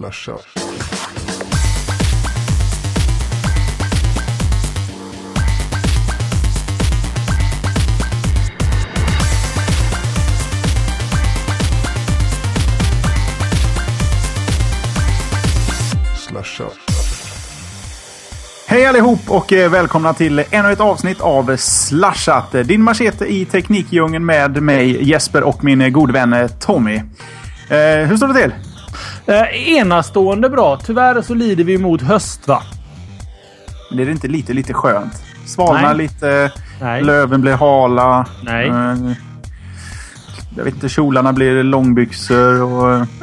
[0.00, 0.32] Slasha.
[18.66, 22.54] Hej allihop och eh, välkomna till ännu ett avsnitt av Slashat.
[22.54, 26.96] Eh, din machete i teknikdjungeln med mig Jesper och min eh, gode vän Tommy.
[26.96, 28.69] Eh, hur står det till?
[29.30, 30.76] Eh, enastående bra.
[30.84, 32.62] Tyvärr så lider vi mot höst va?
[33.92, 35.22] Blir det inte lite, lite skönt?
[35.46, 37.02] Svalnar lite, Nej.
[37.02, 38.26] löven blir hala.
[38.42, 38.68] Nej.
[38.68, 39.12] Eh,
[40.56, 43.06] jag vet inte, kjolarna blir långbyxor och...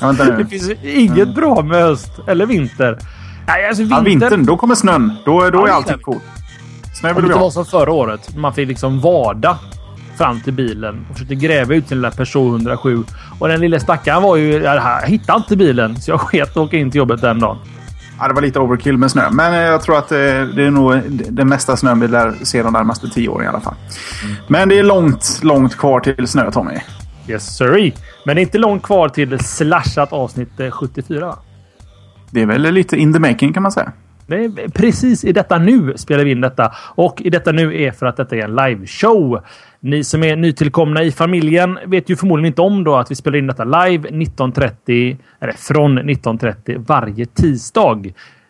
[0.00, 0.12] Ja.
[0.12, 2.98] Det finns inget bra med höst eller vinter.
[3.46, 4.26] Nej, alltså Ja, vinter...
[4.30, 5.12] vintern, då kommer snön.
[5.24, 6.00] Då, då är Ja, allting vintern.
[6.02, 6.22] coolt.
[7.00, 7.50] Snö vill det vi inte var ha.
[7.50, 8.36] som förra året.
[8.36, 9.58] Man fick liksom vada
[10.18, 13.04] fram till bilen och försökte gräva ut sin lilla Peugeot 107.
[13.38, 14.62] Och den lilla stackaren var ju...
[14.62, 17.58] Jag hittade inte bilen, så jag sket och åka in till jobbet den dagen.
[18.20, 19.30] Ja, det var lite overkill med snö.
[19.30, 22.62] Men eh, jag tror att eh, det är nog den mesta snön vi lär se
[22.62, 23.74] de närmaste tio åren i alla fall.
[24.24, 24.36] Mm.
[24.48, 26.74] Men det är långt, långt kvar till snö, Tommy.
[27.28, 27.92] Yes sir.
[28.24, 31.38] Men det är inte långt kvar till slashat avsnitt eh, 74 va?
[32.30, 33.92] Det är väl lite in the making kan man säga.
[34.74, 36.72] Precis i detta nu spelar vi in detta.
[36.78, 39.40] Och i detta nu är för att detta är en liveshow.
[39.80, 43.38] Ni som är nytillkomna i familjen vet ju förmodligen inte om då att vi spelar
[43.38, 48.02] in detta live 19.30, eller från 19.30 varje tisdag.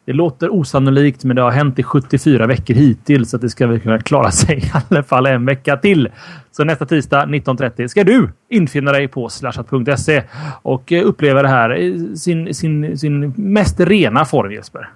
[0.05, 3.67] Det låter osannolikt, men det har hänt i 74 veckor hittills, så att det ska
[3.67, 6.09] väl kunna klara sig i alla fall en vecka till.
[6.51, 10.23] Så nästa tisdag 19.30 ska du infinna dig på slashat.se
[10.63, 14.89] och eh, uppleva det här i sin, sin, sin mest rena form, Jesper.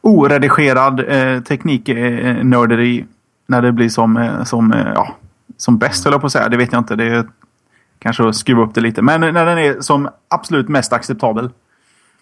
[0.00, 3.04] Oredigerad eh, tekniknörderi eh,
[3.46, 5.14] när det blir som, eh, som, eh, ja,
[5.56, 6.48] som bäst, höll jag på att säga.
[6.48, 6.96] Det vet jag inte.
[6.96, 7.26] Det är
[7.98, 9.02] kanske att skruva upp det lite.
[9.02, 11.50] Men när den är som absolut mest acceptabel.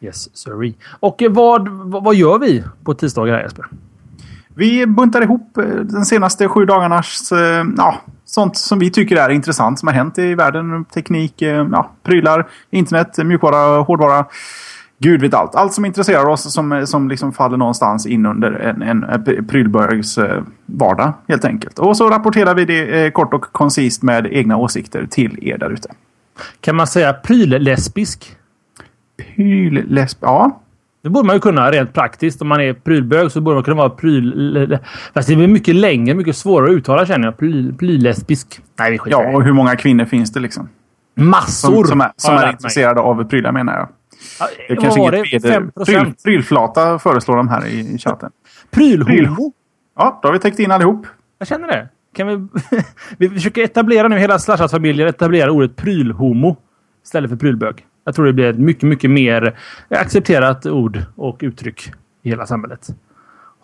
[0.01, 0.75] Yes, sorry.
[1.01, 3.67] Och eh, vad, vad, gör vi på tisdagar här Jesper?
[4.57, 5.51] Vi buntar ihop
[5.83, 7.33] den senaste sju dagarnas
[7.77, 10.85] ja, sånt som vi tycker är intressant som har hänt i världen.
[10.85, 14.27] Teknik, ja, prylar, internet, mjukvara, hårdvara.
[15.05, 15.55] Gud vet allt.
[15.55, 20.43] Allt som intresserar oss som, som liksom faller någonstans in under en, en, prylbörgs eh,
[20.67, 21.79] vardag helt enkelt.
[21.79, 25.71] Och så rapporterar vi det eh, kort och koncist med egna åsikter till er där
[25.71, 25.89] ute.
[26.61, 28.37] Kan man säga pryllesbisk?
[29.17, 30.19] Pryllesb...
[30.21, 30.61] Ja.
[31.03, 32.43] Det borde man ju kunna rent praktiskt.
[32.43, 34.79] Om man är prylbög så borde man kunna vara pryl...
[35.15, 37.37] Fast det blir mycket längre, mycket svårare att uttala känner jag.
[37.37, 38.61] Pryl, pryllesbisk.
[38.79, 40.69] Nej, vi skiter ja, och hur många kvinnor finns det liksom?
[41.15, 41.71] Massor!
[41.71, 42.51] Som, som är, som är mig.
[42.51, 43.89] intresserade av prylar menar jag.
[44.69, 45.49] Det är kanske var inget det?
[45.49, 45.71] fel.
[45.77, 48.31] 5 Pryl, prylflata föreslår de här i, chatten.
[48.71, 49.53] Prylhomo?
[49.97, 51.07] Ja, då har vi täckt in allihop.
[51.39, 51.89] Jag känner det.
[52.15, 52.49] Kan vi...
[53.19, 56.57] vi försöker etablera nu, hela Slashat-familjen etablerar ordet prylhomo
[57.05, 57.87] istället för prylbög.
[58.05, 59.59] Jag tror det blir ett mycket, mycket mer
[59.89, 61.93] accepterat ord och uttryck
[62.23, 62.89] i hela samhället.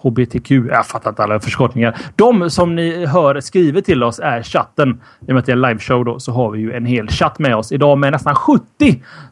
[0.03, 0.51] HBTQ.
[0.51, 1.97] Jag fattar inte alla förkortningar.
[2.17, 5.01] De som ni hör skriver till oss är chatten.
[5.21, 7.09] I och med att det är en liveshow då så har vi ju en hel
[7.09, 8.63] chatt med oss idag med nästan 70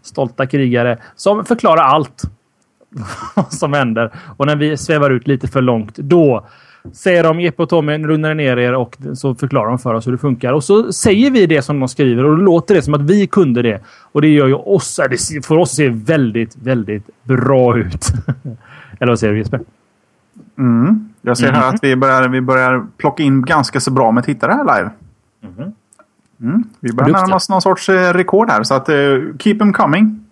[0.02, 2.22] stolta krigare som förklarar allt
[3.34, 4.10] vad som händer.
[4.36, 6.46] Och när vi svävar ut lite för långt, då
[6.92, 10.12] säger de Jeppe och Tommy, lugna ner er och så förklarar de för oss hur
[10.12, 10.52] det funkar.
[10.52, 13.26] Och så säger vi det som de skriver och då låter det som att vi
[13.26, 13.80] kunde det.
[14.12, 18.06] Och det gör ju oss, det för oss ser väldigt, väldigt bra ut.
[19.00, 19.60] Eller vad säger du Jesper?
[20.58, 21.08] Mm.
[21.22, 24.52] Jag ser här att vi börjar, vi börjar plocka in ganska så bra med tittare
[24.52, 24.90] här live.
[26.40, 26.64] Mm.
[26.80, 27.22] Vi börjar Duktiga.
[27.22, 28.62] närma oss någon sorts eh, rekord här.
[28.62, 28.96] Så att, eh,
[29.38, 30.24] keep them coming.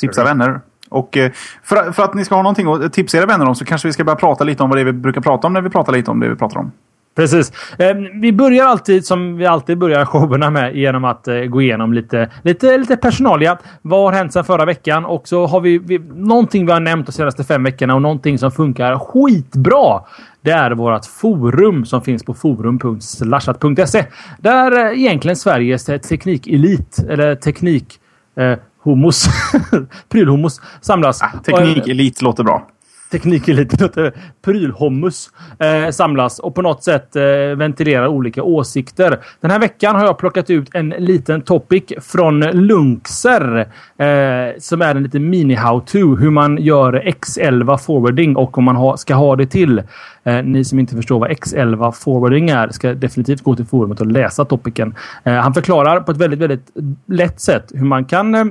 [0.00, 0.60] Tipsa vänner.
[0.88, 1.32] Och eh,
[1.62, 3.92] för, för att ni ska ha någonting att tipsa era vänner om så kanske vi
[3.92, 5.92] ska börja prata lite om vad det är vi brukar prata om när vi pratar
[5.92, 6.72] lite om det vi pratar om.
[7.16, 7.52] Precis.
[7.78, 11.92] Eh, vi börjar alltid som vi alltid börjar showerna med genom att eh, gå igenom
[11.92, 13.58] lite, lite, lite personalia.
[13.82, 15.04] Vad har hänt sedan förra veckan?
[15.04, 18.38] Och så har vi, vi någonting vi har nämnt de senaste fem veckorna och någonting
[18.38, 20.00] som funkar skitbra.
[20.40, 24.04] Det är vårt forum som finns på forum.slashat.se.
[24.38, 28.00] Där eh, egentligen Sveriges teknikelit eller teknik
[28.36, 29.26] eh, homos,
[30.08, 31.22] prylhomos samlas.
[31.22, 32.66] Ah, Teknikelit låter bra.
[33.10, 34.04] Teknikeliten.
[34.04, 34.12] Eh,
[34.44, 37.22] prylhommus eh, samlas och på något sätt eh,
[37.56, 39.18] ventilerar olika åsikter.
[39.40, 43.58] Den här veckan har jag plockat ut en liten topic från Lunkser
[43.98, 48.76] eh, som är en liten mini how-to hur man gör X11 forwarding och om man
[48.76, 49.82] ha, ska ha det till.
[50.24, 54.06] Eh, ni som inte förstår vad X11 forwarding är ska definitivt gå till forumet och
[54.06, 54.94] läsa topicen.
[55.24, 56.70] Eh, han förklarar på ett väldigt, väldigt
[57.06, 58.44] lätt sätt hur man kan eh,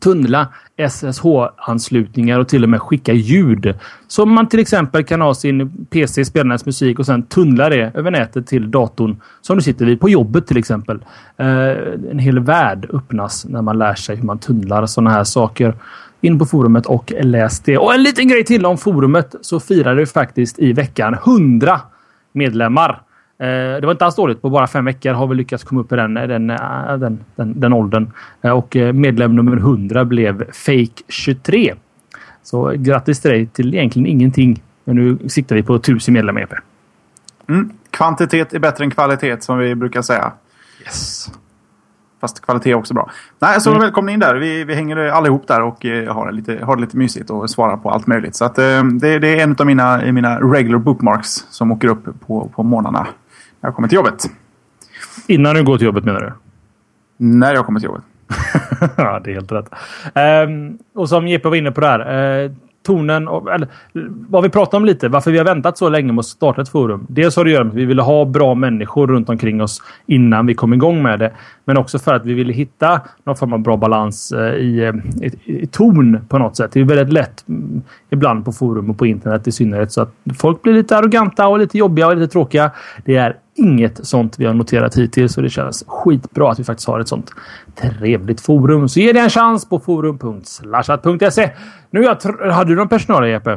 [0.00, 0.48] tunnla
[0.88, 3.74] SSH-anslutningar och till och med skicka ljud.
[4.08, 8.10] som man till exempel kan ha sin PC spelandes musik och sen tunnla det över
[8.10, 11.04] nätet till datorn som du sitter vid på jobbet till exempel.
[11.36, 11.46] Eh,
[12.10, 15.74] en hel värld öppnas när man lär sig hur man tunnlar sådana här saker.
[16.20, 17.78] In på forumet och läs det.
[17.78, 21.80] Och en liten grej till om forumet så firar vi faktiskt i veckan 100
[22.32, 23.02] medlemmar.
[23.42, 24.42] Eh, det var inte alls dåligt.
[24.42, 27.60] På bara fem veckor har vi lyckats komma upp i den, den, eh, den, den,
[27.60, 28.12] den åldern.
[28.42, 31.74] Eh, och medlem nummer 100 blev Fake 23.
[32.42, 34.62] Så grattis till dig till egentligen ingenting.
[34.84, 36.52] Men nu siktar vi på 1000 medlemmar EP.
[37.48, 37.70] Mm.
[37.90, 40.32] Kvantitet är bättre än kvalitet som vi brukar säga.
[40.80, 41.32] Yes.
[42.20, 43.10] Fast kvalitet är också bra.
[43.38, 43.82] Nej, så mm.
[43.82, 44.34] välkomna in där.
[44.34, 47.76] Vi, vi hänger allihop där och har, det lite, har det lite mysigt och svarar
[47.76, 48.36] på allt möjligt.
[48.36, 52.50] Så att, det, det är en av mina, mina regular bookmarks som åker upp på,
[52.54, 53.06] på morgnarna
[53.62, 54.24] jag kommer till jobbet.
[55.26, 56.32] Innan du går till jobbet menar du?
[57.16, 58.04] När jag kommer till jobbet.
[58.96, 59.70] ja, det är helt rätt.
[60.48, 62.44] Um, och som Jeppe var inne på där.
[62.44, 63.68] Uh, tonen, eller
[64.28, 66.68] vad vi pratade om lite, varför vi har väntat så länge med att starta ett
[66.68, 67.06] forum.
[67.08, 69.82] Dels har det att göra med att vi ville ha bra människor runt omkring oss
[70.06, 71.32] innan vi kom igång med det.
[71.64, 75.24] Men också för att vi ville hitta någon form av bra balans eh, i, eh,
[75.26, 76.70] i, i ton på något sätt.
[76.72, 77.44] Det är väldigt lätt
[78.12, 81.58] ibland på forum och på internet i synnerhet så att folk blir lite arroganta och
[81.58, 82.70] lite jobbiga och lite tråkiga.
[83.04, 86.88] Det är inget sånt vi har noterat hittills och det känns skitbra att vi faktiskt
[86.88, 87.30] har ett sånt
[87.80, 88.88] trevligt forum.
[88.88, 91.50] Så ge det en chans på forum.slashat.se.
[91.90, 92.06] Nu
[92.50, 93.50] hade du någon personal Jeppe?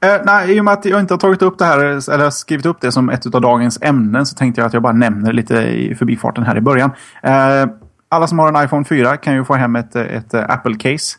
[0.00, 1.78] Eh, nej, i och med att jag inte har tagit upp det här
[2.10, 4.92] eller skrivit upp det som ett av dagens ämnen så tänkte jag att jag bara
[4.92, 6.90] nämner lite i förbifarten här i början.
[7.22, 7.66] Eh,
[8.08, 11.18] alla som har en iPhone 4 kan ju få hem ett, ett Apple-case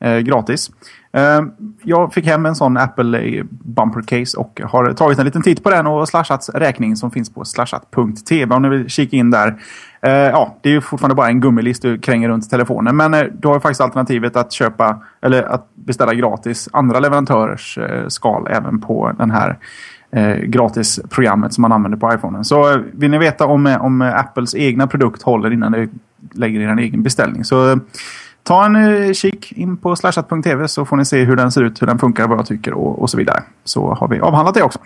[0.00, 0.70] eh, gratis.
[1.12, 1.52] Ehm,
[1.82, 5.62] jag fick hem en sån Apple eh, Bumper Case och har tagit en liten titt
[5.62, 9.48] på den och Slashats räkning som finns på slashat.tv om ni vill kika in där.
[10.00, 12.96] Ehm, ja, det är ju fortfarande bara en gummilist du kränger runt telefonen.
[12.96, 18.08] Men eh, du har faktiskt alternativet att köpa eller att beställa gratis andra leverantörers eh,
[18.08, 19.58] skal även på den här
[20.12, 22.44] eh, gratisprogrammet som man använder på iPhonen.
[22.44, 25.88] Så vill ni veta om, om Apples egna produkt håller innan du
[26.32, 27.78] lägger er egen beställning så
[28.42, 31.82] ta en eh, kik in på slashat.tv så får ni se hur den ser ut,
[31.82, 33.42] hur den funkar, vad jag tycker och, och så vidare.
[33.64, 34.78] Så har vi avhandlat det också.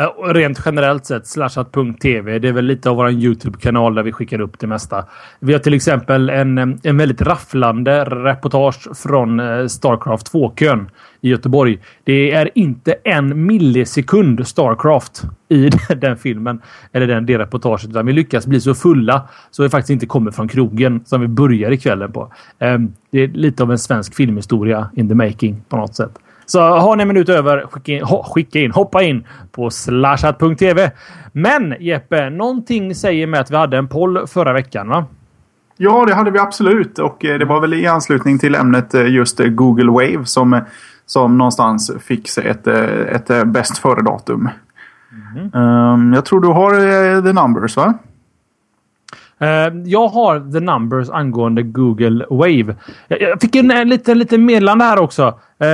[0.00, 4.40] Eh, rent generellt sett, slashat.tv, det är väl lite av vår YouTube-kanal där vi skickar
[4.40, 5.04] upp det mesta.
[5.40, 11.28] Vi har till exempel en, eh, en väldigt rafflande reportage från eh, Starcraft 2-kön i
[11.28, 11.78] Göteborg.
[12.04, 16.60] Det är inte en millisekund Starcraft i den filmen
[16.92, 17.90] eller den, det reportaget.
[17.90, 21.28] Utan vi lyckas bli så fulla så vi faktiskt inte kommer från krogen som vi
[21.28, 22.32] börjar i kvällen på.
[22.58, 26.18] Ehm, det är lite av en svensk filmhistoria in the making på något sätt.
[26.50, 30.90] Så har ni en minut över, skicka in, ho, skicka in hoppa in på slashat.tv.
[31.32, 35.04] Men Jeppe, någonting säger mig att vi hade en poll förra veckan va?
[35.76, 36.98] Ja, det hade vi absolut.
[36.98, 40.60] Och eh, det var väl i anslutning till ämnet eh, just eh, Google Wave som
[41.06, 44.48] som någonstans fick sig ett, ett bäst före-datum.
[45.54, 46.12] Mm.
[46.12, 46.70] Jag tror du har
[47.22, 47.94] the numbers va?
[49.42, 52.74] Uh, jag har the numbers angående Google Wave.
[53.08, 55.26] Jag, fick en, en liten, liten meddelande här också.
[55.26, 55.68] Uh,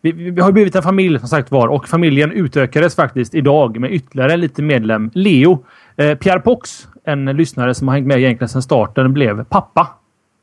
[0.00, 3.92] vi, vi, har blivit en familj som sagt var och familjen utökades faktiskt idag med
[3.92, 5.10] ytterligare en liten medlem.
[5.14, 5.64] Leo.
[6.02, 9.88] Uh, Pierre Pox, en lyssnare som har hängt med egentligen sedan starten, blev pappa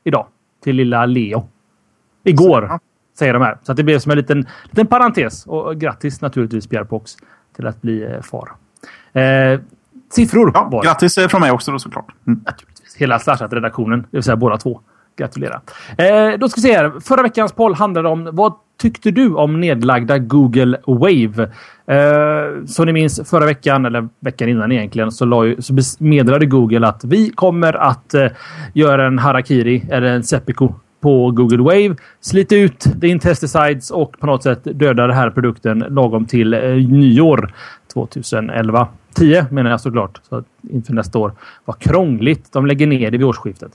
[0.04, 0.26] idag
[0.64, 1.48] till lilla Leo.
[2.24, 2.80] Igår.
[3.20, 3.58] Säger de här.
[3.64, 5.46] Så att det blev som en liten, liten parentes.
[5.46, 7.18] Och grattis naturligtvis Pierre Pox
[7.56, 8.50] till att bli eh, far.
[9.22, 9.60] Eh,
[10.12, 12.08] siffror ja, var Grattis från mig också då såklart.
[12.28, 12.40] Mm.
[12.98, 14.82] Hela Slashat-redaktionen, det vill säga båda två.
[15.18, 15.62] Gratulera.
[15.98, 16.94] Eh, då ska vi se här.
[17.00, 21.50] Förra veckans poll handlade om vad tyckte du om nedlagda Google Wave?
[21.88, 26.88] Eh, som ni minns förra veckan, eller veckan innan egentligen, så, la, så meddelade Google
[26.88, 28.28] att vi kommer att eh,
[28.74, 30.68] göra en harakiri eller en seppuku
[31.02, 35.80] på Google Wave, slita ut the intesticides och på något sätt döda den här produkten
[35.80, 37.54] lagom till eh, nyår
[37.94, 38.88] 2011.
[39.18, 40.22] 10 menar jag såklart.
[40.30, 41.32] Så att inför nästa år.
[41.66, 42.54] Vad krångligt.
[42.54, 43.72] De lägger ner det vid årsskiftet.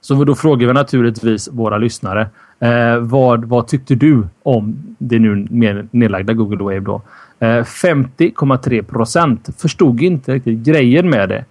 [0.00, 2.28] Så då frågar vi naturligtvis våra lyssnare.
[2.60, 5.46] Eh, vad, vad tyckte du om det nu
[5.90, 7.02] nedlagda Google Wave då?
[7.38, 11.44] Eh, 50,3 procent förstod inte riktigt grejen med det.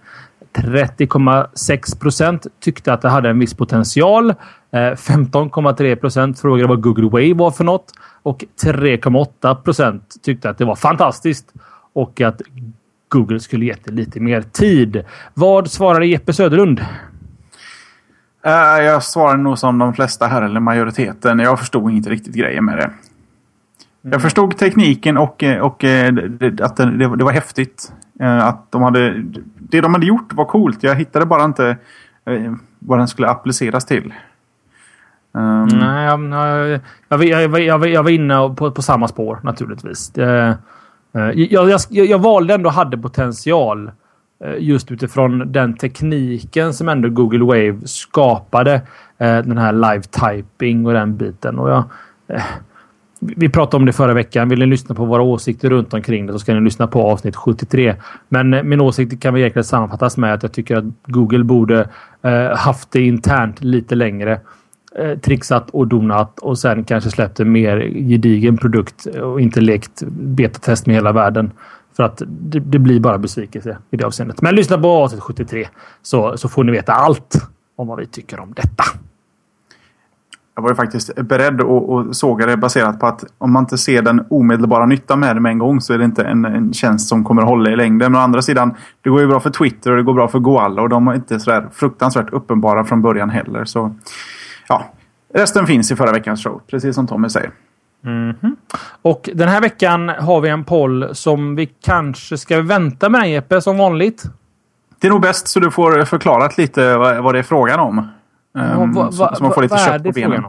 [0.52, 4.30] 30,6 procent tyckte att det hade en viss potential.
[4.30, 4.34] Eh,
[4.76, 7.92] 15,3 procent frågade vad Google Wave var för något
[8.22, 11.52] och 3,8 procent tyckte att det var fantastiskt
[11.96, 12.42] och att
[13.08, 15.04] Google skulle gett det lite mer tid.
[15.34, 16.80] Vad svarade Jeppe Söderlund?
[18.46, 21.38] Uh, jag svarar nog som de flesta här, eller majoriteten.
[21.38, 22.84] Jag förstod inte riktigt grejen med det.
[22.84, 22.96] Mm.
[24.02, 25.84] Jag förstod tekniken och, och
[26.60, 27.92] att det, det var häftigt.
[28.20, 29.22] Att de hade,
[29.58, 30.82] det de hade gjort var coolt.
[30.82, 31.76] Jag hittade bara inte
[32.24, 34.14] eh, vad den skulle appliceras till.
[35.32, 40.10] Um, Nej, jag, jag, jag, jag, jag var inne på, på samma spår naturligtvis.
[40.10, 40.58] Det,
[41.16, 43.90] Eh, jag, jag, jag valde ändå hade potential
[44.44, 48.74] eh, just utifrån den tekniken som ändå Google Wave skapade.
[49.18, 51.58] Eh, den här live typing och den biten.
[51.58, 51.84] Och jag,
[53.20, 54.48] vi pratade om det förra veckan.
[54.48, 57.36] Vill ni lyssna på våra åsikter runt omkring det så ska ni lyssna på avsnitt
[57.36, 57.94] 73.
[58.28, 61.88] Men min åsikt kan väl egentligen sammanfattas med att jag tycker att Google borde
[62.56, 64.40] haft det internt lite längre.
[64.98, 70.02] Eh, trixat och donat och sen kanske släppt en mer gedigen produkt och inte lekt
[70.08, 71.50] betatest med hela världen.
[71.96, 74.42] För att det, det, blir bara besvikelse i det avseendet.
[74.42, 75.68] Men lyssna på avsnitt 73
[76.02, 78.84] så, så får ni veta allt om vad vi tycker om detta
[80.56, 84.02] jag var ju faktiskt beredd att såga det baserat på att om man inte ser
[84.02, 87.08] den omedelbara nyttan med det med en gång så är det inte en, en tjänst
[87.08, 88.12] som kommer att hålla i längden.
[88.12, 90.38] Men å andra sidan, det går ju bra för Twitter och det går bra för
[90.38, 93.64] Goalla och de är inte sådär fruktansvärt uppenbara från början heller.
[93.64, 93.94] Så
[94.68, 94.84] ja,
[95.34, 97.50] resten finns i förra veckans show, precis som Tommy säger.
[98.04, 98.56] Mm -hmm.
[99.02, 103.60] Och den här veckan har vi en poll som vi kanske ska vänta med Jeppe,
[103.60, 104.24] som vanligt.
[104.98, 107.98] Det är nog bäst så du får förklarat lite vad det är frågan om.
[108.54, 110.44] Um, va, va, så, man får lite kött på benen.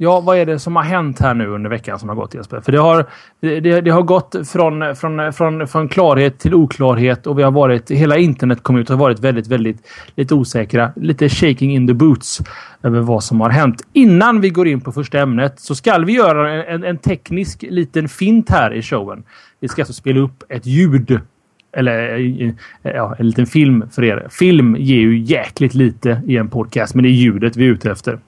[0.00, 2.60] Ja, vad är det som har hänt här nu under veckan som har gått Jesper?
[2.60, 3.06] För det har,
[3.40, 7.90] det, det har gått från, från, från, från klarhet till oklarhet och vi har varit,
[7.90, 9.76] hela internet kom ut och har varit väldigt, väldigt
[10.14, 10.92] lite osäkra.
[10.96, 12.40] Lite shaking in the boots
[12.82, 13.82] över vad som har hänt.
[13.92, 18.08] Innan vi går in på första ämnet så ska vi göra en, en teknisk liten
[18.08, 19.22] fint här i showen.
[19.60, 21.20] Vi ska alltså spela upp ett ljud
[21.72, 22.52] eller eh,
[22.82, 24.26] ja, en liten film för er.
[24.30, 27.90] Film ger ju jäkligt lite i en podcast, men det är ljudet vi är ute
[27.90, 28.18] efter.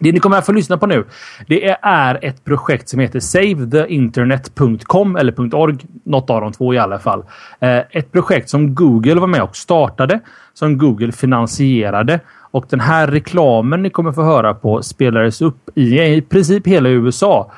[0.00, 1.04] Det ni kommer att få lyssna på nu,
[1.46, 5.76] det är ett projekt som heter SaveTheInternet.com eller .org.
[6.04, 7.24] Något av de två i alla fall.
[7.60, 10.20] Eh, ett projekt som Google var med och startade,
[10.54, 12.20] som Google finansierade
[12.54, 16.88] och den här reklamen ni kommer få höra på spelades upp i i princip hela
[16.88, 17.52] USA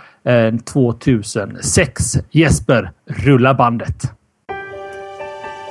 [0.64, 2.16] 2006.
[2.16, 4.12] Eh, Jesper, rulla bandet.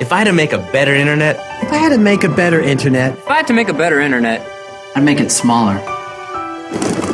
[0.01, 1.37] If I had to make a better internet.
[1.61, 3.13] If I had to make a better internet.
[3.13, 4.41] If I had to make a better internet.
[4.95, 6.04] I'd make it smaller.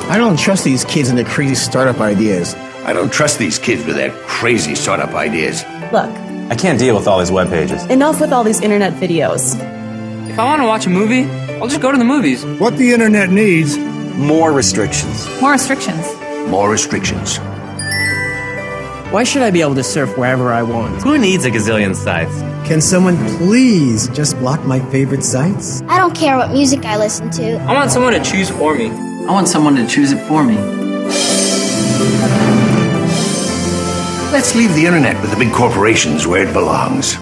[0.09, 2.55] I don't trust these kids and their crazy startup ideas.
[2.85, 5.63] I don't trust these kids with their crazy startup ideas.
[5.93, 6.09] Look.
[6.51, 7.85] I can't deal with all these web pages.
[7.85, 9.55] Enough with all these internet videos.
[10.29, 11.23] If I want to watch a movie,
[11.61, 12.43] I'll just go to the movies.
[12.45, 15.27] What the internet needs more restrictions.
[15.39, 16.05] More restrictions.
[16.49, 17.37] More restrictions.
[19.11, 21.01] Why should I be able to surf wherever I want?
[21.03, 22.37] Who needs a gazillion sites?
[22.67, 25.81] Can someone please just block my favorite sites?
[25.87, 27.55] I don't care what music I listen to.
[27.57, 29.10] I want someone to choose for me.
[29.31, 30.57] I want someone to choose it for me.
[34.29, 37.17] Let's leave the internet with the big corporations where it belongs.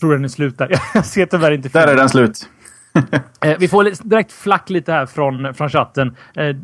[0.00, 0.80] tror den är slut där.
[0.94, 1.68] Jag ser tyvärr inte.
[1.68, 2.48] Där är den slut.
[3.40, 6.16] Eh, vi får direkt flack lite här från, från chatten.
[6.36, 6.54] Eh, eh,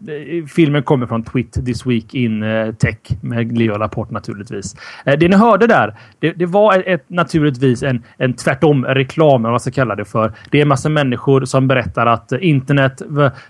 [0.55, 4.77] filmen kommer från Twit This Week in eh, Tech med Leo Laporte naturligtvis.
[5.07, 9.43] Eh, det ni hörde där, det, det var ett, ett, naturligtvis en, en tvärtom reklam,
[9.43, 10.33] vad man ska kalla det för.
[10.51, 13.03] Det är en massa människor som berättar att eh, internet,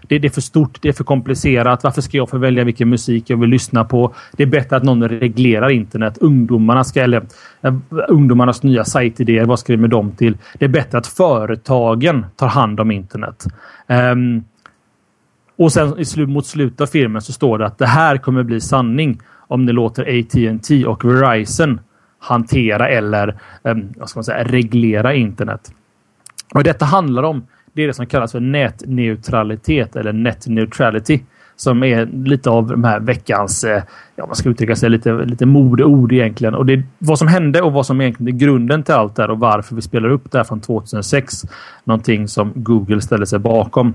[0.09, 1.85] det, det, är för stort, det är för komplicerat.
[1.85, 4.15] Varför ska jag få välja vilken musik jag vill lyssna på?
[4.33, 6.19] Det är bättre att någon reglerar internet.
[6.19, 7.23] Ungdomarna ska, eller
[7.65, 7.75] Eh,
[8.09, 10.39] ungdomarnas nya sajtidéer, vad ska vi med dem till?
[10.59, 13.45] Det är bättre att företagen tar hand om internet.
[13.87, 14.45] Um,
[15.57, 19.21] och sen mot slutet av filmen så står det att det här kommer bli sanning
[19.37, 21.81] om ni låter AT&T och Verizon
[22.19, 25.73] hantera eller um, vad ska man säga, reglera internet.
[26.55, 31.21] Vad detta handlar om det är det som kallas för nätneutralitet eller net neutrality
[31.57, 33.83] som är lite av de här veckans, eh,
[34.17, 36.55] ja man ska uttrycka sig lite, lite modeord egentligen.
[36.55, 39.31] Och det vad som hände och vad som egentligen är grunden till allt det här
[39.31, 41.43] och varför vi spelar upp det här från 2006.
[41.85, 43.95] Någonting som Google ställer sig bakom.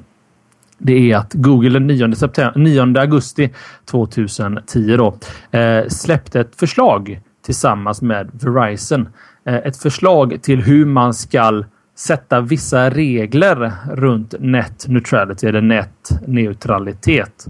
[0.77, 3.49] Det är att Google den 9, september, 9 augusti
[3.85, 5.17] 2010 då,
[5.59, 9.09] eh, släppte ett förslag tillsammans med Verizon.
[9.45, 11.65] Eh, ett förslag till hur man skall
[11.99, 17.47] sätta vissa regler runt net neutrality eller net neutralitet.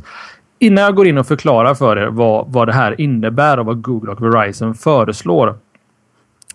[0.59, 3.81] Innan jag går in och förklarar för er vad, vad det här innebär och vad
[3.81, 5.57] Google och Verizon föreslår.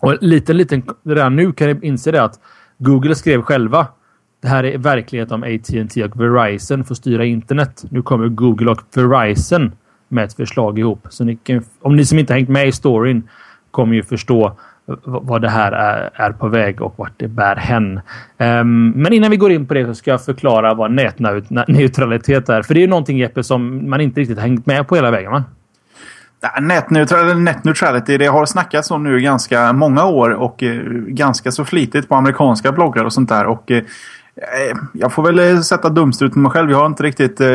[0.01, 2.39] Och lite, lite, redan nu kan ni inse det att
[2.77, 3.87] Google skrev själva
[4.41, 7.85] det här är verklighet om AT&T och Verizon får styra internet.
[7.89, 9.71] Nu kommer Google och Verizon
[10.07, 11.07] med ett förslag ihop.
[11.09, 13.29] Så ni kan, om ni som inte hängt med i storyn
[13.71, 14.57] kommer ju förstå
[15.05, 18.01] vad det här är, är, på väg och vart det bär hän.
[18.37, 22.61] Um, men innan vi går in på det så ska jag förklara vad nätneutralitet är.
[22.61, 25.31] För det är ju någonting Jeppe som man inte riktigt hängt med på hela vägen
[25.31, 25.43] va?
[26.61, 27.45] Netneutral,
[28.05, 32.71] det har snackats om nu ganska många år och eh, ganska så flitigt på amerikanska
[32.71, 33.45] bloggar och sånt där.
[33.45, 36.71] Och, eh, eh jag får väl eh, sätta dumstrut på mig själv.
[36.71, 37.47] Jag har inte riktigt eh,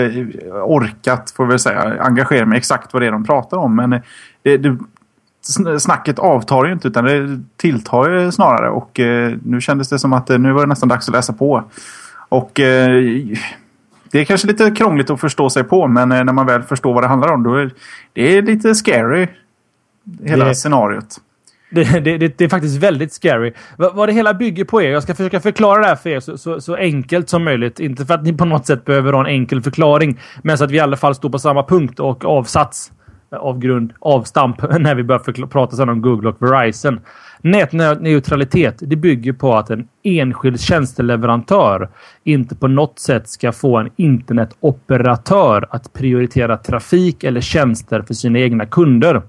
[0.65, 3.77] orkat, får väl säga, engagera mig exakt vad det är de pratar om.
[3.77, 4.01] Men eh,
[4.43, 4.79] det, det,
[5.79, 8.71] snacket avtar ju inte utan det tilltar ju snarare.
[8.71, 11.65] Och eh, nu kändes det som att nu var det nästan dags att läsa på.
[12.29, 12.51] Och
[14.13, 17.03] det är kanske lite krångligt att förstå sig på men när man väl förstår vad
[17.03, 17.71] det handlar om då är
[18.15, 19.27] det lite scary.
[20.25, 21.17] Hela det, scenariot.
[21.71, 23.53] Det, det, det, är faktiskt väldigt scary.
[23.77, 26.21] Vad, vad, det hela bygger på är, jag ska försöka förklara det här för er
[26.21, 27.81] så, så, så, enkelt som möjligt.
[27.81, 30.71] Inte för att ni på något sätt behöver ha en enkel förklaring, men så att
[30.71, 32.93] vi i alla fall står på samma punkt och avsats
[33.31, 37.01] av grund, avstamp när vi börjar prata sen om Google och Verizon.
[37.43, 41.89] Nätneutralitet det bygger på att en enskild tjänsteleverantör
[42.25, 48.39] inte på något sätt ska få en internetoperatör att prioritera trafik eller tjänster för sina
[48.39, 49.23] egna kunder.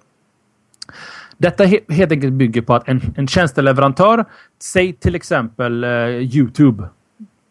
[1.37, 4.25] Detta helt enkelt bygger på att en, en tjänsteleverantör,
[4.59, 6.83] säg till exempel eh, Youtube.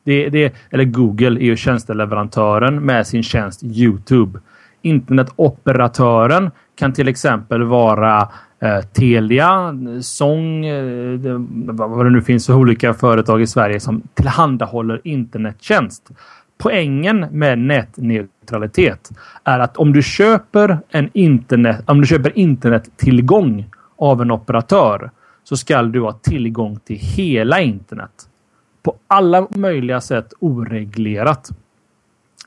[0.04, 4.40] Det, det, eller Google är ju tjänsteleverantören med sin tjänst Youtube.
[4.82, 8.28] Internetoperatören kan till exempel vara
[8.60, 11.18] eh, Telia, Song, eh,
[11.74, 16.10] vad det nu finns för olika företag i Sverige som tillhandahåller internettjänst.
[16.58, 19.10] Poängen med nätneutralitet
[19.44, 25.10] är att om du köper en internet, om du köper internettillgång av en operatör
[25.44, 28.10] så ska du ha tillgång till hela internet.
[28.82, 31.50] På alla möjliga sätt oreglerat.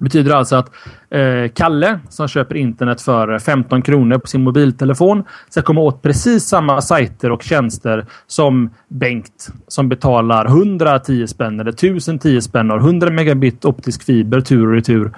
[0.03, 0.71] Det betyder alltså att
[1.09, 6.43] eh, Kalle som köper internet för 15 kronor på sin mobiltelefon ska komma åt precis
[6.43, 13.09] samma sajter och tjänster som Bengt som betalar 110 spänn eller 1010 spänn och 100
[13.09, 15.11] megabit optisk fiber tur och retur.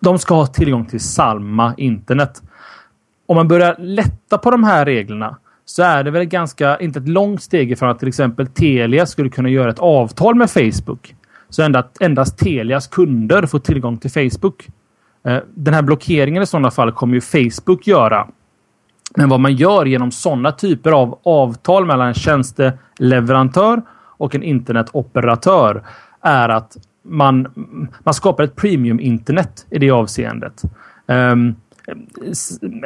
[0.00, 2.42] De ska ha tillgång till samma internet.
[3.26, 7.08] Om man börjar lätta på de här reglerna så är det väl ganska, inte ett
[7.08, 11.14] långt steg ifrån att till exempel Telia skulle kunna göra ett avtal med Facebook.
[11.54, 14.68] Så endast, endast Telias kunder får tillgång till Facebook.
[15.24, 18.26] Eh, den här blockeringen i sådana fall kommer ju Facebook göra.
[19.16, 23.82] Men vad man gör genom sådana typer av avtal mellan en tjänsteleverantör
[24.16, 25.82] och en internetoperatör
[26.20, 27.46] är att man,
[27.98, 30.62] man skapar ett premium internet i det avseendet.
[31.06, 31.56] Um,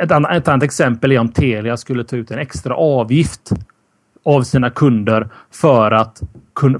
[0.00, 3.52] ett, annat, ett annat exempel är om Telia skulle ta ut en extra avgift
[4.24, 6.22] av sina kunder för att,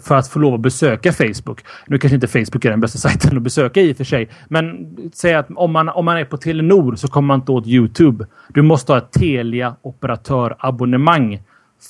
[0.02, 1.64] för att få lov att besöka Facebook.
[1.86, 4.28] Nu kanske inte Facebook är den bästa sajten att besöka i och för sig.
[4.48, 7.66] Men säg att om man, om man är på Telenor så kommer man inte åt
[7.66, 8.26] Youtube.
[8.48, 11.42] Du måste ha ett Telia operatörabonnemang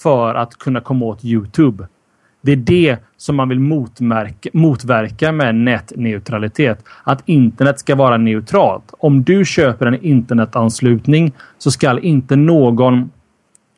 [0.03, 1.89] för att kunna komma åt Youtube.
[2.41, 6.85] Det är det som man vill motverka, motverka med nätneutralitet.
[7.05, 8.95] Att internet ska vara neutralt.
[8.99, 13.11] Om du köper en internetanslutning så ska inte någon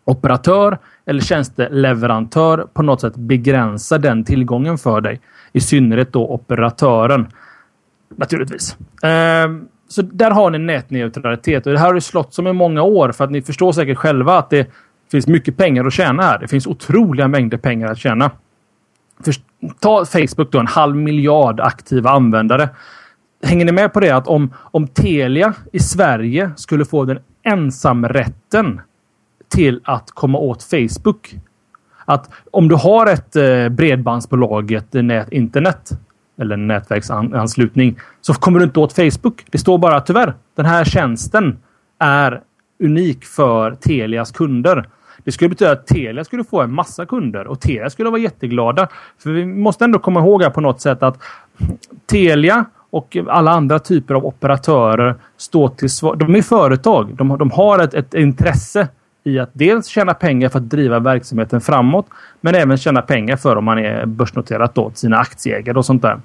[0.04, 0.78] operatör
[1.10, 5.20] eller tjänsteleverantör på något sätt begränsa den tillgången för dig.
[5.52, 7.26] I synnerhet då operatören.
[8.16, 8.76] Naturligtvis.
[9.02, 12.82] Ehm, så där har ni nätneutralitet och det här har ju slått som i många
[12.82, 14.70] år för att ni förstår säkert själva att det
[15.10, 16.38] finns mycket pengar att tjäna här.
[16.38, 18.30] Det finns otroliga mängder pengar att tjäna.
[19.80, 22.68] Ta Facebook då, en halv miljard aktiva användare.
[23.42, 28.80] Hänger ni med på det att om, om Telia i Sverige skulle få den ensamrätten
[29.50, 31.34] till att komma åt Facebook.
[32.04, 35.90] Att om du har ett eh, bredbandsbolag, ett nät, internet
[36.40, 39.44] eller nätverksanslutning så kommer du inte åt Facebook.
[39.50, 40.34] Det står bara tyvärr.
[40.56, 41.58] Den här tjänsten
[41.98, 42.40] är
[42.82, 44.88] unik för Telias kunder.
[45.24, 48.88] Det skulle betyda att Telia skulle få en massa kunder och Telia skulle vara jätteglada.
[49.18, 51.22] För vi måste ändå komma ihåg här på något sätt att
[52.06, 56.16] Telia och alla andra typer av operatörer står till svar.
[56.16, 57.16] De är företag.
[57.16, 58.88] De, de har ett, ett intresse
[59.24, 62.06] i att dels tjäna pengar för att driva verksamheten framåt,
[62.40, 66.20] men även tjäna pengar för om man är börsnoterat åt sina aktieägare och sånt där.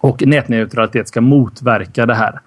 [0.00, 2.40] Och nätneutralitet ska motverka det här.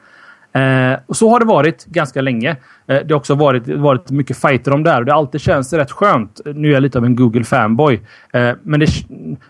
[0.53, 2.49] Eh, och så har det varit ganska länge.
[2.87, 5.73] Eh, det har också varit, varit mycket fighter om det här och det alltid känns
[5.73, 6.41] rätt skönt.
[6.45, 8.01] Nu är jag lite av en Google fanboy.
[8.33, 8.87] Eh, men det,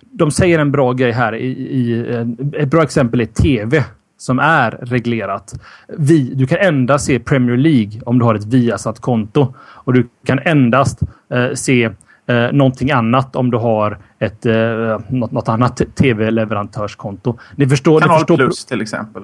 [0.02, 1.36] de säger en bra grej här.
[1.36, 3.84] I, i, eh, ett bra exempel är TV
[4.24, 5.54] som är reglerat.
[5.88, 9.54] Vi, du kan endast se Premier League om du har ett Viasat-konto.
[9.60, 11.02] Och du kan endast
[11.34, 11.84] eh, se
[12.28, 17.38] eh, någonting annat om du har ett, eh, något, något annat tv-leverantörskonto.
[17.56, 19.24] Ni förstår, Kanal ni förstår, Plus till exempel?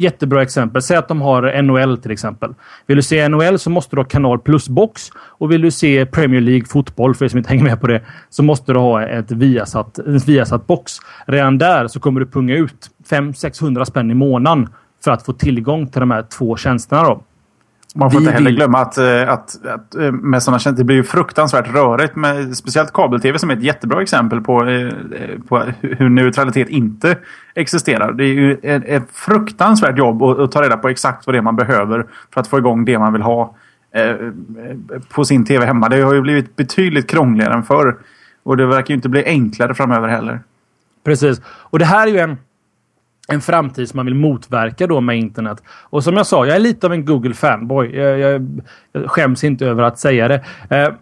[0.00, 0.82] Jättebra exempel.
[0.82, 2.54] Säg att de har NHL till exempel.
[2.86, 5.10] Vill du se NHL så måste du ha kanal plus box.
[5.16, 8.02] Och vill du se Premier League fotboll, för er som inte hänger med på det,
[8.30, 10.92] så måste du ha ett Viasat, en Viasat box.
[11.26, 14.68] Redan där så kommer du punga ut 500-600 spänn i månaden
[15.04, 17.02] för att få tillgång till de här två tjänsterna.
[17.02, 17.22] Då.
[17.94, 20.78] Man får Vi inte heller vill- glömma att, eh, att, att eh, med sådana tjänster,
[20.82, 22.16] det blir ju fruktansvärt rörigt.
[22.16, 24.88] Med, speciellt kabel-tv som är ett jättebra exempel på, eh,
[25.48, 27.16] på hur neutralitet inte
[27.54, 28.12] existerar.
[28.12, 31.38] Det är ju ett, ett fruktansvärt jobb att, att ta reda på exakt vad det
[31.38, 33.54] är man behöver för att få igång det man vill ha
[35.14, 35.88] på sin tv hemma.
[35.88, 37.96] Det har ju blivit betydligt krångligare än förr.
[38.42, 40.40] Och det verkar ju inte bli enklare framöver heller.
[41.04, 41.40] Precis.
[41.46, 42.36] Och det här är ju en,
[43.32, 45.62] en framtid som man vill motverka då med internet.
[45.82, 47.96] Och som jag sa, jag är lite av en Google-fanboy.
[47.96, 48.60] Jag, jag,
[48.92, 50.44] jag skäms inte över att säga det.
[50.70, 50.92] Eh,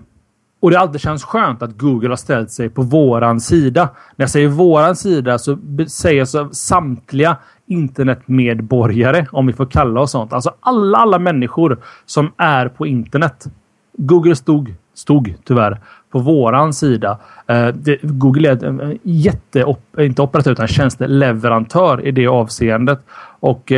[0.61, 3.89] och det alltid känns skönt att Google har ställt sig på våran sida.
[4.17, 7.37] När jag säger våran sida så sägs säger jag så samtliga
[7.67, 10.33] internetmedborgare, om vi får kalla oss sånt.
[10.33, 13.47] Alltså alla, alla människor som är på internet.
[13.93, 17.19] Google stod, stod tyvärr, på våran sida.
[17.47, 23.01] Eh, det, Google är en jätte, eh, inte operatör utan tjänsteleverantör i det avseendet.
[23.40, 23.73] Och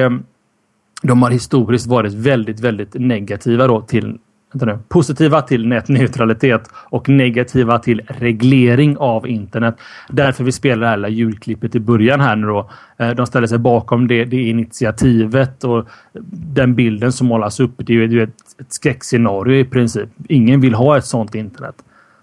[1.02, 4.18] de har historiskt varit väldigt, väldigt negativa då till
[4.52, 9.76] nu, positiva till nätneutralitet och negativa till reglering av internet.
[10.08, 12.70] Därför vi spelar det här lilla julklippet i början här nu då.
[13.16, 15.88] De ställer sig bakom det, det initiativet och
[16.30, 17.72] den bilden som målas upp.
[17.76, 20.08] Det är det är ju ett, ett skräckscenario i princip.
[20.28, 21.74] Ingen vill ha ett sånt internet.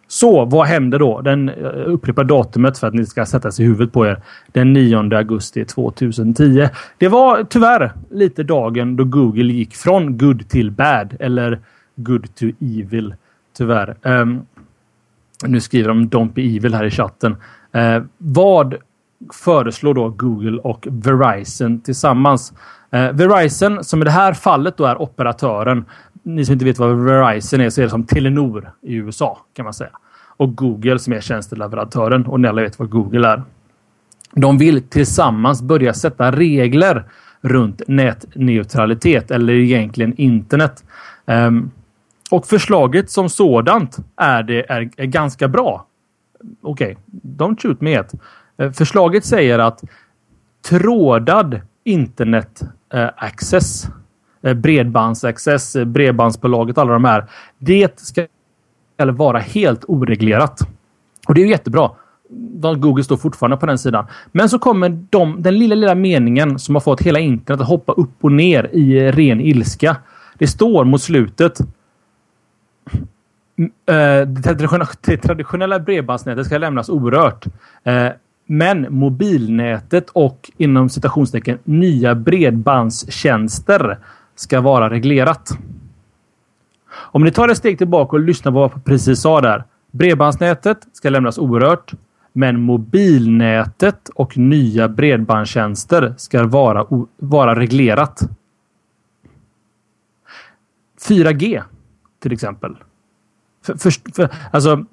[0.07, 1.21] Så vad hände då?
[1.21, 4.21] Den eh, jag upprepar datumet för att ni ska sätta sig i huvudet på er.
[4.51, 6.69] Den 9 augusti 2010.
[6.97, 11.59] Det var tyvärr lite dagen då Google gick från good till bad eller
[11.95, 13.15] good to evil.
[13.57, 13.95] Tyvärr.
[14.01, 14.45] Um,
[15.45, 17.35] nu skriver de Don't be evil här i chatten.
[17.75, 18.75] Uh, vad
[19.33, 22.53] föreslår då Google och Verizon tillsammans?
[22.95, 25.85] Eh, Verizon, som i det här fallet då är operatören.
[26.25, 29.63] Ni som inte vet vad Verizon är så är det som Telenor i USA kan
[29.63, 29.89] man säga.
[30.37, 33.43] Och Google som är tjänsteleverantören och ni alla vet vad Google är.
[34.31, 37.03] De vill tillsammans börja sätta regler
[37.41, 40.83] runt nätneutralitet eller egentligen internet.
[41.25, 41.71] Um,
[42.31, 45.85] och förslaget som sådant är, det, är, är ganska bra.
[46.61, 48.13] Okej, don't shoot me yet.
[48.57, 49.83] Eh, förslaget säger att
[50.69, 52.61] trådad internet
[52.93, 53.87] eh, access,
[54.45, 57.25] Eh, bredbandsaccess, eh, Bredbandsbolaget, alla de här.
[57.57, 58.27] Det ska
[58.97, 60.59] vara helt oreglerat.
[61.27, 61.91] Och det är ju jättebra.
[62.77, 64.05] Google står fortfarande på den sidan.
[64.31, 67.93] Men så kommer de, den lilla, lilla meningen som har fått hela internet att hoppa
[67.93, 69.97] upp och ner i ren ilska.
[70.37, 71.59] Det står mot slutet.
[73.57, 74.27] Mm, eh,
[75.01, 77.45] det traditionella, bredbandsnätet ska lämnas orört.
[78.47, 83.97] Men mobilnätet och inom citationstecken nya bredbandstjänster
[84.35, 85.57] ska vara reglerat.
[86.95, 89.63] Om ni tar ett steg tillbaka och lyssnar på vad jag precis sa där.
[89.91, 91.93] Bredbandsnätet ska lämnas orört.
[92.33, 96.85] Men mobilnätet och nya bredbandstjänster ska vara,
[97.17, 98.21] vara reglerat.
[101.07, 101.61] 4G
[102.19, 102.75] till exempel.
[103.65, 104.85] För, för, för, alltså,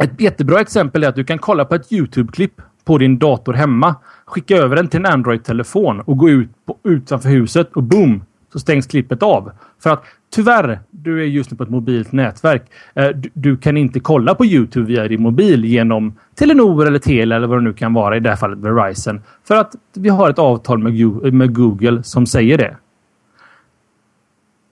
[0.00, 3.94] ett jättebra exempel är att du kan kolla på ett Youtube-klipp på din dator hemma.
[4.24, 8.24] Skicka över den till en Android-telefon och gå ut på, utanför huset och boom!
[8.52, 9.52] Så stängs klippet av.
[9.82, 12.62] För att tyvärr, du är just nu på ett mobilt nätverk.
[12.94, 17.36] Eh, Du, du kan inte kolla på Youtube via din mobil genom Telenor eller Telia
[17.36, 18.16] eller vad det nu kan vara.
[18.16, 19.20] I det här fallet Verizon.
[19.44, 20.94] För att vi har ett avtal med,
[21.34, 22.76] med Google som säger det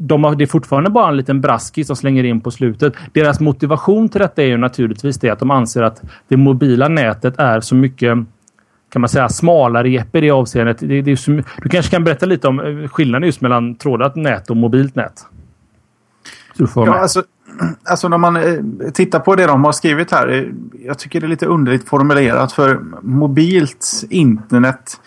[0.02, 2.94] de har, det är fortfarande bara en liten braskis som slänger in på slutet.
[3.12, 7.38] Deras motivation till detta är ju naturligtvis det att de anser att det mobila nätet
[7.38, 8.18] är så mycket
[8.90, 10.78] kan man säga smalare Jeppe i det avseendet.
[10.78, 14.50] Det, det my- du kanske kan berätta lite om eh, skillnaden just mellan trådat nät
[14.50, 15.26] och mobilt nät?
[16.86, 17.22] Ja, alltså,
[17.84, 20.28] alltså när man eh, tittar på det de har skrivit här.
[20.28, 20.44] eh,
[20.86, 25.00] Jag tycker det är lite underligt formulerat för mobilt internet.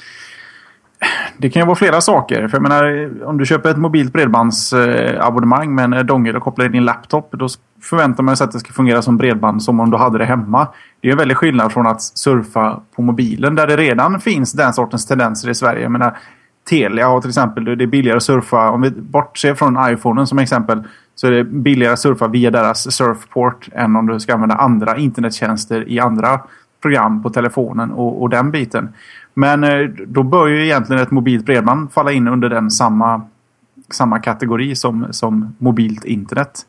[1.37, 2.47] Det kan ju vara flera saker.
[2.47, 6.71] För jag menar, om du köper ett mobilt bredbandsabonnemang med en dongel och kopplar in
[6.71, 7.31] din laptop.
[7.31, 7.47] Då
[7.81, 10.67] förväntar man sig att det ska fungera som bredband som om du hade det hemma.
[11.01, 14.73] Det är en väldig skillnad från att surfa på mobilen där det redan finns den
[14.73, 15.81] sortens tendenser i Sverige.
[15.81, 16.17] Jag menar,
[16.69, 20.39] Telia har till exempel, det är billigare att surfa, om vi bortser från iPhonen som
[20.39, 20.83] exempel,
[21.15, 24.97] så är det billigare att surfa via deras surfport än om du ska använda andra
[24.97, 26.39] internettjänster i andra
[26.81, 28.93] program på telefonen och, och den biten.
[29.33, 33.21] Men eh, då bör ju egentligen ett mobilt bredband falla in under den samma,
[33.91, 36.61] samma kategori som, som mobilt internet.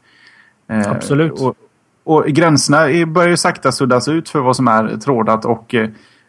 [0.68, 1.32] Eh, Absolut.
[1.32, 1.56] Och,
[2.04, 5.88] och gränserna börjar ju sakta suddas ut för vad som är trådat och, eh,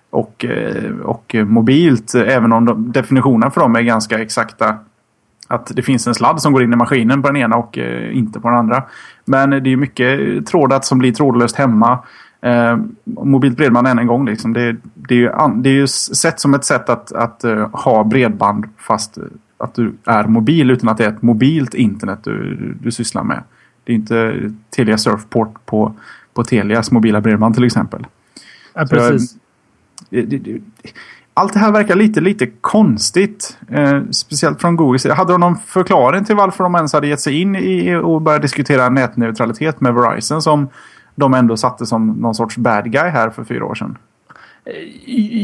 [0.09, 0.45] och,
[1.03, 2.15] och mobilt.
[2.15, 4.77] Även om de, definitionen för dem är ganska exakta.
[5.47, 7.77] Att det finns en sladd som går in i maskinen på den ena och
[8.11, 8.83] inte på den andra.
[9.25, 11.99] Men det är mycket trådat som blir trådlöst hemma.
[12.45, 14.25] Eh, mobilt bredband än en gång.
[14.25, 14.53] Liksom.
[14.53, 18.03] Det, det, är ju, det är ju sett som ett sätt att, att uh, ha
[18.03, 19.17] bredband fast
[19.57, 23.43] att du är mobil utan att det är ett mobilt internet du, du sysslar med.
[23.83, 25.95] Det är inte Telia Surfport på,
[26.33, 28.07] på Telias mobila bredband till exempel.
[28.73, 29.35] Ja, precis.
[30.09, 30.61] Jag, det, det,
[31.33, 33.57] allt det här verkar lite, lite konstigt.
[33.69, 35.13] Eh, speciellt från Google sida.
[35.13, 38.41] Hade de någon förklaring till varför de ens hade gett sig in i och börjat
[38.41, 40.67] diskutera nätneutralitet med Verizon som
[41.15, 43.97] de ändå satte som någon sorts bad guy här för fyra år sedan?
[44.65, 44.73] Eh,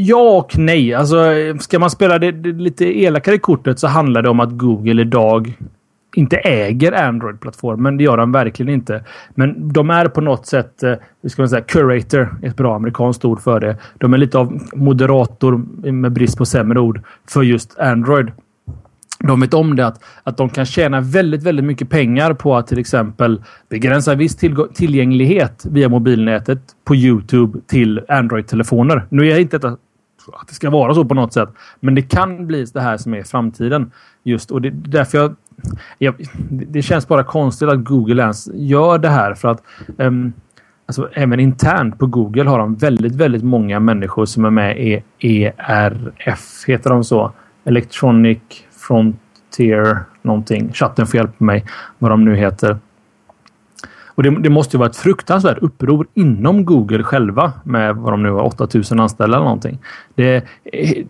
[0.02, 0.94] ja och nej.
[0.94, 1.18] Alltså,
[1.60, 5.58] ska man spela det, det lite elakare kortet så handlar det om att Google idag
[6.16, 7.98] inte äger Android-plattformen.
[7.98, 9.04] Det gör de verkligen inte.
[9.36, 13.26] Men de är på något sätt, eh, hur ska man säga, curator, ett bra amerikanskt
[13.26, 13.78] ord för det.
[13.98, 15.58] De är lite av moderator,
[15.92, 18.32] med brist på sämre ord, för just Android.
[19.24, 22.68] De vet om det att, att de kan tjäna väldigt, väldigt mycket pengar på att
[22.68, 24.36] till exempel begränsa viss
[24.74, 29.06] tillgänglighet via mobilnätet på Youtube till Android-telefoner.
[29.10, 29.78] Nu är jag inte detta
[30.34, 33.14] att det ska vara så på något sätt, men det kan bli det här som
[33.14, 33.92] är framtiden.
[34.24, 35.36] Just och det är därför jag,
[35.98, 36.16] jag
[36.50, 39.64] det känns bara konstigt att Google ens gör det här för att
[39.98, 40.34] um,
[40.86, 45.04] Alltså, även internt på Google har de väldigt, väldigt många människor som är med i
[45.20, 47.32] ERF, heter de så?
[47.64, 48.38] Electronic
[48.82, 50.74] Frontier någonting.
[50.74, 51.66] Chatten får hjälpa mig
[52.00, 52.78] vad de nu heter.
[54.16, 58.24] Och det, det, måste ju vara ett fruktansvärt uppror inom Google själva med vad de
[58.24, 59.80] nu har 8000 anställda eller någonting.
[60.16, 60.44] Det,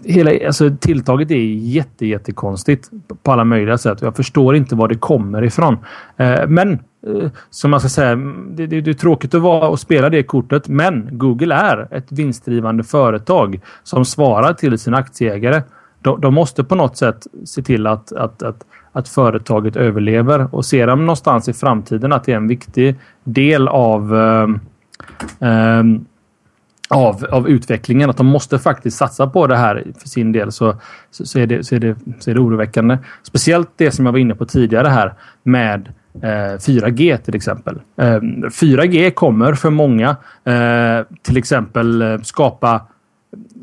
[0.04, 2.90] hela, alltså, tilltaget är jätte, jättekonstigt
[3.24, 4.02] på alla möjliga sätt.
[4.02, 5.78] Jag förstår inte var det kommer ifrån.
[6.18, 9.80] Eh, men eh, som man ska säga, det, det, det, är tråkigt att vara och
[9.80, 15.62] spela det kortet, men Google är ett vinstdrivande företag som svarar till sina aktieägare
[16.02, 20.66] de, de, måste på något sätt se till att, att, att, att företaget överlever och
[20.66, 24.48] ser de någonstans i framtiden att det är en viktig del av eh,
[25.50, 25.84] eh,
[26.92, 28.10] av, av utvecklingen.
[28.10, 30.76] Att de måste faktiskt satsa på det här för sin del så,
[31.12, 32.98] så, så, är, det, så, är, det, så är det oroväckande.
[33.24, 37.80] Speciellt det som jag var inne på tidigare här med eh, 4G till exempel.
[37.98, 40.10] Eh, 4G kommer för många
[40.44, 42.82] eh, till exempel eh, skapa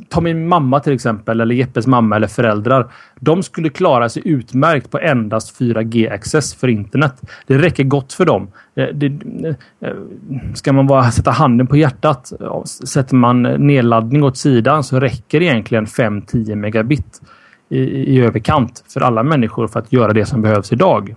[0.08, 2.92] ta min mamma till exempel, eller Jeppes mamma eller föräldrar.
[3.20, 7.22] De skulle klara sig utmärkt på endast 4G-access för internet.
[7.46, 8.48] Det räcker gott för dem.
[8.74, 9.06] Eh, det,
[9.80, 9.94] eh,
[10.54, 12.32] ska man bara sätta handen på hjärtat.
[12.64, 17.20] Sätter man nedladdning åt sidan så räcker egentligen 5-10 megabit
[17.68, 17.78] i,
[18.14, 21.14] i överkant för alla människor för att göra det som behövs idag.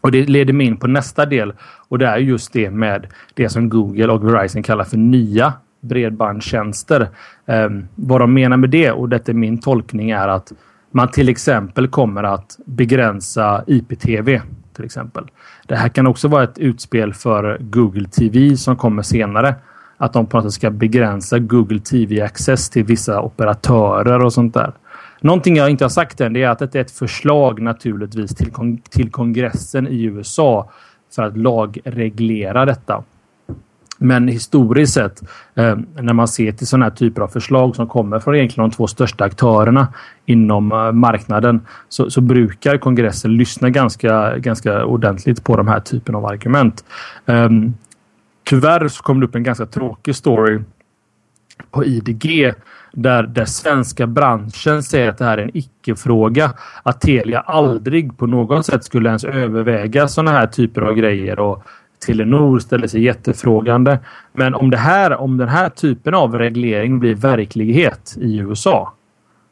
[0.00, 1.52] Och Det leder mig in på nästa del
[1.88, 7.08] och det är just det med det som Google och Verizon kallar för nya bredbandstjänster.
[7.46, 10.52] Eh, vad de menar med det, och detta är min tolkning, är att
[10.90, 14.40] man till exempel kommer att begränsa IPTV.
[14.72, 15.24] Till exempel.
[15.66, 19.54] Det här kan också vara ett utspel för Google TV som kommer senare.
[19.96, 24.54] Att de på något sätt ska begränsa Google TV Access till vissa operatörer och sånt
[24.54, 24.72] där.
[25.20, 28.82] Någonting jag inte har sagt än är att det är ett förslag naturligtvis till, kong
[28.90, 30.70] till kongressen i USA
[31.14, 33.02] för att lagreglera detta.
[33.98, 35.22] Men historiskt sett,
[35.54, 38.76] eh, när man ser till sådana här typer av förslag som kommer från egentligen de
[38.76, 39.88] två största aktörerna
[40.26, 46.14] inom eh, marknaden så, så, brukar kongressen lyssna ganska, ganska ordentligt på de här typen
[46.14, 46.84] av argument.
[47.26, 47.48] Eh,
[48.44, 50.60] tyvärr så kom det upp en ganska tråkig story
[51.70, 52.52] på IDG
[52.92, 56.52] där, där svenska branschen säger att det här är en icke-fråga.
[56.82, 61.64] Att Telia aldrig på något sätt skulle ens överväga sådana här typer av grejer och
[62.06, 63.98] Telenor ställer sig jättefrågande.
[64.32, 68.92] Men om, det här, om den här typen av reglering blir verklighet i USA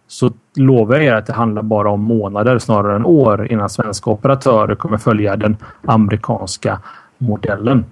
[0.09, 4.11] så lovar jag er att det handlar bara om månader snarare än år innan svenska
[4.11, 6.81] operatörer kommer följa den amerikanska
[7.19, 7.85] modellen.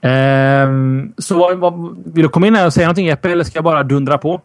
[0.00, 3.56] Ehm, så vad, vad, vill du komma in här och säga någonting Jeppe eller ska
[3.56, 4.40] jag bara dundra på?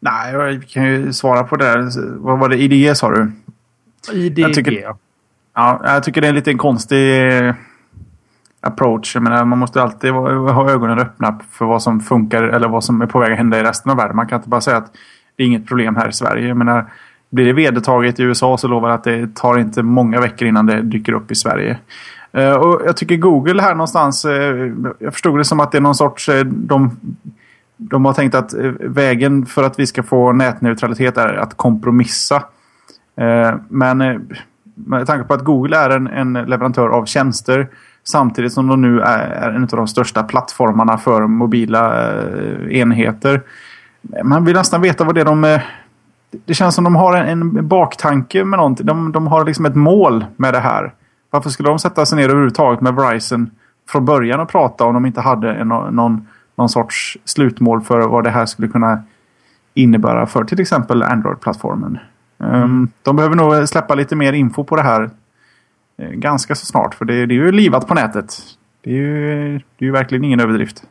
[0.00, 1.90] Nej, jag kan ju svara på det.
[2.16, 2.56] Vad var det?
[2.56, 3.32] IDG sa du?
[4.12, 4.98] IDG, jag tycker, Ja,
[5.56, 7.54] jag tycker det är en lite konstig eh,
[8.60, 9.14] approach.
[9.14, 13.02] Jag menar, man måste alltid ha ögonen öppna för vad som funkar eller vad som
[13.02, 14.16] är på väg att hända i resten av världen.
[14.16, 14.92] Man kan inte bara säga att
[15.36, 16.48] det är inget problem här i Sverige.
[16.48, 16.90] Jag menar,
[17.30, 20.66] blir det vedertaget i USA så lovar jag att det tar inte många veckor innan
[20.66, 21.78] det dyker upp i Sverige.
[22.32, 25.82] Eh, och jag tycker Google här någonstans, eh, jag förstod det som att det är
[25.82, 26.96] någon sorts, de,
[27.76, 32.42] de har tänkt att vägen för att vi ska få nätneutralitet är att kompromissa.
[33.68, 34.26] Men
[34.76, 37.68] med tanke på att Google är en, en leverantör av tjänster
[38.08, 43.42] Samtidigt som de nu är, är en av de största plattformarna för mobila eh, enheter.
[44.24, 45.44] Man vill nästan veta vad det är de...
[45.44, 45.60] Eh,
[46.44, 48.86] det känns som de har en, en baktanke med någonting.
[48.86, 50.92] De, de har liksom ett mål med det här.
[51.30, 53.50] Varför skulle de sätta sig ner överhuvudtaget med Verizon
[53.88, 58.24] från början och prata om de inte hade en, någon, någon sorts slutmål för vad
[58.24, 59.02] det här skulle kunna
[59.74, 61.98] innebära för till exempel Android-plattformen.
[62.38, 62.88] Mm.
[63.02, 65.10] De behöver nog släppa lite mer info på det här
[65.98, 66.94] eh, ganska så snart.
[66.94, 68.36] För det, det är ju livat på nätet.
[68.84, 70.82] Det är ju, det är ju verkligen ingen överdrift.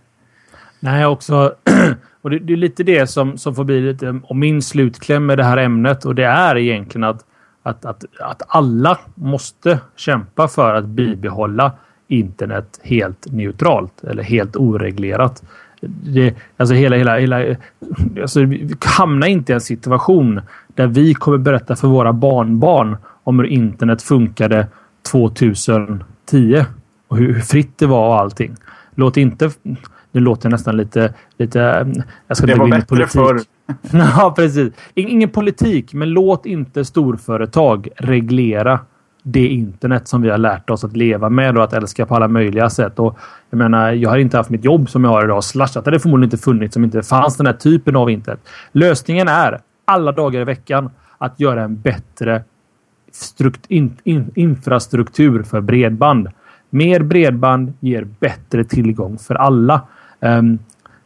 [0.80, 1.56] Nej, också...
[2.22, 5.38] och det, det, är lite det som, som får bli lite och min slutkläm med
[5.38, 6.06] det här ämnet.
[6.06, 7.26] Och det är egentligen att,
[7.64, 11.72] att, att, att alla måste kämpa för att bibehålla
[12.08, 15.44] internet helt neutralt eller helt oreglerat.
[15.82, 17.56] Det, alltså hela, hela, hela,
[18.22, 18.40] alltså
[18.80, 20.42] hamna inte i en situation
[20.76, 24.68] där vi kommer berätta för våra barnbarn om hur internet funkade
[25.12, 26.66] 2010
[27.08, 28.56] och hur, fritt det var och allting.
[28.96, 29.52] Låt inte...
[30.12, 31.14] Nu låter nästan lite...
[31.38, 31.94] lite
[32.28, 33.40] jag ska det var bättre förr.
[33.92, 34.74] ja, precis.
[34.94, 38.80] Ingen politik, men låt inte storföretag reglera
[39.24, 42.28] det internet som vi har lärt oss att leva med och att älska på alla
[42.28, 43.00] möjliga sätt.
[43.00, 43.18] Och
[43.50, 45.44] jag menar, jag har inte haft mitt jobb som jag har idag.
[45.44, 48.40] Slashat hade förmodligen inte funnits om inte fanns den här typen av internet.
[48.72, 52.44] Lösningen är alla dagar i veckan att göra en bättre
[53.68, 56.28] in, in, infrastruktur för bredband.
[56.70, 59.82] Mer bredband ger bättre tillgång för alla.
[60.20, 60.60] Um,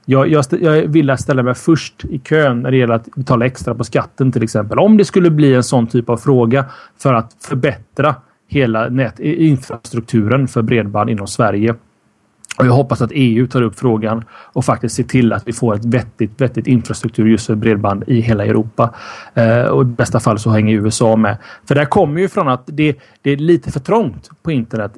[0.06, 3.76] jag, jag, jag vill ställa mig först i kön när det gäller att betala extra
[3.76, 4.80] på skatten till exempel.
[4.80, 6.66] Om det skulle bli en sån typ av fråga
[6.98, 8.16] för att förbättra
[8.48, 11.76] hela nät, infrastrukturen för bredband inom Sverige
[12.60, 15.76] och jag hoppas att EU tar upp frågan och faktiskt ser till att vi får
[15.76, 18.94] ett vettigt, vettigt infrastruktur just för bredband i hela Europa.
[19.34, 21.38] Eh, och i bästa fall så hänger USA med.
[21.68, 24.98] För det här kommer ju från att det, det är lite för trångt på internet.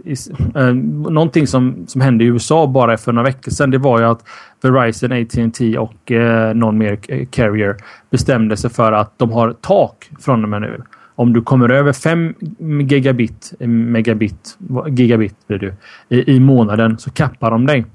[0.56, 0.74] Eh,
[1.12, 4.24] någonting som, som hände i USA bara för några veckor sedan det var ju att
[4.62, 7.76] Verizon, AT&T och eh, någon mer eh, carrier
[8.10, 10.82] bestämde sig för att de har tak från och med nu.
[11.22, 14.58] Om du kommer över 5 gigabit, megabit,
[14.88, 15.74] gigabit blir du,
[16.10, 17.86] i, i månaden så kappar de dig.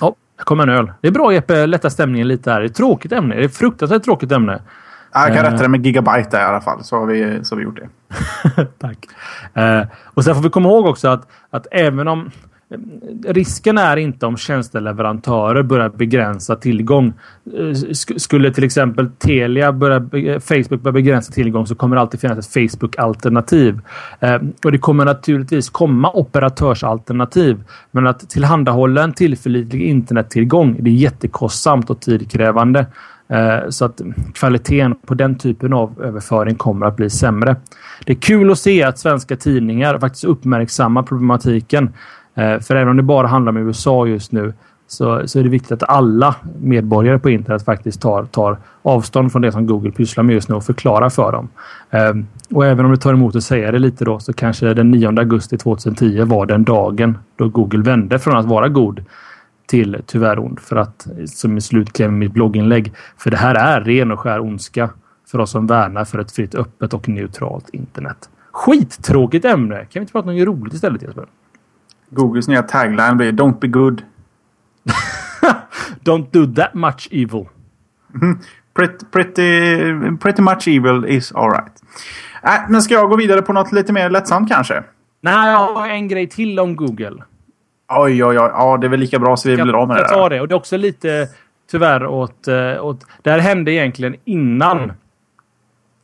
[0.00, 0.92] Ja, oh, här kommer en öl.
[1.00, 2.60] Det är bra Jeppe, lätta stämningen lite här.
[2.60, 3.34] Det är ett tråkigt ämne.
[3.34, 4.62] Det är ett fruktansvärt tråkigt ämne.
[5.12, 6.84] Jag kan rätta det med gigabyte där i alla fall.
[6.84, 7.88] Så har vi, så har vi gjort det.
[8.78, 9.06] Tack.
[9.58, 12.30] Uh, och sen får vi komma ihåg också att, att även om
[13.26, 17.12] risken är inte om tjänsteleverantörer börjar begränsa tillgång.
[17.58, 20.00] Eh, skulle till exempel Telia börja,
[20.40, 23.80] Facebook börja begränsa tillgång så kommer det alltid finnas ett Facebook-alternativ.
[24.20, 27.62] Eh, och det kommer naturligtvis komma operatörsalternativ.
[27.90, 32.86] Men att tillhandahålla en tillförlitlig internettillgång det är jättekostsamt och tidkrävande.
[33.28, 34.00] Eh, så att
[34.34, 37.56] kvaliteten på den typen av överföring kommer att bli sämre.
[38.04, 41.92] Det är kul att se att svenska tidningar faktiskt uppmärksammar problematiken.
[42.34, 44.52] Eh, för även om det bara handlar om USA just nu
[44.86, 49.42] så, så är det viktigt att alla medborgare på internet faktiskt tar, tar avstånd från
[49.42, 51.48] det som Google pysslar med just nu och förklarar för dem.
[51.90, 54.90] Ehm, och även om det tar emot att säga det lite då så kanske den
[54.90, 59.04] 9 augusti 2010 var den dagen då Google vände från att vara god
[59.66, 60.60] till tyvärr ond.
[60.60, 64.40] För att, som i slutkläm i mitt blogginlägg, för det här är ren och skär
[64.40, 64.90] ondska
[65.30, 68.28] för oss som värnar för ett fritt, öppet och neutralt internet.
[68.52, 69.76] Skittråkigt ämne!
[69.76, 71.24] Kan vi inte prata om något roligt istället Jesper?
[72.14, 74.02] Googles nya tagline blir Don't be good.
[76.04, 77.48] Don't do that much evil.
[78.14, 78.32] Mm-hmm.
[78.74, 81.82] pretty, pretty, pretty much evil is alright.
[82.42, 84.82] Äh, men ska jag gå vidare på något lite mer lättsamt kanske?
[85.20, 87.22] Nej, jag har en grej till om Google.
[87.88, 88.50] Oj, oj, oj.
[88.52, 90.40] Ja, det är väl lika bra så vi blir av med det Jag tar det.
[90.40, 91.28] Och det är också lite
[91.70, 92.48] tyvärr åt...
[92.48, 94.92] Eh, åt det här hände egentligen innan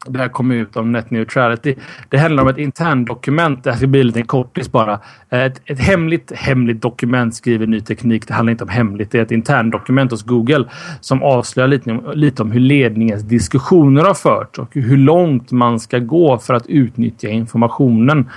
[0.06, 1.74] det här kom ut om net neutrality.
[2.08, 3.64] Det handlar om ett interndokument.
[3.64, 5.00] Det här ska bli en liten kortis bara.
[5.30, 8.28] Ett, ett hemligt, hemligt dokument skriver Ny Teknik.
[8.28, 9.10] Det handlar inte om hemligt.
[9.10, 10.64] Det är ett interndokument hos Google
[11.00, 15.98] som avslöjar lite, lite om hur ledningens diskussioner har förts och hur långt man ska
[15.98, 18.30] gå för att utnyttja informationen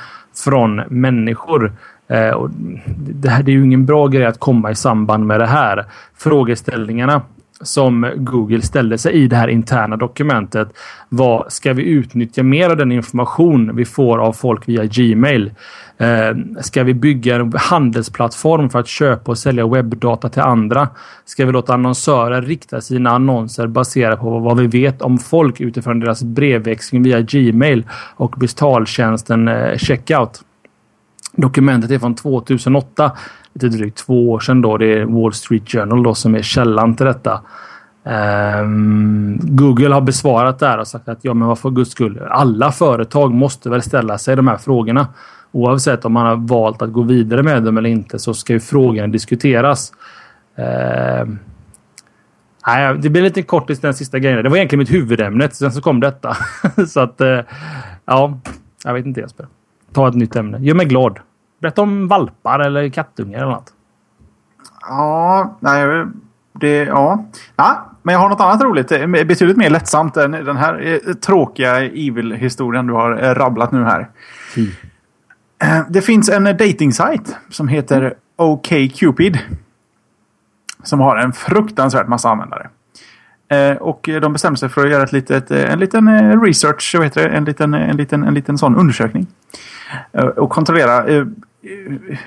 [0.44, 1.74] från människor.
[2.08, 2.50] Eh, och
[2.98, 5.86] det här det är ju ingen bra grej att komma i samband med det här.
[6.18, 7.22] Frågeställningarna
[7.64, 10.68] som Google ställde sig i det här interna dokumentet
[11.10, 15.52] var ska vi utnyttja mer av den information vi får av folk via Gmail?
[15.98, 20.90] Eh, ska vi bygga en handelsplattform för att köpa och sälja webbdata till andra?
[21.26, 26.00] Ska vi låta annonsörer rikta sina annonser baserat på vad vi vet om folk utifrån
[26.00, 27.84] deras brevväxling via Gmail
[28.16, 30.42] och betaltjänsten eh, Checkout?
[31.36, 33.12] Dokumentet är från 2008
[33.54, 34.62] lite drygt två år sedan.
[34.62, 34.78] Då.
[34.78, 37.42] Det är Wall Street Journal då, som är källan till detta.
[38.06, 42.22] Um, Google har besvarat det här och sagt att ja, men varför guds skull?
[42.30, 45.08] Alla företag måste väl ställa sig de här frågorna.
[45.52, 48.60] oavsett om man har valt att gå vidare med dem eller inte så ska ju
[48.60, 49.92] frågan diskuteras.
[50.56, 51.40] Ehm,
[52.68, 54.44] nej, det blir lite kortis den sista grejen.
[54.44, 55.50] Det var egentligen mitt huvudämne.
[55.50, 56.38] Sen så kom detta.
[56.88, 57.40] så att eh,
[58.06, 58.40] ja,
[58.84, 59.48] jag vet inte Jesper.
[59.94, 60.60] Ta ett nytt ämne.
[60.60, 61.20] Gör mig glad.
[61.64, 63.74] Berätta om valpar eller kattungar eller något.
[64.82, 66.06] Ja, nej,
[66.54, 67.26] det, ja.
[67.56, 67.90] ja.
[68.02, 68.90] Men jag har något annat roligt.
[69.28, 74.10] Betydligt mer lättsamt än den här eh, tråkiga Evil-historien du har eh, rabblat nu här.
[75.64, 79.40] Eh, Det finns en dating-sajt som heter OkCupid.
[80.84, 82.70] Som har en fruktansvärt massa användare.
[83.80, 87.36] Och de bestämde sig för att göra ett litet, en liten research, vad heter det?
[87.36, 89.28] En liten, en liten, en liten sån undersökning.
[90.36, 91.26] Och kontrollera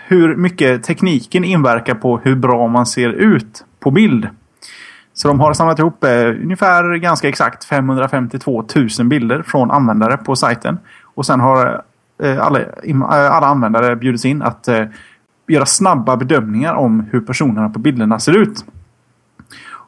[0.07, 4.29] hur mycket tekniken inverkar på hur bra man ser ut på bild.
[5.15, 8.65] Så de har samlat ihop eh, ungefär ganska exakt 552
[8.99, 10.79] 000 bilder från användare på sajten.
[11.03, 11.83] Och sen har
[12.23, 14.85] eh, alla, eh, alla användare bjudits in att eh,
[15.49, 18.65] göra snabba bedömningar om hur personerna på bilderna ser ut.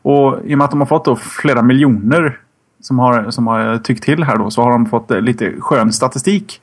[0.03, 2.39] Och i och med att de har fått då flera miljoner
[2.81, 5.93] som har, som har tyckt till här då så har de fått eh, lite skön
[5.93, 6.61] statistik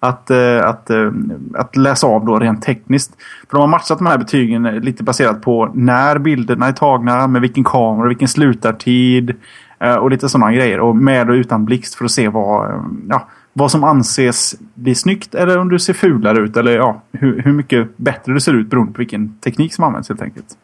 [0.00, 1.10] att, eh, att, eh,
[1.54, 3.12] att läsa av då rent tekniskt.
[3.50, 7.42] För de har matchat de här betygen lite baserat på när bilderna är tagna, med
[7.42, 9.34] vilken kamera, vilken slutartid
[9.80, 10.80] eh, och lite sådana grejer.
[10.80, 15.34] Och med och utan blixt för att se vad, ja, vad som anses bli snyggt
[15.34, 16.56] eller om du ser fulare ut.
[16.56, 20.08] Eller ja, hur, hur mycket bättre du ser ut beroende på vilken teknik som används
[20.08, 20.56] helt enkelt.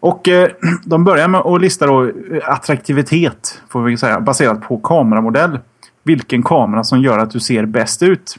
[0.00, 0.48] Och eh,
[0.84, 2.10] de börjar med att lista då
[2.42, 5.58] attraktivitet, får vi säga, baserat på kameramodell.
[6.04, 8.38] Vilken kamera som gör att du ser bäst ut.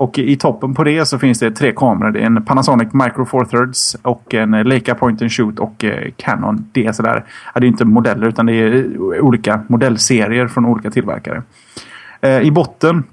[0.00, 2.10] Och i toppen på det så finns det tre kameror.
[2.10, 6.10] Det är en Panasonic Micro Four Thirds och en Leica Point and Shoot och eh,
[6.16, 7.24] Canon DSLR.
[7.54, 11.42] Ja, det är inte modeller utan det är olika modellserier från olika tillverkare.
[12.20, 13.04] Eh, I botten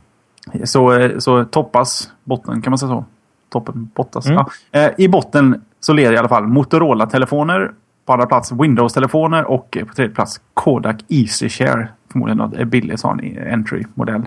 [0.64, 3.06] så, eh, så toppas botten, kan man säga så?
[3.50, 4.26] Toppen bottas.
[4.26, 4.46] Mm.
[4.72, 4.92] Ja.
[4.98, 7.72] I botten så leder i alla fall Motorola-telefoner.
[8.08, 11.88] På andra plats Windows-telefoner och på tredje plats Kodak EasyShare.
[12.12, 13.20] Förmodligen något billig sån
[13.52, 14.26] entry-modell.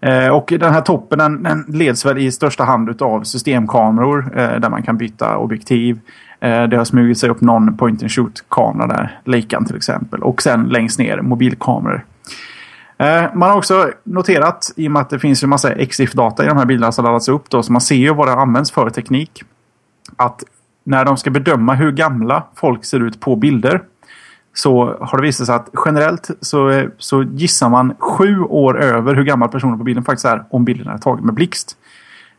[0.00, 4.60] Eh, och den här toppen den, den leds väl i största hand av systemkameror eh,
[4.60, 6.00] där man kan byta objektiv.
[6.40, 9.20] Eh, det har smugit sig upp någon point and shoot-kamera där.
[9.24, 10.22] Leican till exempel.
[10.22, 12.04] Och sen längst ner mobilkameror.
[12.98, 16.48] Eh, Man har också noterat, i och med att det finns en massa EXIF-data i
[16.48, 18.90] de här bilderna som laddats upp, då, så man ser ju vad det används för
[18.90, 19.42] teknik.
[20.16, 20.44] Att
[20.84, 23.82] när de ska bedöma hur gamla folk ser ut på bilder
[24.54, 29.24] så har det visat sig att generellt så, så gissar man sju år över hur
[29.24, 31.76] gammal personen på bilden faktiskt är om bilden är tagen med blixt.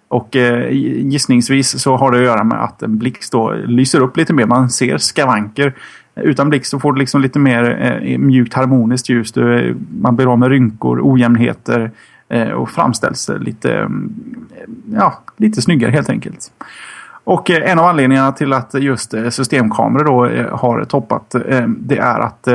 [0.08, 0.72] Och eh,
[1.12, 4.46] gissningsvis så har det att göra med att en blixt då lyser upp lite mer.
[4.46, 5.74] Man ser skavanker.
[6.16, 9.32] Utan blixt så får du liksom lite mer eh, mjukt harmoniskt ljus.
[9.32, 11.92] Du, eh, man blir av med rynkor, ojämnheter
[12.30, 14.14] eh, och framställs lite, mm,
[14.94, 16.52] ja, lite snyggare helt enkelt.
[17.24, 21.36] Och eh, en av anledningarna till att just eh, systemkameror då eh, har toppat
[21.68, 22.48] det är att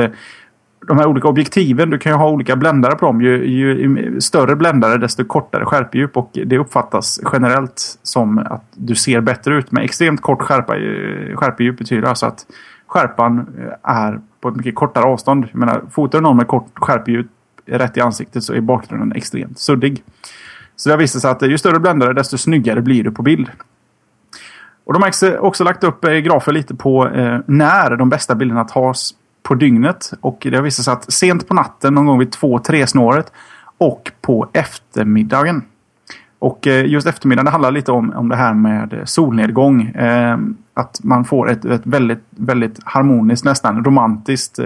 [0.87, 3.21] de här olika objektiven, du kan ju ha olika bländare på dem.
[3.21, 9.21] Ju, ju större bländare desto kortare skärpedjup och det uppfattas generellt som att du ser
[9.21, 9.71] bättre ut.
[9.71, 12.45] Med extremt kort skärpa, eh, skärpedjup betyder alltså att
[12.87, 13.47] skärpan
[13.83, 15.47] är på ett mycket kortare avstånd.
[15.51, 17.27] Jag menar, fotar du någon med kort skärpedjup
[17.65, 20.03] rätt i ansiktet så är bakgrunden extremt suddig.
[20.75, 23.49] Så det har visat sig att ju större bländare desto snyggare blir du på bild.
[24.87, 28.63] Och de har också lagt upp eh, grafer lite på eh, när de bästa bilderna
[28.63, 29.13] tas
[29.43, 30.13] på dygnet.
[30.21, 33.31] Och det har visat sig att sent på natten, någon gång vid två tre snåret
[33.77, 35.61] och på eftermiddagen.
[36.39, 39.81] Och eh, just eftermiddagen det handlar lite om, om det här med solnedgång.
[39.81, 40.37] Eh,
[40.73, 44.59] att man får ett, ett väldigt, väldigt harmoniskt, nästan romantiskt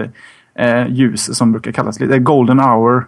[0.54, 3.06] eh, ljus som brukar kallas lite eh, golden hour.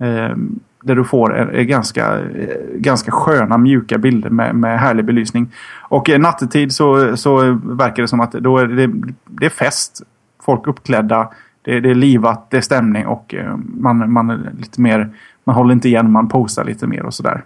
[0.00, 0.36] Eh,
[0.82, 5.52] där du får är, är ganska, eh, ganska sköna mjuka bilder med, med härlig belysning.
[5.88, 8.90] Och eh, nattetid så, så verkar det som att då är det,
[9.24, 10.02] det är fest.
[10.42, 11.30] Folk uppklädda.
[11.62, 15.10] Det, det är livat, det är stämning och eh, man, man är lite mer...
[15.44, 17.42] Man håller inte igen, man posar lite mer och sådär.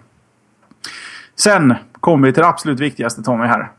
[1.35, 3.69] Sen kommer vi till det absolut viktigaste Tommy här.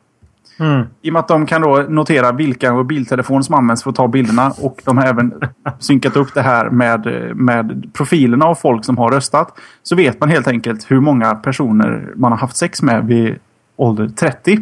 [0.59, 0.86] Mm.
[1.03, 4.09] I och med att de kan då notera vilka mobiltelefoner som används för att ta
[4.09, 4.53] bilderna.
[4.59, 5.34] Och de har även
[5.78, 9.59] synkat upp det här med, med profilerna av folk som har röstat.
[9.82, 13.38] Så vet man helt enkelt hur många personer man har haft sex med vid
[13.76, 14.59] ålder 30.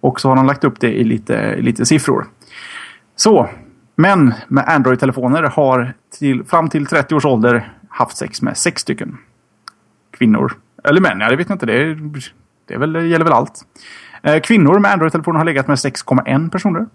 [0.00, 2.26] Och så har de lagt upp det i lite, lite siffror.
[3.16, 3.48] Så,
[3.96, 9.18] män med Android-telefoner har till, fram till 30 års ålder haft sex med sex stycken
[10.18, 10.52] kvinnor.
[10.84, 11.66] Eller män, ja, det vet jag inte.
[11.66, 11.94] Det,
[12.66, 13.62] det är väl, gäller väl allt.
[14.22, 16.86] Eh, kvinnor med Android-telefoner har legat med 6,1 personer.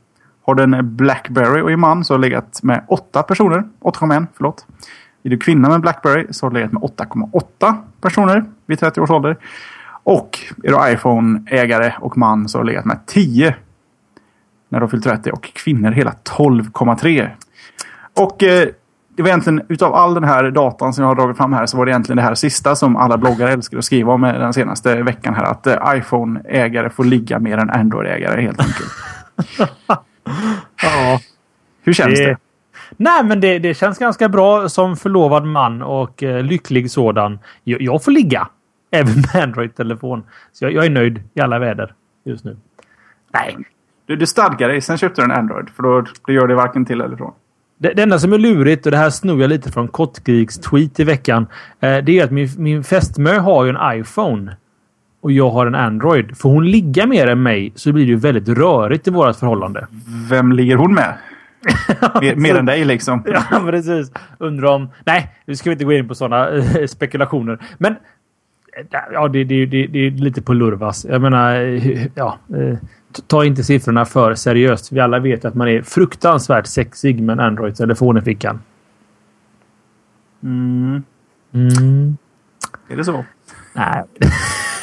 [0.42, 3.64] Har den Blackberry och är man så har legat med 8 personer.
[3.82, 4.66] 8,1 förlåt.
[5.24, 9.10] Är du kvinna med Blackberry så har du legat med 8,8 personer vid 30 års
[9.10, 9.38] ålder.
[10.04, 13.56] Och är du iPhone-ägare och man så har du legat med 10
[14.70, 17.30] när du har fyllt 30 och kvinnor hela 12,3.
[18.20, 18.68] Och eh,
[19.16, 21.78] det var egentligen utav all den här datan som jag har dragit fram här så
[21.78, 25.04] var det egentligen det här sista som alla bloggare älskar att skriva om den senaste
[25.04, 25.44] veckan här.
[25.44, 28.92] Att eh, iPhone-ägare får ligga mer än Android-ägare helt enkelt.
[30.84, 31.20] ja.
[31.84, 32.26] Hur känns det?
[32.26, 32.38] det?
[32.98, 37.40] Nej, men det, det, känns ganska bra som förlovad man och eh, lycklig sådan.
[37.64, 38.48] Jag, jag, får ligga.
[38.92, 40.24] Även med Android-telefon.
[40.54, 41.94] Så jag, jag, är nöjd i alla väder
[42.24, 42.58] just nu.
[43.34, 43.58] Nej.
[44.06, 45.70] Du, du stadgar dig, sen köpte du en Android.
[45.70, 47.34] För då, då gör det varken till eller från.
[47.78, 51.00] Det, det enda som är lurigt, och det här snor jag lite från Kottgriks tweet
[51.00, 51.48] i veckan.
[51.80, 54.56] Eh, det är att min, min fästmö har ju en iPhone.
[55.22, 56.38] Och jag har en Android.
[56.38, 59.88] Får hon ligga mer än mig så blir det ju väldigt rörigt i vårt förhållande.
[60.30, 61.18] Vem ligger hon med?
[62.22, 63.24] mer, mer än dig liksom.
[63.26, 64.12] ja, precis.
[64.38, 64.90] Undrar om...
[65.06, 67.60] Nej, nu ska vi inte gå in på sådana äh, spekulationer.
[67.78, 67.98] Men eh,
[69.14, 71.06] ja, det, det, det, det, är lite på lurvas.
[71.10, 72.38] Jag menar, eh, ja.
[72.58, 72.78] Eh,
[73.28, 74.92] ta inte siffrorna för seriöst.
[74.92, 78.60] Vi alla vet att man är fruktansvärt sexig med en Android-telefon i fickan.
[80.44, 81.04] Mm.
[81.54, 82.18] Mm.
[82.88, 83.26] Är det så?
[83.74, 84.04] Nej.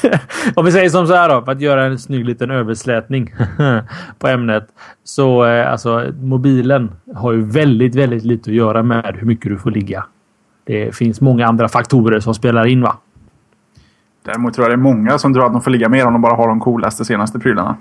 [0.55, 3.35] Om vi säger som så här då, för att göra en snygg liten överslätning
[4.19, 4.69] på ämnet.
[5.05, 9.59] Så eh, alltså mobilen har ju väldigt, väldigt lite att göra med hur mycket du
[9.59, 10.05] får ligga.
[10.65, 12.99] Det finns många andra faktorer som spelar in va?
[14.23, 16.23] Däremot tror jag det är många som tror att de får ligga mer om de
[16.23, 17.77] bara har de coolaste senaste prylarna.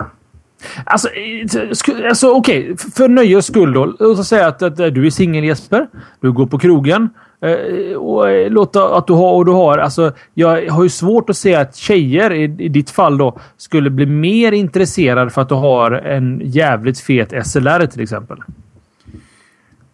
[0.84, 2.74] Alltså, eh, alltså okej.
[2.74, 2.78] Okay.
[2.96, 3.86] För nöjes skull då.
[3.86, 5.88] Låt oss säga att, att, du är singel Jesper.
[6.20, 7.10] Du går på krogen.
[7.42, 9.78] Eh, och eh, låta att du har och du har.
[9.78, 13.90] Alltså, jag har ju svårt att se att tjejer i, i ditt fall då skulle
[13.90, 18.38] bli mer intresserade för att du har en jävligt fet SLR till exempel.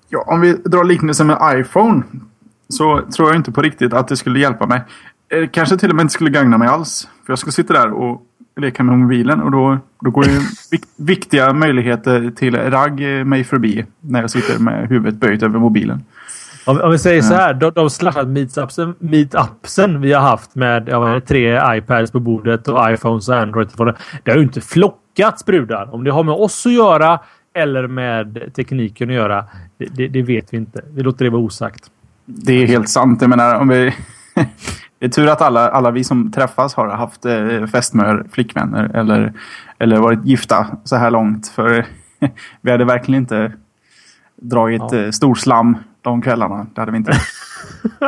[0.09, 2.03] Ja, om vi drar liknelsen med iPhone
[2.69, 4.81] så tror jag inte på riktigt att det skulle hjälpa mig.
[5.51, 7.07] Kanske till och med inte skulle gagna mig alls.
[7.25, 8.21] För jag ska sitta där och
[8.55, 10.41] leka med mobilen och då, då går ju
[10.97, 16.03] viktiga möjligheter till ragg mig förbi när jag sitter med huvudet böjt över mobilen.
[16.65, 20.89] Om, om vi säger så här, de, de slashat meetupsen, meetupsen vi har haft med
[20.89, 23.97] ja, tre iPads på bordet och iPhones och Android-telefoner.
[24.23, 25.93] Det har ju inte flockats brudar.
[25.93, 27.19] Om det har med oss att göra
[27.53, 29.45] eller med tekniken att göra,
[29.78, 30.82] det, det, det vet vi inte.
[30.93, 31.84] Vi låter det vara osagt.
[32.25, 33.21] Det är helt sant.
[33.21, 33.93] Jag menar, om vi...
[34.99, 39.33] Det är tur att alla, alla vi som träffas har haft eh, fästmör, flickvänner eller,
[39.79, 41.47] eller varit gifta så här långt.
[41.47, 41.85] För
[42.61, 43.51] vi hade verkligen inte
[44.35, 44.97] dragit ja.
[44.97, 46.67] eh, storslam de kvällarna.
[46.73, 47.11] Det hade vi inte.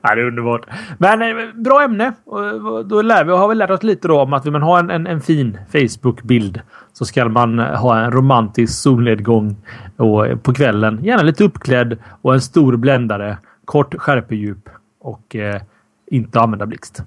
[0.00, 0.66] ja, det är underbart.
[0.98, 2.12] Men eh, bra ämne.
[2.24, 4.78] Och, då lär vi, har vi lärt oss lite då om att vill man ha
[4.78, 6.60] en, en, en fin Facebook-bild
[6.92, 9.56] så ska man ha en romantisk solnedgång
[9.96, 11.04] och, på kvällen.
[11.04, 13.38] Gärna lite uppklädd och en stor bländare.
[13.64, 14.68] Kort skärpedjup
[15.00, 15.60] och eh,
[16.16, 17.02] inte använda blixt.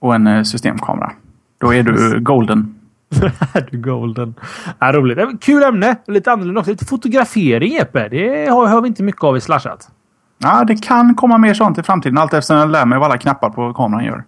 [0.00, 1.12] Och en eh, systemkamera.
[1.58, 2.74] Då är du golden.
[3.54, 4.34] är du golden.
[4.78, 5.18] Ja, roligt.
[5.40, 5.96] Kul ämne.
[6.06, 6.70] Lite annorlunda också.
[6.70, 8.08] Lite fotografering Jeppe.
[8.08, 9.88] Det har, har vi inte mycket av i Slashat.
[10.38, 12.18] Ja, det kan komma mer sånt i framtiden.
[12.18, 14.24] Allt eftersom jag lär mig vad alla knappar på kameran gör.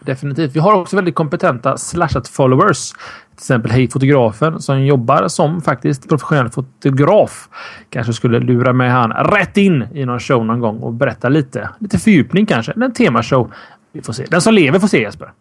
[0.00, 0.56] Definitivt.
[0.56, 2.94] Vi har också väldigt kompetenta slashat-followers.
[3.34, 7.48] Till exempel Hej Fotografen som jobbar som faktiskt professionell fotograf.
[7.90, 11.68] Kanske skulle lura med han rätt in i någon show någon gång och berätta lite.
[11.78, 12.72] Lite fördjupning kanske.
[12.72, 13.52] En temashow.
[13.92, 14.26] Vi får se.
[14.30, 15.32] Den som lever får se Jesper.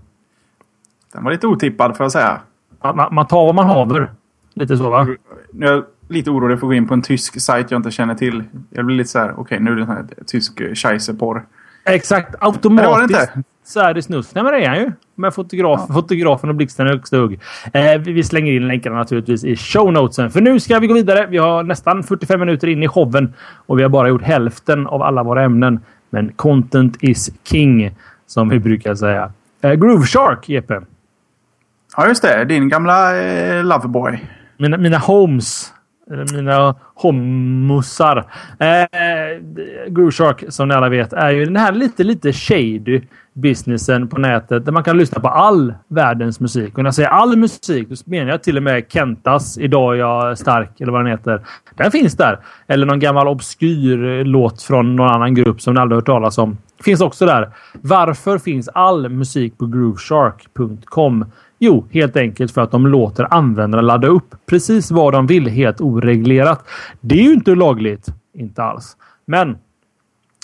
[1.14, 2.42] Den var lite otippad får jag säga.
[2.84, 4.12] Man, man tar vad man haver.
[4.54, 5.08] Lite så va?
[5.52, 8.16] Jag är lite orolig för att gå in på en tysk sajt jag inte känner
[8.16, 8.44] till.
[8.70, 11.46] Jag blir lite så här, okej okay, nu är det här tysk scheisseporr.
[11.84, 13.32] Exakt, automatiskt.
[13.34, 13.40] Så
[13.80, 14.36] är det snus.
[14.36, 14.92] Nej men det är han ju.
[15.16, 15.94] Med fotograf, ja.
[15.94, 17.40] fotografen och blixten i högsta hugg.
[17.74, 20.32] Eh, vi slänger in länkarna naturligtvis i show notesen.
[20.32, 21.28] För nu ska vi gå vidare.
[21.30, 23.34] Vi har nästan 45 minuter in i showen
[23.66, 25.80] och vi har bara gjort hälften av alla våra ämnen.
[26.10, 27.96] Men content is king,
[28.28, 29.32] som vi brukar säga.
[29.62, 30.82] Eh, Groove Shark, Jeppe.
[31.98, 32.46] Ja, just det.
[32.46, 34.20] Din gamla eh, Loveboy.
[34.58, 35.74] Mina, mina homes.
[36.12, 38.26] eller Mina homusar.
[38.60, 39.40] Eh,
[39.88, 43.02] Groove Shark, som ni alla vet, är ju den här lite, lite shady
[43.34, 46.78] businessen på nätet där man kan lyssna på all världens musik.
[46.78, 50.00] Och när jag säger all musik, så menar jag till och med Kentas Idag är
[50.00, 51.42] jag stark, eller vad den heter.
[51.76, 52.40] Den finns där.
[52.68, 56.58] Eller någon gammal obskyr låt från någon annan grupp som ni aldrig hört talas om.
[56.84, 57.50] Finns också där.
[57.82, 61.26] Varför finns all musik på grooveshark.com?
[61.60, 65.82] Jo, helt enkelt för att de låter användare ladda upp precis vad de vill helt
[65.82, 66.68] oreglerat.
[67.02, 68.08] Det är ju inte lagligt.
[68.34, 68.98] Inte alls.
[69.26, 69.58] Men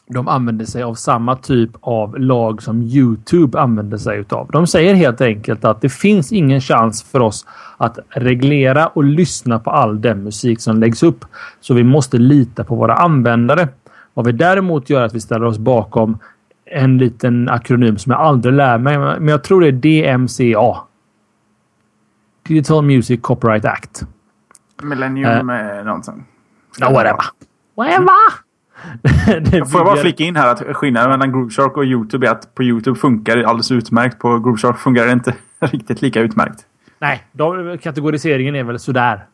[0.09, 4.49] de använder sig av samma typ av lag som Youtube använder sig utav.
[4.51, 7.45] De säger helt enkelt att det finns ingen chans för oss
[7.77, 11.25] att reglera och lyssna på all den musik som läggs upp.
[11.61, 13.67] Så vi måste lita på våra användare.
[14.13, 16.17] Vad vi däremot gör är att vi ställer oss bakom
[16.65, 20.77] en liten akronym som jag aldrig lär mig, men jag tror det är DMCA.
[22.47, 24.03] Digital Music Copyright Act.
[24.83, 26.25] Millennium uh, någonting.
[26.79, 27.23] No, whatever.
[27.75, 28.46] Whatever!
[29.71, 32.63] Får jag bara flika in här att skillnaden mellan Grooveshark och Youtube är att på
[32.63, 34.19] Youtube funkar det alldeles utmärkt.
[34.19, 36.65] På Grooveshark fungerar det inte riktigt lika utmärkt.
[36.99, 39.25] Nej, de, kategoriseringen är väl sådär.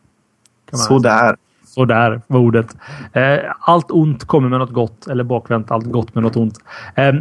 [0.72, 1.36] Sådär.
[1.66, 2.76] Sådär var ordet.
[3.12, 5.06] Eh, allt ont kommer med något gott.
[5.06, 6.58] Eller bakvänt, allt gott med något ont.
[6.94, 7.14] Eh,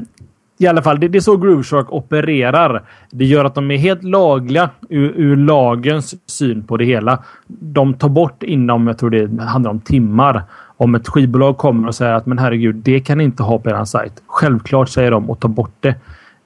[0.58, 2.84] I alla fall, det, det är så Grooveshark opererar.
[3.12, 7.24] Det gör att de är helt lagliga ur, ur, lagens syn på det hela.
[7.48, 10.44] De tar bort inom, jag tror det handlar om timmar,
[10.78, 13.70] om ett skivbolag kommer och säger att men herregud, det kan ni inte ha på
[13.70, 14.24] er sajt.
[14.28, 15.96] Självklart säger de och tar bort det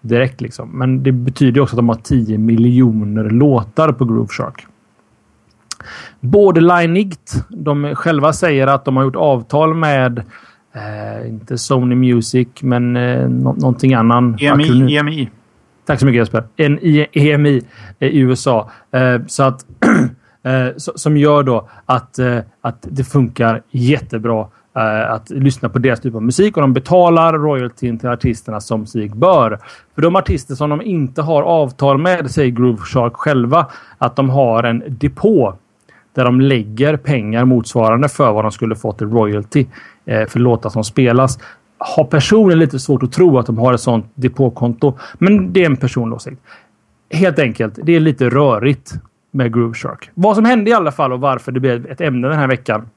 [0.02, 0.42] direkt.
[0.42, 0.70] Liksom.
[0.70, 4.66] Men det betyder också att de har 10 miljoner låtar på Grooveshark.
[6.20, 7.46] Borderline-igt.
[7.50, 10.24] De själva säger att de har gjort avtal med
[10.74, 14.38] eh, inte Sony Music, men eh, no någonting annan.
[14.40, 15.30] EMI, EMI.
[15.86, 16.44] Tack så mycket Jesper.
[16.56, 16.80] En
[17.14, 17.62] EMI
[18.00, 18.72] i USA.
[18.92, 19.90] Eh, så att Eh,
[20.48, 26.00] Eh, som gör då att, eh, att det funkar jättebra eh, att lyssna på deras
[26.00, 29.60] typ av musik och de betalar royaltyn till artisterna som sig bör.
[29.96, 33.68] För de artister som de inte har avtal med säger Groove Shark själva
[33.98, 35.54] att de har en depå
[36.14, 39.66] där de lägger pengar motsvarande för vad de skulle fått i royalty
[40.06, 41.40] eh, för låtar som spelas.
[41.78, 45.66] Har personen lite svårt att tro att de har ett sånt depåkonto, men det är
[45.66, 46.42] en personlig åsikt.
[47.12, 48.94] Helt enkelt, det är lite rörigt
[49.32, 50.10] med Groove Shark.
[50.14, 52.90] Vad som hände i alla fall och varför det blev ett ämne den här veckan.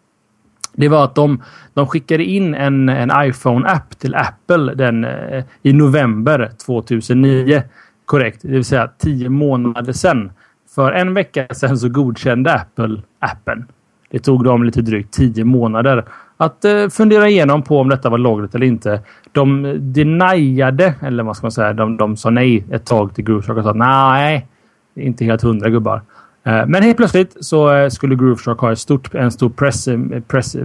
[0.73, 1.43] Det var att de,
[1.75, 7.63] de skickade in en, en iPhone-app till Apple den, eh, i november 2009.
[8.05, 10.33] Korrekt, det vill säga tio månader sedan.
[10.75, 13.67] För en vecka sedan så godkände Apple appen.
[14.11, 16.05] Det tog dem lite drygt tio månader
[16.37, 19.01] att eh, fundera igenom på om detta var lagligt eller inte.
[19.33, 23.43] De deniade, eller vad ska man säga, de, de sa nej ett tag till Groove
[23.43, 24.47] Shark och sa nej,
[24.95, 26.03] inte helt hundra gubbar.
[26.45, 29.99] Eh, men helt plötsligt så eh, skulle Grooveshark ha ett stort, en stor press, eh,
[30.29, 30.57] press,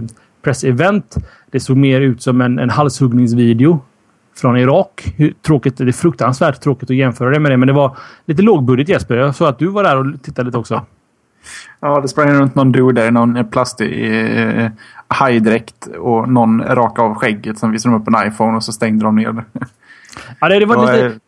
[0.42, 1.16] pressevent.
[1.50, 3.80] Det såg mer ut som en, en halshuggningsvideo
[4.36, 5.14] från Irak.
[5.16, 7.96] Hur tråkigt, det är fruktansvärt tråkigt att jämföra det med det, men det var
[8.26, 9.16] lite lågbudget Jesper.
[9.16, 10.82] Jag såg att du var där och tittade lite också.
[11.80, 14.20] Ja, det sprang runt någon dude där i någon plastig
[14.58, 14.70] eh,
[15.08, 17.58] hajdräkt och någon rakade av skägget.
[17.58, 19.44] Sen visade de upp en iPhone och så stängde de ner det.
[20.40, 21.18] Ja, det, det var lite...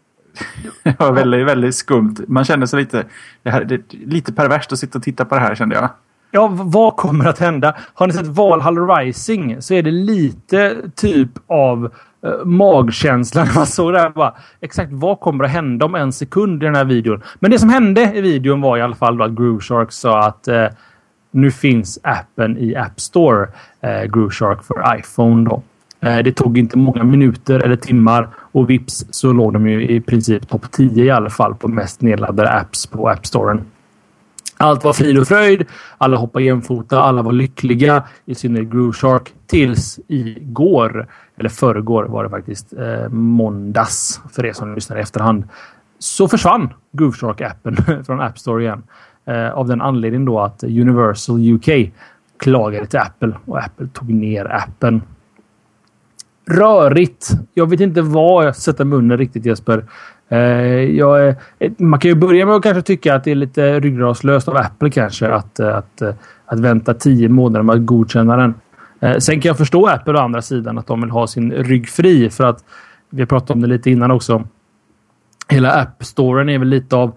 [0.82, 2.14] det var väldigt, väldigt skumt.
[2.28, 3.04] Man kände sig lite,
[3.42, 5.88] det här, det lite perverst att sitta och titta på det här kände jag.
[6.30, 7.76] Ja, vad kommer att hända?
[7.94, 11.92] Har ni sett Valhall Rising så är det lite typ av
[12.24, 14.10] eh, magkänsla man såg där.
[14.10, 17.22] Bara, exakt vad kommer att hända om en sekund i den här videon?
[17.38, 20.48] Men det som hände i videon var i alla fall att Groove Shark sa att
[20.48, 20.66] eh,
[21.30, 23.48] nu finns appen i App Store.
[23.80, 25.62] eh, Groove Shark för iPhone då.
[26.00, 30.00] Eh, det tog inte många minuter eller timmar och vips så låg de ju i
[30.00, 33.64] princip topp 10 i alla fall på mest nedladdade apps på App Storen.
[34.60, 35.64] Allt var frid och fröjd.
[35.98, 37.02] Alla hoppade jämfota.
[37.02, 38.02] Alla var lyckliga.
[38.24, 39.32] I synnerhet Groove Shark.
[39.46, 45.44] Tills igår, eller förrgår var det faktiskt, eh, måndags för er som lyssnar i efterhand.
[45.98, 48.82] Så försvann Groove Shark-appen från App Store igen.
[49.24, 51.92] Eh, av den anledningen då att Universal UK
[52.38, 55.02] klagade till Apple och Apple tog ner appen
[56.48, 57.28] rörigt.
[57.54, 59.84] Jag vet inte vad jag sätter munnen riktigt Jesper.
[60.28, 60.38] Eh,
[60.82, 61.34] jag, eh,
[61.78, 64.90] man kan ju börja med att kanske tycka att det är lite ryggradslöst av Apple
[64.90, 66.14] kanske att, eh, att, eh,
[66.46, 68.54] att vänta tio månader med att godkänna den.
[69.00, 71.88] Eh, sen kan jag förstå Apple å andra sidan att de vill ha sin rygg
[71.88, 72.64] fri för att
[73.10, 74.44] vi har pratat om det lite innan också.
[75.48, 77.12] Hela App-storen är väl lite av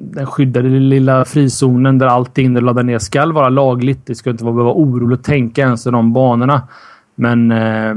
[0.00, 4.06] den skyddade lilla frizonen där allting du laddar ner ska vara lagligt.
[4.06, 6.62] Det ska inte vara behöva oroligt att tänka ens i de banorna.
[7.20, 7.94] Men eh,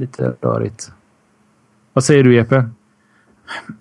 [0.00, 0.92] lite rörigt.
[1.92, 2.64] Vad säger du Jeppe?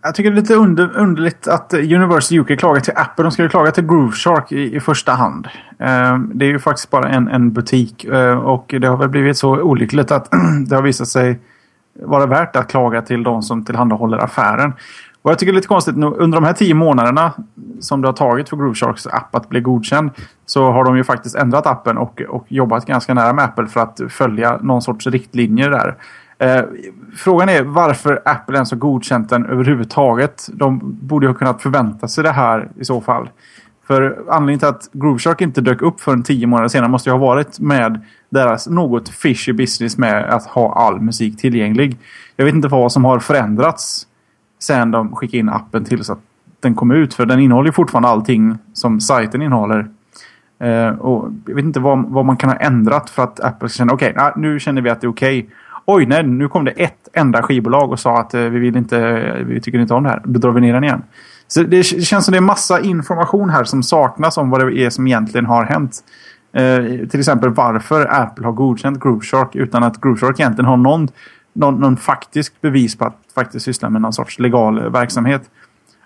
[0.02, 3.24] Jag tycker det är lite under, underligt att eh, Universal UK klagar till Apple.
[3.24, 5.48] De ska ju klaga till Groove Shark i, i första hand.
[5.80, 8.06] Eh, det är ju faktiskt bara en, en butik.
[8.06, 10.32] Eh, och det har väl blivit så olyckligt att
[10.68, 11.40] det har visat sig
[12.04, 14.74] vara värt att klaga till de som tillhandahåller affären.
[15.22, 17.34] Och jag tycker det är lite konstigt, under de här tio månaderna
[17.80, 20.12] som det har tagit för Groove Sharks app att bli godkänd
[20.46, 23.80] så har de ju faktiskt ändrat appen och, och jobbat ganska nära med Apple för
[23.80, 25.96] att följa någon sorts riktlinjer där.
[26.40, 26.66] Eh,
[27.18, 30.50] frågan är varför Apple ens har godkänt den överhuvudtaget.
[30.54, 33.30] De borde ju ha kunnat förvänta sig det här i så fall.
[33.88, 37.20] För anledningen till att Grooveshark inte dök upp förrän tio månader senare måste ju ha
[37.20, 41.98] varit med deras något fishy business med att ha all musik tillgänglig.
[42.36, 44.08] Jag vet inte vad som har förändrats
[44.60, 46.20] sen de skickade in appen till så att
[46.60, 47.14] den kom ut.
[47.14, 49.88] För den innehåller fortfarande allting som sajten innehåller.
[50.60, 53.78] Eh, och jag vet inte vad, vad, man kan ha ändrat för att Apple ska
[53.78, 55.40] känna okej, okay, nu känner vi att det är okej.
[55.40, 55.52] Okay.
[55.86, 59.44] Oj, nej, nu kom det ett enda skivbolag och sa att eh, vi vill inte,
[59.48, 60.22] vi tycker inte om det här.
[60.26, 61.02] Då drar vi ner den igen.
[61.48, 64.90] Så det känns som det är massa information här som saknas om vad det är
[64.90, 66.04] som egentligen har hänt.
[66.54, 71.08] Eh, till exempel varför Apple har godkänt GrooveShark utan att GrooveShark egentligen har någon,
[71.58, 75.50] någon, någon faktisk bevis på att faktiskt syssla med någon sorts legal verksamhet.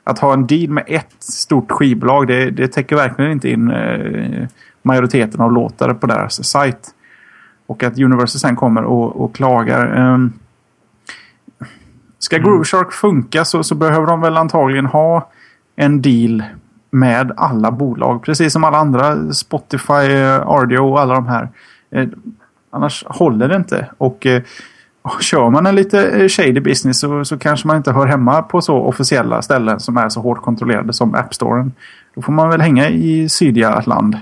[0.04, 4.48] Att ha en deal med ett stort skivbolag det, det täcker verkligen inte in eh,
[4.82, 6.90] majoriteten av låtar på deras sajt.
[7.68, 10.14] Och att Universal sen kommer och, och klagar.
[10.14, 10.34] Um,
[12.20, 12.48] ska mm.
[12.48, 15.30] Groove Shark funka så, så behöver de väl antagligen ha
[15.76, 16.44] en deal
[16.92, 18.24] med alla bolag.
[18.24, 19.34] Precis som alla andra.
[19.34, 20.08] Spotify,
[20.64, 21.50] RDO och alla de här.
[21.92, 22.08] Eh,
[22.70, 23.90] annars håller det inte.
[23.98, 24.42] Och eh,
[25.22, 28.62] kör man en lite eh, shady business så, så kanske man inte hör hemma på
[28.62, 31.72] så officiella ställen som är så hårt kontrollerade som App Storen.
[32.16, 34.18] Då får man väl hänga i sydliga land.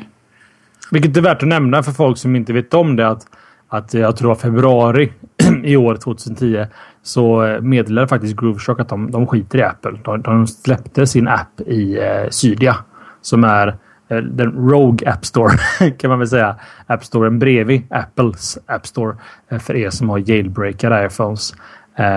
[0.91, 3.07] Vilket är värt att nämna för folk som inte vet om det.
[3.07, 3.27] Att,
[3.69, 5.11] att jag tror att februari
[5.63, 6.65] i år 2010
[7.03, 9.99] så eh, meddelade faktiskt Grooveshock att de, de skiter i Apple.
[10.03, 12.75] De, de släppte sin app i eh, Sydia.
[13.21, 13.73] som är eh,
[14.09, 15.57] den Rogue App Store
[15.97, 16.55] kan man väl säga.
[16.87, 19.17] App Storen bredvid Apples App Store
[19.49, 21.53] eh, för er som har jailbreakade iPhones.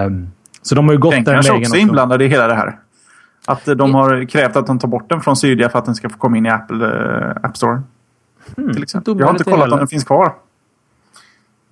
[0.06, 0.30] Um,
[0.62, 1.42] så de har ju gått den, den vägen.
[1.44, 2.78] kanske också inblandad i hela det här.
[3.46, 6.08] Att de har krävt att de tar bort den från Cydia för att den ska
[6.08, 6.86] få komma in i Apple
[7.42, 7.82] App Store.
[8.56, 9.18] Hmm, till exempel.
[9.18, 10.32] Jag har inte kollat om den finns kvar.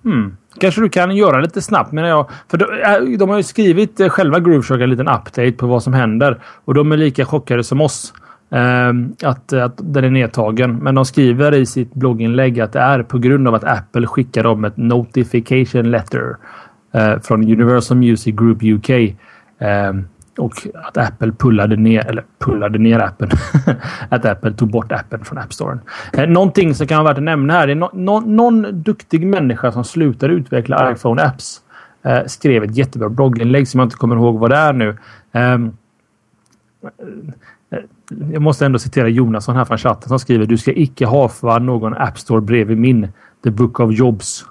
[0.03, 0.37] Hmm.
[0.59, 2.29] Kanske du kan göra lite snabbt menar jag.
[2.47, 5.93] För de, de har ju skrivit eh, själva Grooveshark en liten update på vad som
[5.93, 6.39] händer.
[6.43, 8.13] Och de är lika chockade som oss.
[8.51, 10.75] Ehm, att, att den är nedtagen.
[10.75, 14.43] Men de skriver i sitt blogginlägg att det är på grund av att Apple skickar
[14.43, 16.35] dem ett notification letter
[16.91, 18.89] eh, från Universal Music Group UK.
[19.59, 23.29] Ehm, och att Apple pullade ner, eller pullade ner appen.
[24.09, 25.79] att Apple tog bort appen från App Store.
[26.13, 27.67] Eh, någonting som kan vara värt att nämna här.
[27.67, 31.59] Det är no, no, någon duktig människa som slutade utveckla iPhone-apps.
[32.03, 34.97] Eh, skrev ett jättebra blogginlägg som jag inte kommer ihåg vad det är nu.
[35.31, 35.57] Eh,
[38.31, 41.59] jag måste ändå citera Jonasson här från chatten som skriver Du ska icke ha för
[41.59, 43.07] någon App Store bredvid min.
[43.43, 44.45] The Book of Jobs.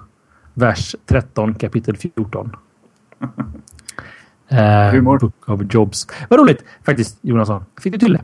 [0.53, 2.55] Vers 13 kapitel 14.
[3.21, 4.57] Uh,
[4.91, 5.19] Humor.
[5.19, 6.07] Book of Jobs.
[6.29, 7.65] Vad roligt faktiskt, Jonasson.
[7.81, 8.21] Fick du till det?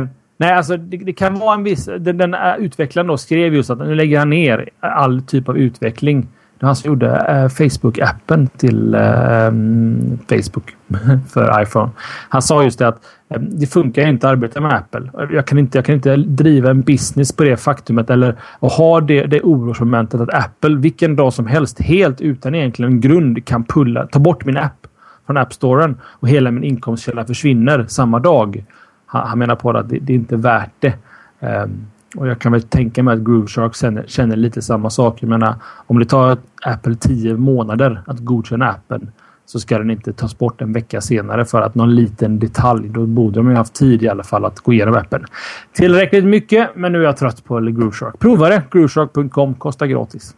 [0.00, 1.84] uh, nej, alltså det, det, kan vara en viss...
[1.84, 5.58] Den, den uh, utvecklaren då skrev just att nu lägger han ner all typ av
[5.58, 6.28] utveckling.
[6.62, 10.76] Det var han som gjorde eh, Facebook-appen till ehm, Facebook
[11.28, 11.90] för iPhone.
[12.28, 15.10] Han sa just det att ehm, det funkar inte att arbeta med Apple.
[15.30, 19.26] Jag kan inte, jag kan inte driva en business på det faktumet eller ha det,
[19.26, 24.18] det orosmomentet att Apple vilken dag som helst helt utan egentligen grund kan pulla, ta
[24.18, 24.86] bort min app
[25.26, 28.64] från App Storen och hela min inkomstkälla försvinner samma dag.
[29.06, 30.94] Han, han menar på att det, det är inte värt det.
[31.40, 31.86] Um,
[32.16, 35.22] och jag kan väl tänka mig att Grooveshark känner, känner lite samma sak.
[35.22, 35.54] Jag menar,
[35.86, 39.10] om det tar Apple 10 månader att godkänna appen
[39.46, 42.88] så ska den inte tas bort en vecka senare för att någon liten detalj.
[42.88, 45.24] Då borde de ju haft tid i alla fall att gå igenom appen.
[45.72, 48.18] Tillräckligt mycket, men nu är jag trött på Grooveshark.
[48.18, 48.62] Prova det!
[48.70, 50.34] Grooveshark.com kostar gratis.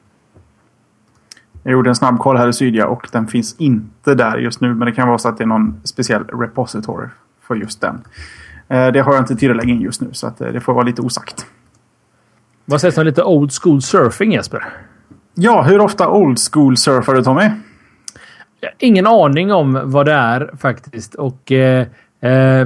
[1.62, 4.74] Jag gjorde en snabb koll här i Sydia och den finns inte där just nu.
[4.74, 7.08] Men det kan vara så att det är någon speciell repository
[7.42, 8.00] för just den.
[8.68, 10.60] Eh, det har jag inte tid att lägga in just nu så att eh, det
[10.60, 11.46] får vara lite osagt.
[12.64, 14.64] Vad sägs om lite old school surfing Jesper?
[15.34, 17.50] Ja, hur ofta old school surfar du Tommy?
[18.78, 21.14] Ingen aning om vad det är faktiskt.
[21.14, 21.86] Och, eh,
[22.20, 22.62] eh,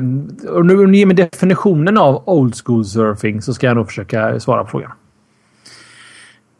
[0.48, 4.64] om du ger mig definitionen av old school surfing så ska jag nog försöka svara
[4.64, 4.90] på frågan.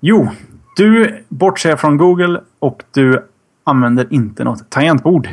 [0.01, 0.29] Jo,
[0.77, 3.25] du bortser från Google och du
[3.65, 5.29] använder inte något tangentbord.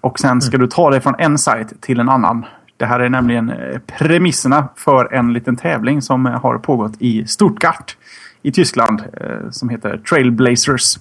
[0.00, 0.66] Och sen ska mm.
[0.66, 2.44] du ta dig från en sajt till en annan.
[2.80, 7.26] Det här är nämligen eh, premisserna för en liten tävling som eh, har pågått i
[7.26, 7.96] Stuttgart
[8.42, 9.02] i Tyskland.
[9.20, 10.98] Eh, som heter Trailblazers.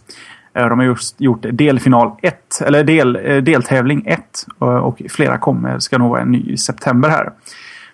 [0.53, 3.13] De har just gjort delfinal 1, eller del,
[3.43, 7.31] deltävling 1 och flera kommer, ska nog vara en ny i september här.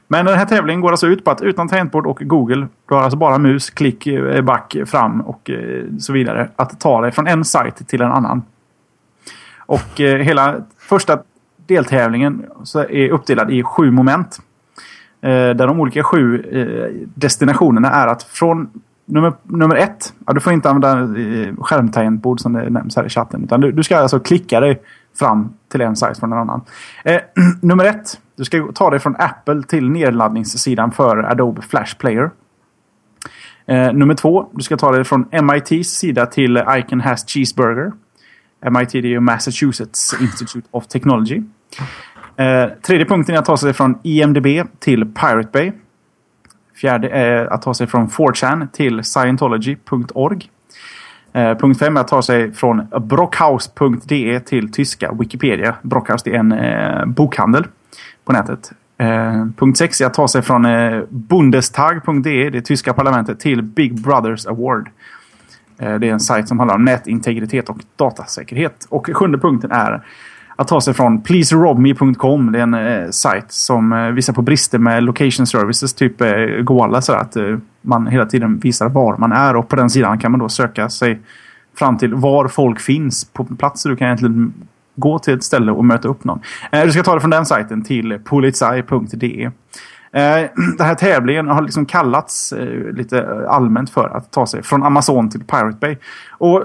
[0.08, 3.02] Men den här tävlingen går alltså ut på att utan tangentbord och Google, du har
[3.02, 4.08] alltså bara mus, klick,
[4.44, 5.50] back, fram och
[6.00, 8.44] så vidare, att ta dig från en sajt till en annan.
[9.58, 11.20] Och hela första
[11.68, 12.46] deltävlingen
[12.90, 14.40] är uppdelad i sju moment.
[15.22, 18.70] Eh, där de olika sju eh, destinationerna är att från
[19.06, 20.14] nummer, nummer ett.
[20.28, 23.44] Ja, du får inte använda eh, skärmtangentbord som det nämns här i chatten.
[23.44, 24.82] Utan du, du ska alltså klicka dig
[25.20, 26.62] fram till en sajt från en annan.
[27.04, 27.22] Eh,
[27.62, 28.20] nummer ett.
[28.36, 32.32] Du ska ta dig från Apple till nedladdningssidan för Adobe Flash Player.
[33.66, 34.50] Eh, nummer två.
[34.52, 37.92] Du ska ta dig från MITs sida till Icon has cheeseburger.
[38.72, 41.42] MIT det är ju Massachusetts Institute of Technology.
[42.36, 44.48] Eh, tredje punkten är att ta sig från IMDB
[44.80, 45.72] till Pirate Bay.
[46.76, 50.50] Fjärde är att ta sig från 4chan till scientology.org.
[51.34, 55.76] Eh, punkt 5 är att ta sig från brockhaus.de till tyska Wikipedia.
[55.82, 57.68] Brockhaus är en eh, bokhandel
[58.26, 58.72] på nätet.
[58.98, 64.02] Eh, punkt 6 är att ta sig från eh, Bundestag.de, det tyska parlamentet, till Big
[64.02, 64.90] Brothers Award.
[65.78, 68.88] Eh, det är en sajt som handlar om nätintegritet och datasäkerhet.
[68.90, 70.04] Och sjunde punkten är
[70.56, 72.52] att ta sig från pleaserobme.com.
[72.52, 76.30] Det är en eh, sajt som eh, visar på brister med location services, typ eh,
[76.64, 77.02] Goala.
[77.02, 80.32] Så att eh, man hela tiden visar var man är och på den sidan kan
[80.32, 81.20] man då söka sig
[81.78, 83.82] fram till var folk finns på plats.
[83.82, 84.54] Så du kan egentligen
[84.96, 86.40] gå till ett ställe och möta upp någon.
[86.72, 89.52] Eh, du ska ta det från den sajten till polizei.de.
[90.16, 94.64] Eh, den här tävlingen har liksom kallats eh, lite eh, allmänt för att ta sig
[94.64, 95.98] från Amazon till Pirate Bay.
[96.30, 96.64] Och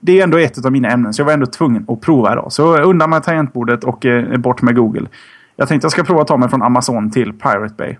[0.00, 2.52] det är ändå ett av mina ämnen så jag var ändå tvungen att prova idag.
[2.52, 5.06] Så undan med tangentbordet och eh, bort med Google.
[5.56, 7.96] Jag tänkte jag ska prova att ta mig från Amazon till Pirate Bay.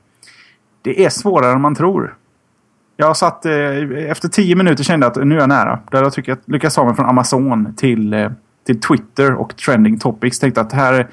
[0.82, 2.14] Det är svårare än man tror.
[2.96, 3.52] Jag satt eh,
[4.10, 5.78] efter tio minuter kände att nu är jag nära.
[5.90, 8.30] Där jag tycker jag lyckas ta mig från Amazon till, eh,
[8.66, 10.38] till Twitter och Trending Topics.
[10.38, 11.08] Tänkte att här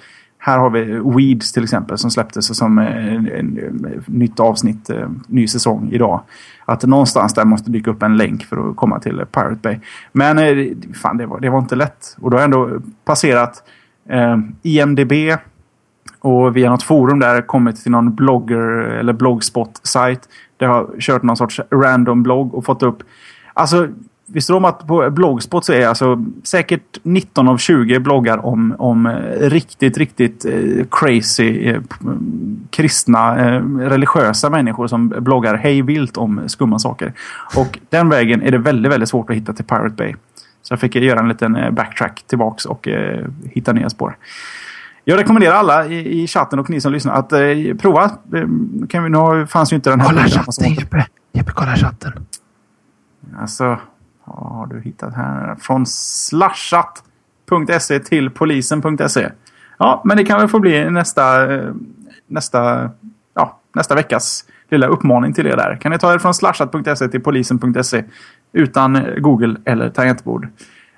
[0.45, 4.89] här har vi Weeds till exempel som släpptes som eh, en, en, en, nytt avsnitt,
[4.89, 6.21] eh, ny säsong idag.
[6.65, 9.79] Att någonstans där måste dyka upp en länk för att komma till Pirate Bay.
[10.11, 10.67] Men eh,
[11.01, 12.17] fan, det var, det var inte lätt.
[12.19, 13.63] Och då har jag ändå passerat
[14.09, 15.13] eh, IMDB
[16.19, 18.61] och via något forum där kommit till någon blogger
[18.99, 20.29] eller bloggspot-sajt.
[20.57, 23.03] Där jag har kört någon sorts random blogg och fått upp
[23.57, 23.87] Alltså
[24.27, 28.75] Visste du om att på Blogspot så är alltså säkert 19 av 20 bloggar om,
[28.79, 31.81] om eh, riktigt, riktigt eh, crazy eh,
[32.69, 33.35] kristna,
[33.79, 37.13] religiösa människor som bloggar hej vilt om skumma saker.
[37.55, 40.15] Och den vägen är det väldigt, väldigt svårt att hitta till Pirate Bay.
[40.61, 42.87] Så jag fick göra en liten backtrack tillbaks och
[43.43, 44.17] hitta nya spår.
[45.03, 47.29] Jag rekommenderar alla i, i chatten och ni som lyssnar att
[47.81, 48.11] prova.
[48.89, 50.07] kan vi, nu fanns ju inte den här...
[50.07, 51.05] Kolla chatten Jeppe!
[51.33, 52.11] Jeppe, kolla chatten!
[53.39, 53.77] Alltså...
[54.25, 55.55] Vad har du hittat här?
[55.55, 59.29] Från slashat.se till polisen.se.
[59.77, 61.71] Ja, men det kan väl få bli nästa, eh,
[62.27, 62.89] nästa,
[63.33, 65.77] ja, nästa veckas lilla uppmaning till er där.
[65.81, 68.03] Kan ni ta er från slashat.se till polisen.se
[68.53, 70.47] utan Google eller tangentbord.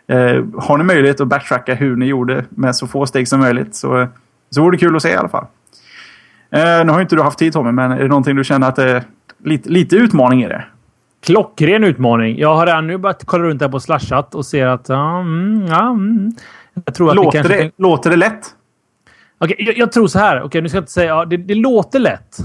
[0.07, 3.75] Eh, har ni möjlighet att backtracka hur ni gjorde med så få steg som möjligt
[3.75, 4.07] så,
[4.49, 5.45] så vore det kul att se i alla fall.
[6.49, 8.75] Eh, nu har inte du haft tid Tommy, men är det någonting du känner att
[8.75, 9.03] det är
[9.43, 10.65] lite, lite utmaning i det?
[11.21, 12.37] Klockren utmaning.
[12.37, 14.89] Jag har redan nu börjat kolla runt här på Slashat och ser att...
[14.89, 16.31] Ja, mm, ja, mm.
[16.85, 18.45] Jag tror att låter, det, det låter det lätt?
[19.39, 20.43] Okej, okay, jag, jag, tror så här.
[20.43, 21.07] Okay, nu ska jag inte säga...
[21.07, 22.37] Ja, det, det låter lätt.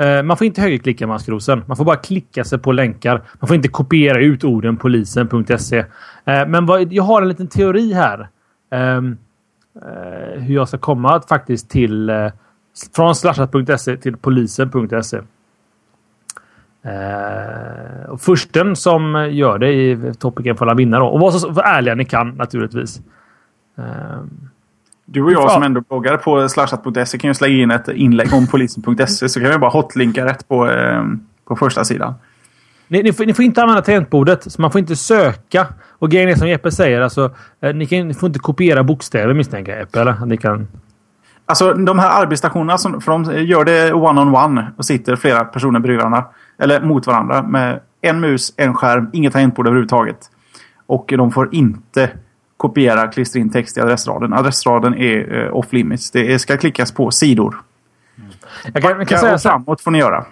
[0.00, 1.64] Uh, man får inte högerklicka maskrosen.
[1.66, 3.22] Man får bara klicka sig på länkar.
[3.40, 5.78] Man får inte kopiera ut orden polisen.se.
[5.78, 5.84] Uh,
[6.24, 8.28] men vad, jag har en liten teori här.
[8.70, 9.18] Um,
[9.76, 12.10] uh, hur jag ska komma faktiskt till...
[12.96, 15.20] från slashat.se till polisen.se.
[16.86, 21.06] Uh, och försten som gör det i topiken får vinna då.
[21.06, 23.00] Och var så ärliga ni kan naturligtvis.
[23.78, 23.84] Uh,
[25.04, 28.46] du och jag som ändå bloggar på slashat.se kan ju slänga in ett inlägg om
[28.46, 31.04] polisen.se så kan vi bara hotlinka rätt på, uh,
[31.44, 32.14] på första sidan.
[32.88, 35.66] Ni, ni, får, ni, får, inte använda tangentbordet, så man får inte söka.
[35.98, 37.30] Och grejen är som Jeppe säger, alltså,
[37.74, 40.00] ni, kan, ni får inte kopiera bokstäver misstänker jag, Jeppe.
[40.00, 40.26] Eller?
[40.26, 40.68] Ni kan...
[41.46, 45.44] Alltså de här arbetsstationerna, som, för de gör det one-on-one -on -one och sitter flera
[45.44, 46.24] personer bredvid varandra.
[46.58, 50.30] Eller mot varandra med en mus, en skärm, inget tangentbord överhuvudtaget.
[50.86, 52.10] Och de får inte
[52.56, 54.32] kopiera, klistra in text i adressraden.
[54.32, 56.10] Adressraden är uh, off limits.
[56.10, 57.56] Det ska klickas på sidor.
[58.74, 60.24] Jag kan, jag kan säga och framåt får ni göra.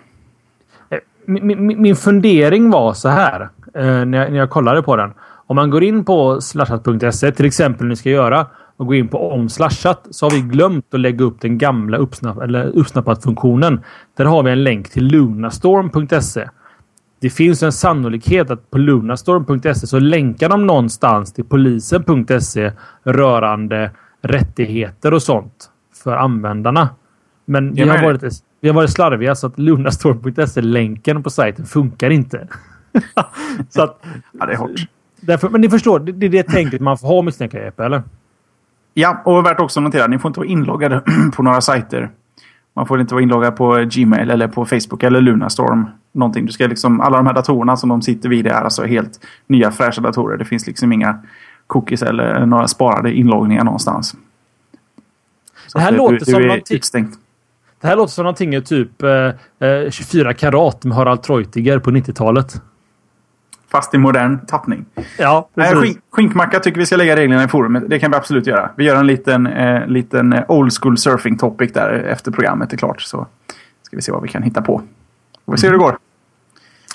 [0.91, 3.41] Eh, min, min, min fundering var så här
[3.75, 5.13] eh, när, jag, när jag kollade på den.
[5.47, 8.47] Om man går in på slashat.se till exempel ni ska göra
[8.81, 12.39] och går in på omslashat så har vi glömt att lägga upp den gamla uppsnapp,
[12.41, 13.81] eller uppsnappat-funktionen.
[14.17, 16.49] Där har vi en länk till lunastorm.se.
[17.21, 22.73] det finns en sannolikhet att på lunastorm.se så länkar de någonstans till polisen.se
[23.03, 23.91] rörande
[24.23, 25.71] rättigheter och sånt
[26.05, 26.89] för användarna.
[27.45, 32.49] Men vi har, varit, vi har varit slarviga så att lunastorm.se-länken på sajten funkar inte.
[33.69, 34.03] så att,
[34.33, 34.81] ja, det är hårt.
[35.21, 38.03] Därför, men ni förstår, det, är det tänket man får ha misstänker jag, eller?
[39.01, 41.03] Ja, och värt också att notera, ni får inte vara inloggade
[41.37, 42.11] på några sajter.
[42.75, 45.87] Man får inte vara inloggad på Gmail eller på Facebook eller Lunarstorm.
[46.13, 46.47] Någonting.
[46.47, 49.73] Du ska liksom, alla de här datorerna som de sitter vid är alltså helt nya
[49.73, 50.37] fräscha datorer.
[50.37, 51.19] Det finns liksom inga
[51.67, 54.15] cookies eller några sparade inloggningar någonstans.
[55.67, 57.07] Så det här låter du, som du är.
[57.81, 62.63] Det här låter som någonting typ eh, 24 karat med Harald Treutiger på 90-talet.
[63.71, 64.85] Fast i modern tappning.
[65.19, 65.79] Ja, precis.
[65.79, 67.83] Skink, skinkmacka tycker vi ska lägga reglerna i forumet.
[67.89, 68.71] Det kan vi absolut göra.
[68.77, 73.03] Vi gör en liten, eh, liten old school surfing topic där efter programmet är klart.
[73.03, 73.27] Så
[73.83, 74.83] ska vi se vad vi kan hitta på.
[75.45, 75.99] Och vi ser hur det går.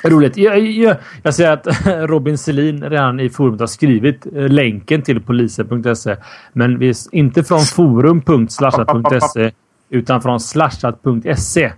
[0.04, 0.38] Roligt.
[0.38, 5.22] Jag, jag, jag ser att Robin Selin redan i forumet har skrivit eh, länken till
[5.22, 6.16] polisen.se.
[6.54, 9.52] Men vi, inte från forum.slashat.se
[9.90, 11.72] utan från slashat.se.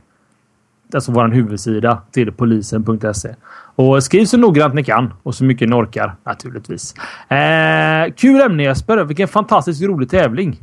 [0.94, 3.36] Alltså vår huvudsida till polisen.se.
[3.78, 6.94] Och skriv så noggrant ni kan och så mycket ni orkar naturligtvis.
[7.30, 9.04] Eh, kul ämne Jesper.
[9.04, 10.60] Vilken fantastiskt rolig tävling.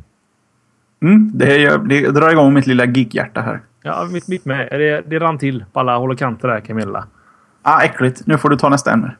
[1.03, 3.61] Mm, det, det drar igång mitt lilla geekhjärta här.
[3.83, 4.69] Ja, mitt, mitt med.
[4.71, 7.07] Det, det rann till på alla håll och kanter där Camilla.
[7.63, 8.27] Ah, äckligt.
[8.27, 9.17] Nu får du ta nästa ämne.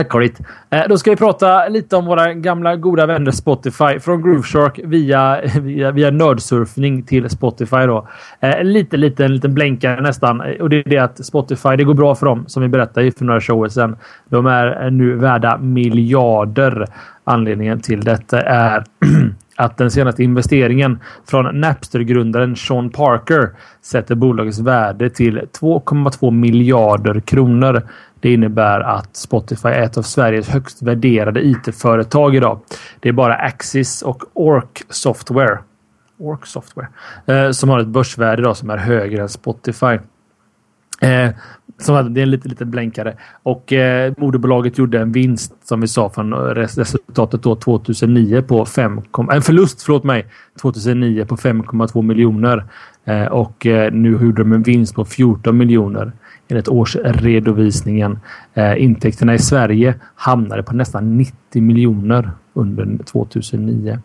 [0.00, 0.40] Äckligt.
[0.70, 4.00] Eh, då ska vi prata lite om våra gamla goda vänner Spotify.
[4.00, 7.86] Från Grooveshark via, via, via nördsurfning till Spotify.
[7.86, 8.08] Då.
[8.40, 10.42] Eh, lite, lite, en liten blänkare nästan.
[10.60, 13.24] Och det är det att Spotify, det går bra för dem som vi berättade för
[13.24, 13.96] några shower sedan.
[14.28, 16.86] De är nu värda miljarder.
[17.24, 18.84] Anledningen till detta är
[19.56, 20.98] att den senaste investeringen
[21.30, 23.50] från Napster-grundaren Sean Parker
[23.82, 27.82] sätter bolagets värde till 2,2 miljarder kronor.
[28.22, 32.60] Det innebär att Spotify är ett av Sveriges högst värderade IT-företag idag.
[33.00, 35.58] Det är bara Axis och Ork Software,
[36.18, 36.88] Ork Software
[37.26, 39.98] eh, som har ett börsvärde idag som är högre än Spotify.
[41.00, 41.30] Eh,
[41.78, 43.16] som det är en liten, liten blänkare.
[43.42, 49.00] Och eh, moderbolaget gjorde en vinst som vi sa från resultatet då 2009 på 5,
[49.32, 50.26] en förlust förlåt mig
[50.60, 52.64] 2009 på 5,2 miljoner.
[53.04, 56.12] Eh, och eh, nu gjorde de en vinst på 14 miljoner
[56.48, 58.18] enligt årsredovisningen.
[58.54, 63.98] Eh, intäkterna i Sverige hamnade på nästan 90 miljoner under 2009.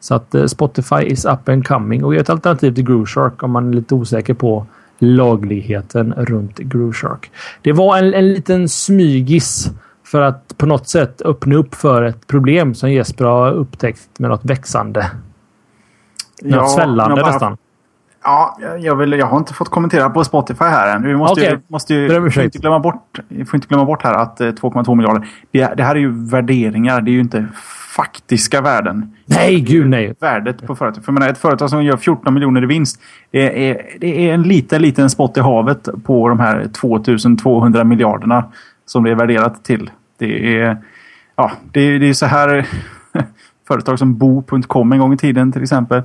[0.00, 3.50] Så att eh, Spotify is up and coming och är ett alternativ till Grooveshark om
[3.50, 4.66] man är lite osäker på
[4.98, 7.30] lagligheten runt Grooveshark.
[7.62, 9.70] Det var en, en liten smygis
[10.04, 14.30] för att på något sätt öppna upp för ett problem som Jesper har upptäckt med
[14.30, 15.10] något växande.
[16.42, 17.56] Något ja, svällande nästan.
[18.22, 21.02] Ja, jag, vill, jag har inte fått kommentera på Spotify här än.
[21.02, 21.52] Vi måste, okay.
[21.52, 24.94] ju, måste ju, får inte glömma bort, får inte glömma bort här att 2,2 eh,
[24.94, 25.28] miljarder.
[25.50, 27.00] Det, det, här är ju värderingar.
[27.00, 27.46] Det är ju inte
[27.96, 29.16] faktiska värden.
[29.26, 30.14] Nej, gud nej.
[30.20, 31.04] Värdet på företaget.
[31.04, 33.00] För menar, ett företag som gör 14 miljoner i vinst.
[33.30, 38.44] Det är, det är en liten, liten spott i havet på de här 2200 miljarderna
[38.86, 39.90] som det är värderat till.
[40.18, 40.76] Det är,
[41.36, 42.66] ja, det är, det är så här
[43.68, 46.02] företag som Bo.com en gång i tiden till exempel.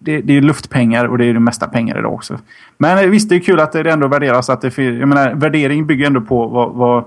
[0.00, 2.38] Eh, det, det, är luftpengar och det är det mesta pengar idag också.
[2.78, 4.50] Men visst, det är kul att det ändå värderas.
[4.50, 7.04] Att det, jag menar, värdering bygger ändå på vad, vad,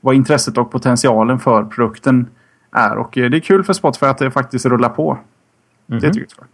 [0.00, 2.26] vad intresset och potentialen för produkten
[2.72, 2.96] är.
[2.96, 5.10] Och det är kul för Spotify att det faktiskt rullar på.
[5.10, 6.00] Mm -hmm.
[6.00, 6.14] Det mhm.
[6.14, 6.46] tycker jag.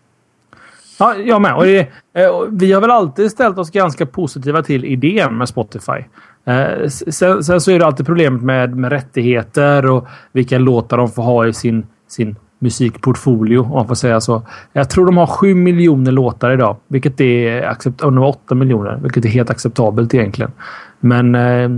[0.99, 1.55] Ja, jag med.
[1.55, 1.81] Och det,
[2.13, 6.05] eh, vi har väl alltid ställt oss ganska positiva till idén med Spotify.
[6.45, 11.11] Eh, sen, sen, så är det alltid problemet med, med rättigheter och vilka låtar de
[11.11, 14.43] får ha i sin, sin musikportfolio, om man får säga så.
[14.73, 18.37] Jag tror de har 7 miljoner låtar idag, vilket är acceptabelt.
[18.45, 20.51] 8 miljoner, vilket är helt acceptabelt egentligen.
[21.01, 21.69] Men eh,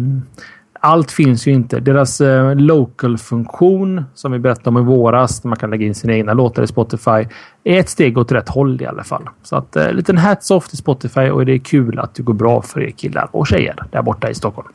[0.80, 1.80] allt finns ju inte.
[1.80, 6.14] Deras eh, local-funktion som vi berättade om i våras, där man kan lägga in sina
[6.14, 7.26] egna låtar i Spotify,
[7.64, 9.28] är ett steg åt rätt håll i alla fall.
[9.42, 12.34] Så att eh, liten hats off till Spotify och det är kul att det går
[12.34, 14.68] bra för er killar och tjejer där borta i Stockholm.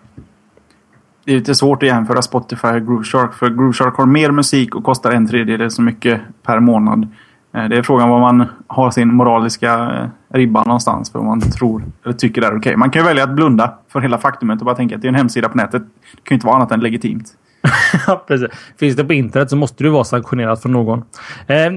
[1.25, 4.83] Det är lite svårt att jämföra Spotify och Grooveshark för Grooveshark har mer musik och
[4.83, 7.07] kostar en tredjedel så mycket per månad.
[7.53, 11.41] Eh, det är frågan var man har sin moraliska eh, ribba någonstans för vad man
[11.41, 12.57] tror eller tycker är okej.
[12.57, 12.75] Okay.
[12.75, 15.09] Man kan ju välja att blunda för hela faktumet och bara tänka att det är
[15.09, 15.81] en hemsida på nätet.
[15.81, 17.33] Det kan ju inte vara annat än legitimt.
[18.79, 21.03] Finns det på internet så måste du vara sanktionerad från någon.
[21.47, 21.71] Eh,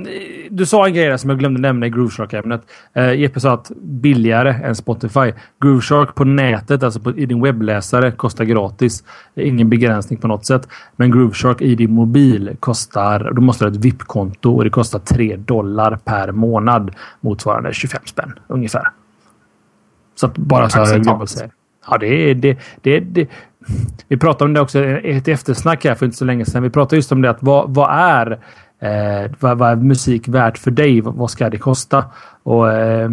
[0.50, 2.62] du sa en grej som jag glömde nämna i Grooveshark-ämnet.
[2.94, 5.32] Eh, Jeppe sa att billigare än Spotify.
[5.60, 9.04] Grooveshark på nätet, alltså på, i din webbläsare, kostar gratis.
[9.34, 10.68] Ingen begränsning på något sätt.
[10.96, 13.32] Men Grooveshark i din mobil kostar...
[13.34, 16.94] Då måste du ha ett VIP-konto och det kostar 3 dollar per månad.
[17.20, 18.88] Motsvarande 25 spänn ungefär.
[20.14, 21.50] Så att bara så här.
[21.90, 22.34] Ja, det är...
[22.34, 23.28] Det, det, det,
[24.08, 26.62] vi pratade om det också i ett eftersnack här för inte så länge sedan.
[26.62, 28.38] Vi pratade just om det att vad, vad är
[28.80, 31.00] eh, vad, vad är musik värt för dig?
[31.00, 32.04] Vad, vad ska det kosta?
[32.42, 33.10] Och eh,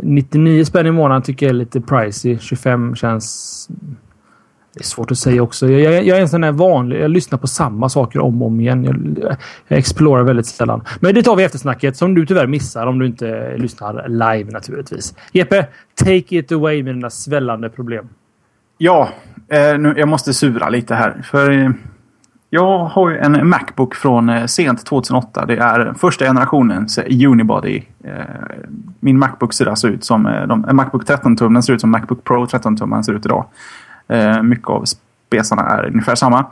[0.00, 2.38] 99 spänn i månaden tycker jag är lite pricey.
[2.38, 3.68] 25 känns...
[4.74, 5.68] Det är svårt att säga också.
[5.68, 7.00] Jag, jag, jag är en sån där vanlig.
[7.00, 8.84] Jag lyssnar på samma saker om och om igen.
[8.84, 9.34] Jag,
[9.68, 10.84] jag explorar väldigt sällan.
[11.00, 14.50] Men det tar vi i eftersnacket som du tyvärr missar om du inte lyssnar live
[14.50, 15.14] naturligtvis.
[15.32, 18.08] Jeppe, take it away med dina svällande problem.
[18.78, 19.08] Ja,
[19.52, 21.22] eh, nu, jag måste sura lite här.
[21.24, 21.70] För eh,
[22.50, 25.46] jag har ju en Macbook från eh, sent 2008.
[25.46, 27.82] Det är första generationens Unibody.
[28.04, 28.12] Eh,
[29.00, 30.26] min Macbook ser alltså ut som...
[30.26, 33.46] Eh, de, en Macbook 13-tum ser ut som Macbook Pro 13-tum ser ut idag.
[34.08, 36.46] Eh, mycket av spesarna är ungefär samma.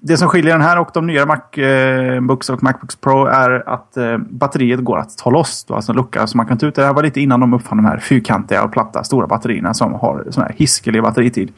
[0.00, 3.96] Det som skiljer den här och de nya Macbooks eh, och Macbooks Pro är att
[3.96, 5.64] eh, batteriet går att ta loss.
[5.64, 6.74] Då, alltså en lucka som man kan ta ut.
[6.74, 9.92] Det här var lite innan de uppfann de här fyrkantiga och platta stora batterierna som
[9.92, 11.52] har sån här hiskelig batteritid.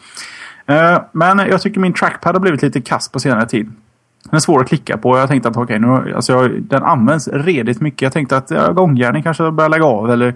[0.66, 3.72] Eh, men jag tycker min trackpad har blivit lite kass på senare tid.
[4.24, 5.18] Den är svår att klicka på.
[5.18, 8.02] Jag tänkte att okej, okay, alltså den används redigt mycket.
[8.02, 10.34] Jag tänkte att ja, gångjärnen kanske börjar lägga av eller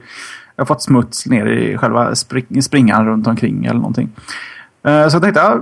[0.56, 4.10] jag har fått smuts ner i själva spring springan runt omkring eller någonting.
[4.86, 5.60] Eh, så jag tänkte, ja,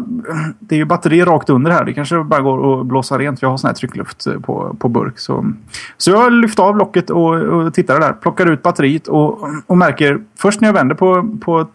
[0.59, 1.85] det är ju batteri rakt under här.
[1.85, 3.43] Det kanske bara går att blåsa rent.
[3.43, 5.19] Jag har sån här tryckluft eh, på, på burk.
[5.19, 5.53] Så,
[5.97, 8.13] så jag lyfte av locket och, och tittade där.
[8.13, 11.67] Plockade ut batteriet och, och märker först när jag vänder på, på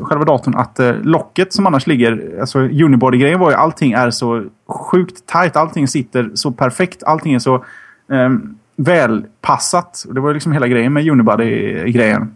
[0.00, 4.44] själva datorn att eh, locket som annars ligger, alltså Unibody-grejen var ju allting är så
[4.68, 5.56] sjukt tight.
[5.56, 7.02] Allting sitter så perfekt.
[7.02, 7.54] Allting är så
[8.12, 8.30] eh,
[8.76, 10.06] välpassat.
[10.10, 12.34] Det var liksom hela grejen med Unibody-grejen.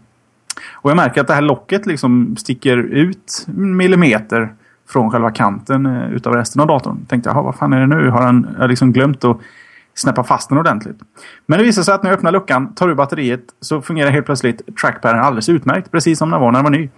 [0.71, 4.53] Och jag märker att det här locket liksom sticker ut millimeter
[4.89, 7.05] från själva kanten eh, utav resten av datorn.
[7.05, 8.09] Tänkte jag, vad fan är det nu?
[8.09, 9.37] Har han liksom glömt att
[9.93, 10.99] snäppa fast den ordentligt?
[11.45, 14.25] Men det visar sig att när jag öppnar luckan, tar ur batteriet, så fungerar helt
[14.25, 15.91] plötsligt trackpaden alldeles utmärkt.
[15.91, 16.89] Precis som den var när den var ny.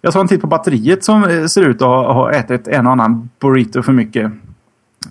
[0.00, 2.92] Jag tar en titt på batteriet som eh, ser ut att ha ätit en och
[2.92, 4.32] annan burrito för mycket.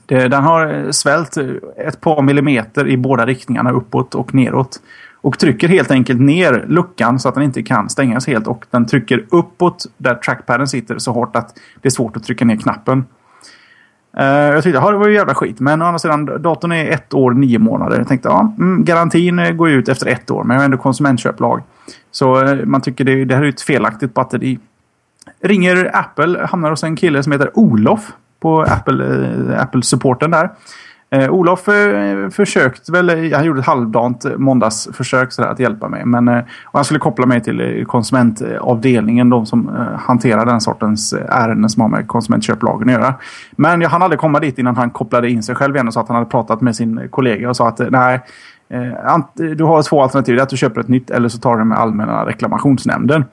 [0.05, 1.37] Den har eh, svällt
[1.77, 4.79] ett par millimeter i båda riktningarna uppåt och neråt.
[5.25, 8.47] Och trycker helt enkelt ner luckan så att den inte kan stängas helt.
[8.47, 12.45] Och den trycker uppåt där trackpaden sitter så hårt att det är svårt att trycka
[12.45, 13.05] ner knappen.
[14.17, 15.59] Eh, jag tyckte ja, det var ju jävla skit.
[15.59, 17.97] Men å andra sidan, datorn är ett år nio månader.
[17.97, 20.43] Jag tänkte ja, mm, garantin går ut efter ett år.
[20.43, 21.61] Men jag har ändå konsumentköplag.
[22.11, 24.59] Så eh, man tycker det, det här är ett felaktigt batteri.
[25.41, 30.49] Ringer Apple, hamnar hos en kille som heter Olof på Apple, eh, Apple-supporten där.
[31.09, 36.05] Eh, Olof eh, försökte väl, eh, han gjorde ett halvdant måndagsförsök sådär, att hjälpa mig.
[36.05, 40.61] Men, eh, och han skulle koppla mig till eh, konsumentavdelningen, de som eh, hanterar den
[40.61, 43.13] sortens eh, ärenden som har med konsumentköplagen att göra.
[43.51, 46.01] Men jag hann aldrig komma dit innan han kopplade in sig själv igen och sa
[46.01, 48.19] att han hade pratat med sin kollega och sa att nej,
[49.35, 50.35] du har två alternativ.
[50.35, 53.25] Det är att du köper ett nytt eller så tar du det med allmänna reklamationsnämnden.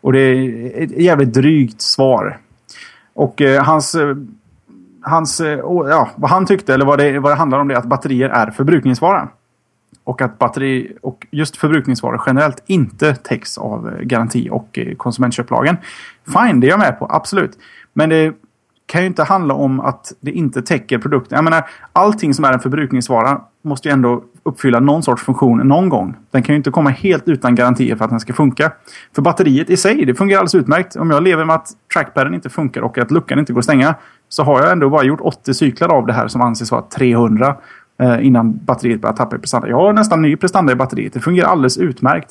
[0.00, 2.38] Och det är ett jävligt drygt svar.
[3.14, 3.96] Och hans
[5.10, 7.78] hans, eh, ja, vad han tyckte, eller vad det, vad det handlar om, det är
[7.78, 9.28] att batterier är förbrukningsvara.
[10.04, 15.76] Och att batteri och just förbrukningsvaror generellt inte täcks av eh, garanti och eh, konsumentköplagen.
[16.26, 17.58] Fine, det är jag med på, absolut.
[17.92, 18.34] Men det
[18.86, 21.36] kan ju inte handla om att det inte täcker produkten.
[21.36, 25.88] Jag menar, allting som är en förbrukningsvara måste ju ändå uppfylla någon sorts funktion någon
[25.88, 26.16] gång.
[26.30, 28.72] Den kan ju inte komma helt utan garantier för att den ska funka.
[29.14, 30.96] För batteriet i sig, det fungerar alldeles utmärkt.
[30.96, 33.94] Om jag lever med att trackpaden inte funkar och att luckan inte går att stänga
[34.28, 37.56] så har jag ändå bara gjort 80 cyklar av det här som anses vara 300
[38.00, 39.68] eh, innan batteriet börjar tappa i prestanda.
[39.68, 41.12] Jag har nästan ny prestanda i batteriet.
[41.12, 42.28] Det fungerar alldeles utmärkt.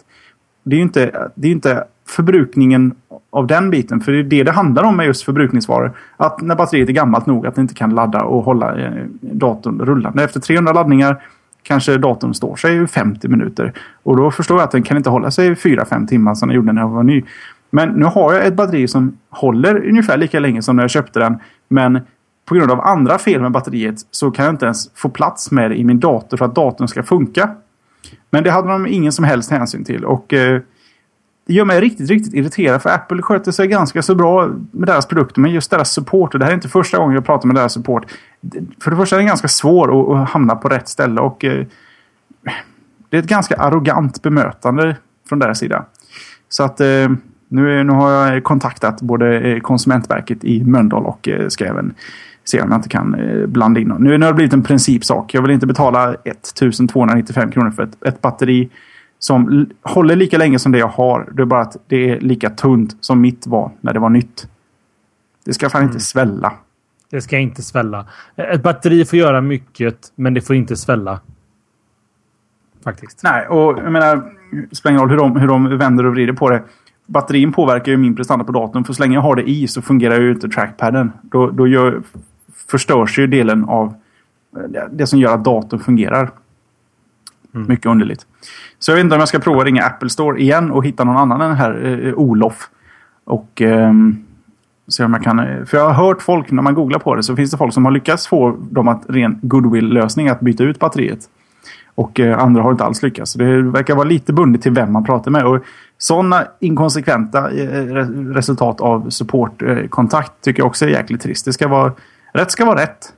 [0.63, 2.95] Det är ju inte, det är inte förbrukningen
[3.29, 4.01] av den biten.
[4.01, 5.97] För det är det det handlar om med just förbrukningsvaror.
[6.17, 9.81] Att när batteriet är gammalt nog att det inte kan ladda och hålla eh, datorn
[9.81, 10.23] rullande.
[10.23, 11.23] Efter 300 laddningar
[11.63, 13.73] kanske datorn står sig i 50 minuter.
[14.03, 16.71] Och då förstår jag att den kan inte hålla sig 4-5 timmar som den gjorde
[16.71, 17.23] när jag var ny.
[17.69, 21.19] Men nu har jag ett batteri som håller ungefär lika länge som när jag köpte
[21.19, 21.37] den.
[21.67, 21.99] Men
[22.45, 25.71] på grund av andra fel med batteriet så kan jag inte ens få plats med
[25.71, 27.49] det i min dator för att datorn ska funka.
[28.29, 30.05] Men det hade de ingen som helst hänsyn till.
[30.05, 30.61] Och eh,
[31.49, 32.81] det gör mig riktigt, riktigt irriterad.
[32.81, 35.41] För Apple sköter sig ganska så bra med deras produkter.
[35.41, 36.33] Men just deras support.
[36.33, 38.05] Och det här är inte första gången jag pratar med deras support.
[38.83, 41.21] För det första är det ganska svårt att, att hamna på rätt ställe.
[41.21, 41.65] Och eh,
[43.09, 44.95] det är ett ganska arrogant bemötande
[45.29, 45.85] från deras sida.
[46.49, 47.09] Så att eh,
[47.47, 51.93] nu, nu har jag kontaktat både eh, Konsumentverket i Mölndal och eh, ska även
[52.43, 55.33] se om jag inte kan eh, blanda in Nu, nu har det blivit en principsak.
[55.33, 58.69] Jag vill inte betala 1295 kronor för ett, ett batteri
[59.19, 61.29] som håller lika länge som det jag har.
[61.33, 64.47] Det är bara att det är lika tunt som mitt var när det var nytt.
[65.45, 65.91] Det ska fan mm.
[65.91, 66.53] inte svälla.
[67.09, 68.05] Det ska inte svälla.
[68.35, 71.19] Ett batteri får göra mycket, men det får inte svälla.
[72.83, 73.21] Faktiskt.
[73.23, 74.23] Nej, och jag menar,
[74.69, 76.63] det spelar ingen roll hur de, hur de vänder och vrider på det.
[77.05, 78.83] batterin påverkar ju min prestanda på datorn.
[78.83, 81.11] För så länge jag har det i så fungerar ju inte trackpaden.
[81.21, 82.01] Då, då gör,
[82.67, 83.93] förstörs ju delen av
[84.57, 86.31] eh, det som gör att datorn fungerar.
[87.55, 87.67] Mm.
[87.67, 88.25] Mycket underligt.
[88.79, 91.03] Så jag vet inte om jag ska prova att ringa Apple Store igen och hitta
[91.03, 92.69] någon annan än den här eh, Olof.
[93.23, 93.93] Och eh,
[94.87, 95.39] se om jag kan...
[95.39, 97.73] Eh, för jag har hört folk, när man googlar på det, så finns det folk
[97.73, 101.19] som har lyckats få dem att ren goodwill-lösning att byta ut batteriet.
[101.95, 103.31] Och eh, andra har inte alls lyckats.
[103.31, 105.45] Så det verkar vara lite bundet till vem man pratar med.
[105.45, 105.63] Och
[105.97, 107.65] sådana inkonsekventa eh,
[108.33, 111.45] resultat av supportkontakt eh, tycker jag också är jäkligt trist.
[111.45, 111.91] Det ska vara...
[112.33, 113.13] Rätt ska vara rätt.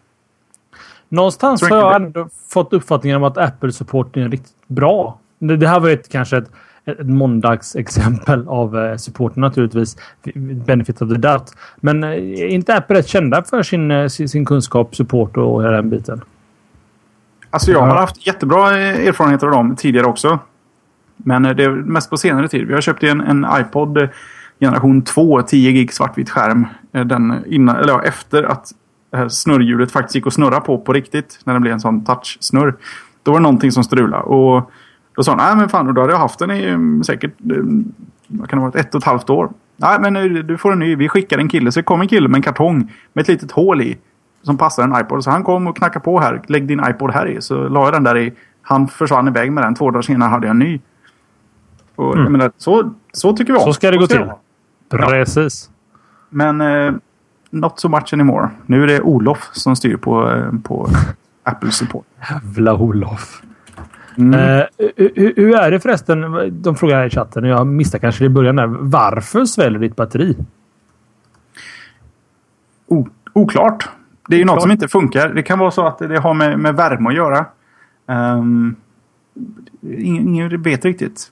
[1.11, 5.19] Någonstans har jag ändå fått uppfattningen om att Apple-supporten är riktigt bra.
[5.39, 6.51] Det, här var ett, kanske ett,
[6.85, 9.97] ett måndagsexempel av eh, supporten naturligtvis.
[10.65, 11.53] Benefit of the doubt.
[11.75, 15.71] Men eh, är inte Apple rätt kända för sin, eh, sin, kunskap, support och hela
[15.71, 16.21] den biten?
[17.49, 20.39] Alltså jag har haft jättebra eh, erfarenheter av dem tidigare också.
[21.15, 22.67] Men eh, det är mest på senare tid.
[22.67, 24.09] Vi har köpt en, en iPod eh,
[24.59, 26.67] generation 2, 10 gig svartvit skärm.
[26.93, 28.71] Eh, Den innan, eller ja, efter att
[29.11, 31.39] det här snurrhjulet faktiskt gick att snurra på på riktigt.
[31.43, 32.75] När det blev en sån touch-snurr.
[33.23, 34.23] Då var det någonting som strulade.
[34.23, 34.71] Och
[35.15, 37.39] då sa han, nej men fan, och då hade jag haft den i mm, säkert,
[37.41, 37.93] mm,
[38.27, 39.49] vad kan det varit, ett och ett halvt år.
[39.77, 41.71] Nej men eh, du får en ny, vi skickar en kille.
[41.71, 43.97] Så det kom en kille med en kartong med ett litet hål i.
[44.43, 45.23] Som passar en iPod.
[45.23, 46.41] Så han kom och knackade på här.
[46.47, 47.41] Lägg din iPod här i.
[47.41, 48.33] Så la jag den där i.
[48.61, 49.75] Han försvann iväg med den.
[49.75, 50.79] Två dagar senare hade jag en ny.
[51.95, 53.65] Och, jag menar, så, så tycker vi om.
[53.65, 54.19] Så ska det gå till.
[54.19, 54.37] vara.
[54.89, 55.69] Precis.
[56.29, 56.93] Men eh,
[57.51, 58.49] not so much anymore.
[58.65, 60.89] Nu är det Olof som styr på, eh, på
[61.43, 62.05] Apple support.
[62.29, 63.41] Jävla Olof.
[64.17, 64.33] Mm.
[64.33, 64.65] Eh,
[64.95, 66.21] hur, hur är det förresten?
[66.61, 68.67] De frågar här i chatten och jag missade kanske det i början där.
[68.67, 70.37] Varför sväller ditt batteri?
[72.87, 73.89] O, oklart.
[74.27, 75.29] Det är ju något som inte funkar.
[75.29, 77.45] Det kan vara så att det har med, med värme att göra.
[78.05, 78.75] Um,
[79.81, 81.31] ingen, ingen vet riktigt.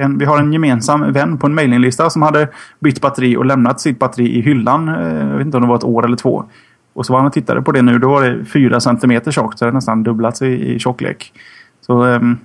[0.00, 2.48] En, vi har en gemensam vän på en mailinglista som hade
[2.80, 4.88] bytt batteri och lämnat sitt batteri i hyllan.
[4.88, 6.44] Eh, jag vet inte om det var ett år eller två.
[6.92, 7.98] Och så var han och tittade på det nu.
[7.98, 9.58] Då var det fyra centimeter tjockt.
[9.58, 11.32] Så det har nästan dubblats i, i tjocklek.
[11.80, 12.38] Så um,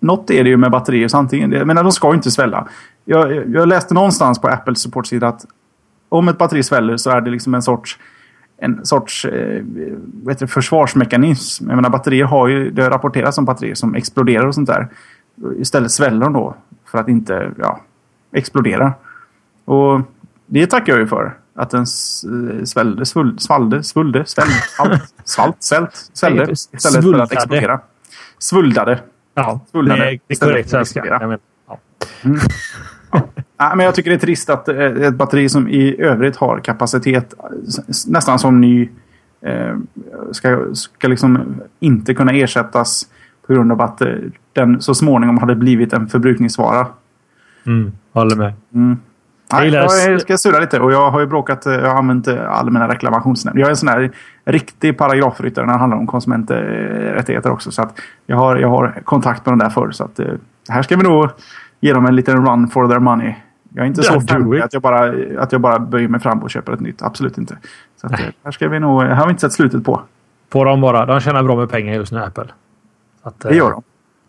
[0.00, 1.08] något är det ju med batterier.
[1.08, 2.68] Så antingen, det- de ska ju inte svälla.
[3.04, 5.44] Jag, jag- läste någonstans på Apples supportsida att
[6.08, 7.98] om ett batteri sväller så är det liksom en sorts
[8.60, 9.62] en sorts eh,
[10.46, 11.68] försvarsmekanism.
[11.68, 14.88] Jag menar batterier har ju, det rapporteras om batterier som exploderar och sånt där.
[15.58, 16.54] Istället sväller de då
[16.90, 17.80] för att inte ja,
[18.32, 18.92] explodera.
[19.64, 20.00] Och
[20.46, 21.36] det tackar jag ju för.
[21.54, 22.24] Att den s-
[22.64, 27.22] svällde, svull, svalde, svulde, svällde, svalt, svalt, svält, svällde istället för Svuldade.
[27.24, 27.80] att explodera.
[28.38, 29.00] Svuldade.
[29.34, 31.06] Ja, Svullnade det är, det är korrekt svenska.
[31.06, 31.38] Jag menar,
[31.68, 31.78] ja.
[33.60, 36.58] Nej, men jag tycker det är trist att eh, ett batteri som i övrigt har
[36.60, 37.44] kapacitet eh,
[38.06, 38.88] nästan som ny
[39.40, 39.76] eh,
[40.32, 43.06] ska, ska liksom inte kunna ersättas
[43.46, 44.08] på grund av att eh,
[44.58, 46.86] den så småningom hade blivit en förbrukningsvara.
[47.66, 48.52] Mm, håller med.
[49.52, 50.20] Nej, gillar jag, det.
[50.20, 51.66] ska surra lite och jag har ju bråkat.
[51.66, 53.60] eh, Jag har använt eh, allmänna reklamationsnämnden.
[53.60, 54.10] Jag är en sån här
[54.44, 57.70] riktig paragrafryttare när det handlar om konsumenträttigheter också.
[57.70, 59.90] Så att jag har, jag har kontakt med dem där förr.
[59.90, 60.26] Så att eh,
[60.68, 61.28] här ska vi nog
[61.80, 63.34] ge dem en liten run for their money.
[63.74, 65.12] Jag är inte så Yeah, do fancy att jag, bara,
[65.42, 67.02] att jag bara böjer mig fram och köper ett nytt.
[67.02, 67.56] Absolut inte.
[68.00, 70.00] Så att, här, ska vi nog, här har vi inte sett slutet på.
[70.50, 71.06] På dem bara.
[71.06, 72.46] De tjänar bra med pengar just nu, Apple.
[73.22, 73.82] Så att, Det gör de.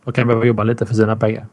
[0.09, 1.45] De kan behöva jobba lite för sina pengar.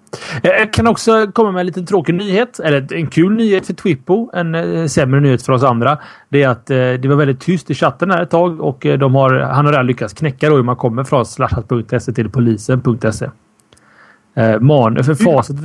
[0.43, 2.61] Jag kan också komma med en liten tråkig nyhet.
[2.61, 4.31] Eller en kul nyhet för Twippo.
[4.35, 5.99] En eh, sämre nyhet för oss andra.
[6.28, 8.99] Det är att eh, det var väldigt tyst i chatten här ett tag och eh,
[8.99, 13.31] de har, han har redan lyckats knäcka då hur man kommer från slashat.se till polisen.se.
[14.35, 15.57] Eh, man för facit.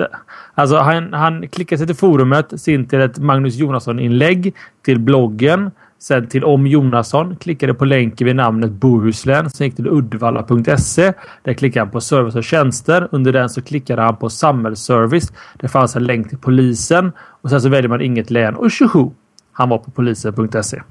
[0.53, 4.53] Alltså han, han klickade sig till forumet, sen till ett Magnus Jonasson-inlägg,
[4.85, 9.87] till bloggen, sen till om Jonasson, klickade på länken vid namnet Bohuslän, sen gick till
[9.87, 11.13] uddevalla.se.
[11.43, 13.07] Där klickade han på service och tjänster.
[13.11, 15.33] Under den så klickade han på samhällsservice.
[15.59, 19.13] Det fanns en länk till polisen och sen så väljer man inget län och tjoho!
[19.51, 20.81] Han var på polisen.se.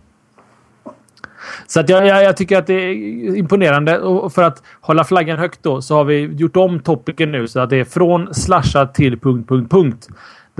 [1.66, 3.99] Så att jag, jag, jag tycker att det är imponerande.
[3.99, 7.61] Och för att hålla flaggan högt då så har vi gjort om topicen nu så
[7.61, 10.09] att det är från slasha till punkt, punkt, punkt.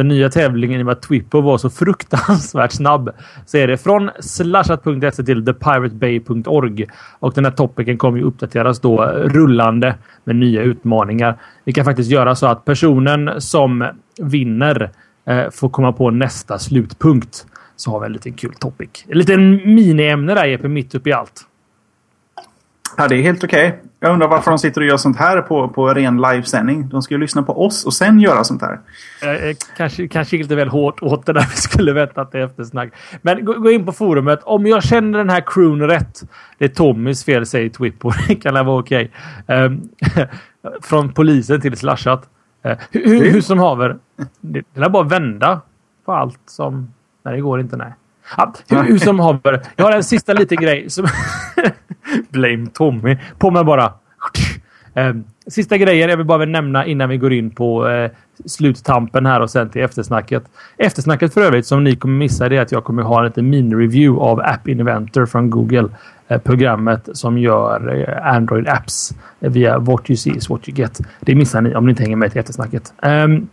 [0.01, 3.11] Den nya tävlingen i och med att Twippo var så fruktansvärt snabb
[3.47, 6.87] så är det från slashat.se till thepiratebay.org.
[7.19, 9.95] Och den här topicen kommer ju uppdateras då rullande
[10.25, 11.39] med nya utmaningar.
[11.65, 13.87] Vi kan faktiskt göra så att personen som
[14.21, 14.91] vinner
[15.27, 17.47] eh, får komma på nästa slutpunkt
[17.77, 19.05] så har vi en liten kul topic.
[19.09, 21.47] En liten miniämne där Jeppe, mitt uppe i allt.
[22.97, 23.83] Ja, det är helt okej.
[24.01, 26.89] Jag undrar varför de sitter och gör sånt här på, på ren livesändning.
[26.89, 28.81] De ska ju lyssna på oss och sen göra sånt här.
[29.23, 32.93] Eh, kanske, kanske lite väl hårt åt det där vi skulle väntat till eftersnack.
[33.23, 34.41] Men gå, gå in på forumet.
[34.43, 36.23] Om jag känner den här crewn rätt.
[36.59, 38.13] Det är Tommys fel säger Twippo.
[38.29, 39.11] Det kan vara okej.
[39.47, 39.81] Ehm,
[40.83, 42.29] från polisen till slashat.
[42.67, 43.99] Uh, hur, hur som haver.
[44.41, 45.61] Det, det är bara vända
[46.05, 46.95] på allt som...
[47.23, 47.77] Nej, det går inte.
[47.77, 47.93] Nej.
[48.37, 49.63] Ja, hur, hur som haver.
[49.77, 50.91] Jag har en sista liten grej.
[50.91, 51.07] Som
[52.29, 53.19] Blame Tommy.
[53.39, 53.93] På mig bara.
[54.95, 58.11] Ehm, sista grejen jag vill bara nämna innan vi går in på eh,
[58.45, 60.43] sluttampen här och sen till eftersnacket.
[60.77, 63.55] Eftersnacket för övrigt som ni kommer missa det är att jag kommer ha en liten
[63.55, 65.89] mini-review av App Inventor från Google.
[66.29, 70.77] Eh, programmet som gör eh, Android apps eh, via What you see is what you
[70.77, 71.01] get.
[71.21, 72.93] Det missar ni om ni inte hänger med till eftersnacket.
[73.03, 73.49] Um,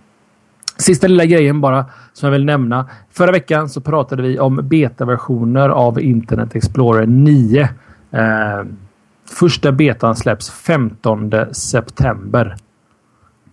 [0.77, 2.89] Sista lilla grejen bara som jag vill nämna.
[3.11, 7.69] Förra veckan så pratade vi om betaversioner av Internet Explorer 9.
[8.11, 8.65] Eh,
[9.29, 12.55] första betan släpps 15 september.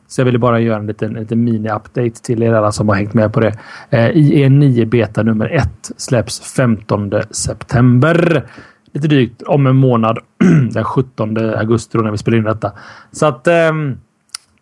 [0.06, 3.14] Så jag ville bara göra en liten, liten mini-update till er alla som har hängt
[3.14, 3.58] med på det.
[3.90, 8.44] Eh, IE 9 beta nummer 1 släpps 15 september.
[8.92, 10.18] Lite drygt om en månad.
[10.72, 12.72] den 17 augusti när vi spelar in detta.
[13.12, 13.72] Så att eh,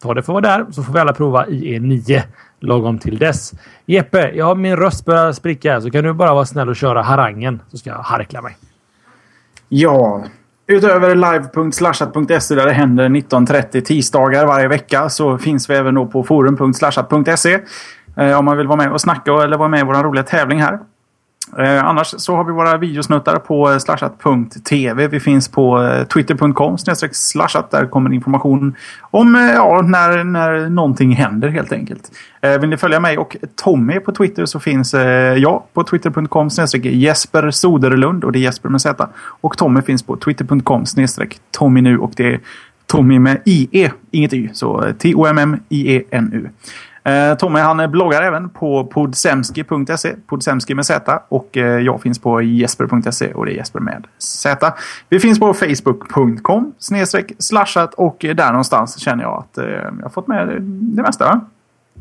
[0.02, 2.22] ta det för vad det är så får vi alla prova IE 9
[2.62, 3.52] lagom till dess.
[3.86, 7.02] Jeppe, jag har min röst börjar spricka så kan du bara vara snäll och köra
[7.02, 8.56] harangen så ska jag harkla mig.
[9.68, 10.24] Ja,
[10.66, 16.24] utöver live.slashat.se där det händer 19.30 tisdagar varje vecka så finns vi även då på
[16.24, 17.59] forum.slashat.se.
[18.16, 20.62] Eh, om man vill vara med och snacka eller vara med i vår roliga tävling
[20.62, 20.78] här.
[21.58, 25.08] Eh, annars så har vi våra videosnuttar på eh, slashat.tv.
[25.08, 26.78] Vi finns på eh, twitter.com
[27.12, 27.70] slashat.
[27.70, 32.12] Där kommer information om eh, ja, när, när någonting händer helt enkelt.
[32.40, 36.48] Eh, vill ni följa mig och Tommy på Twitter så finns eh, jag på twitter.com
[36.82, 39.08] Jesper Soderlund och det är Jesper med Z.
[39.16, 40.84] Och Tommy finns på twitter.com
[41.50, 42.40] Tommy nu och det är
[42.86, 44.48] Tommy med IE, inget Y.
[44.52, 46.48] Så eh, T-O-M-M-I-E-N-U.
[47.04, 51.22] Eh, Tommy han bloggar även på podsemski.se, podsemski med Z.
[51.28, 54.72] Och eh, jag finns på jesper.se och det är Jesper med Z.
[55.08, 60.10] Vi finns på facebook.com snedstreck slashat och där någonstans känner jag att eh, jag har
[60.10, 61.40] fått med det mesta.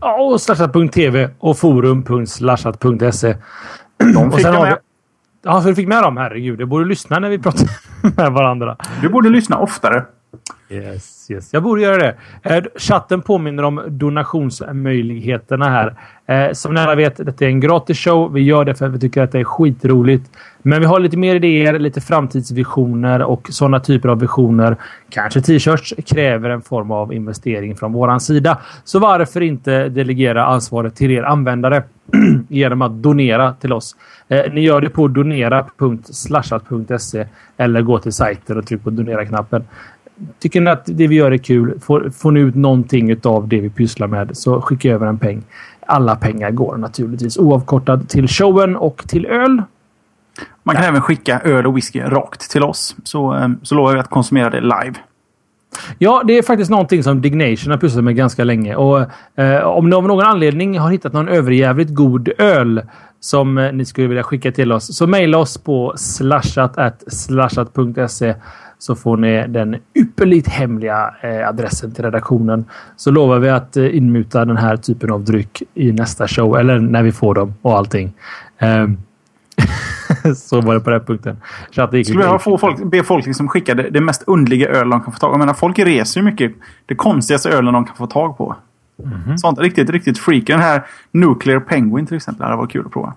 [0.01, 3.35] Ja, och slashat.tv och forum.slashat.se.
[3.97, 4.77] De fick jag med.
[5.43, 6.17] Ja, för du fick med dem?
[6.17, 7.67] Herregud, jag borde lyssna när vi pratar
[8.17, 8.77] med varandra.
[9.01, 10.05] Du borde lyssna oftare.
[10.69, 11.53] Yes, yes.
[11.53, 12.15] Jag borde göra det.
[12.43, 15.95] Eh, chatten påminner om donationsmöjligheterna här.
[16.25, 18.33] Eh, som ni alla vet, detta är en gratis show.
[18.33, 20.31] Vi gör det för att vi tycker att det är skitroligt.
[20.61, 24.77] Men vi har lite mer idéer, lite framtidsvisioner och sådana typer av visioner,
[25.09, 28.57] kanske t-shirts, kräver en form av investering från våran sida.
[28.83, 31.83] Så varför inte delegera ansvaret till er användare
[32.49, 33.95] genom att donera till oss?
[34.27, 37.27] Eh, ni gör det på donera.slashat.se
[37.57, 39.63] eller gå till sajten och tryck på donera-knappen.
[40.39, 43.59] Tycker ni att det vi gör är kul, får, får ni ut någonting av det
[43.59, 45.43] vi pysslar med, så skicka över en peng.
[45.85, 49.61] Alla pengar går naturligtvis oavkortad till showen och till öl.
[50.63, 50.89] Man kan ja.
[50.89, 52.95] även skicka öl och whisky rakt till oss.
[53.03, 54.93] Så, eh, så lovar vi att konsumera det live.
[55.97, 58.75] Ja, det är faktiskt någonting som Dignation har pysslat med ganska länge.
[58.75, 62.81] Och eh, Om ni av någon anledning har hittat någon överjävligt god öl
[63.19, 68.35] som eh, ni skulle vilja skicka till oss så mejla oss på slashat slashat.se
[68.81, 72.65] så får ni den ypperligt hemliga eh, adressen till redaktionen.
[72.95, 76.79] Så lovar vi att eh, inmuta den här typen av dryck i nästa show eller
[76.79, 78.13] när vi får dem och allting.
[78.61, 78.97] Um,
[80.35, 81.37] så var det på den punkten.
[82.03, 85.13] Skulle jag få folk, be folk liksom skicka det, det mest undliga öl de kan
[85.13, 85.33] få tag på.
[85.33, 86.51] Jag menar, folk reser ju mycket.
[86.85, 88.55] Det konstigaste ölen de kan få tag på.
[89.05, 89.37] Mm -hmm.
[89.37, 90.47] Sånt riktigt, riktigt freak.
[90.47, 92.49] Den här Nuclear Penguin till exempel.
[92.49, 93.13] Det var kul att prova.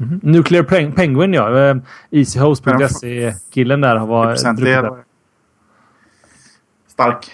[0.00, 0.20] Mm -hmm.
[0.22, 1.70] Nuclear Peng Penguin ja.
[1.70, 1.76] Eh,
[2.10, 4.38] Easyhost.se-killen där har varit...
[6.88, 7.30] Stark.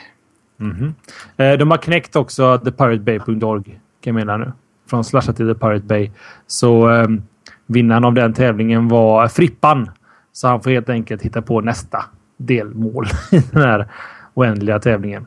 [0.60, 0.94] Mm
[1.36, 1.56] -hmm.
[1.56, 4.52] De har knäckt också thepiratebay.org kan jag mena nu.
[4.90, 6.10] Från Slasha till The Pirate Bay.
[6.46, 7.22] Så um,
[7.66, 9.90] vinnaren av den tävlingen var Frippan.
[10.32, 12.04] Så han får helt enkelt hitta på nästa
[12.36, 13.88] delmål i den här
[14.34, 15.26] oändliga tävlingen.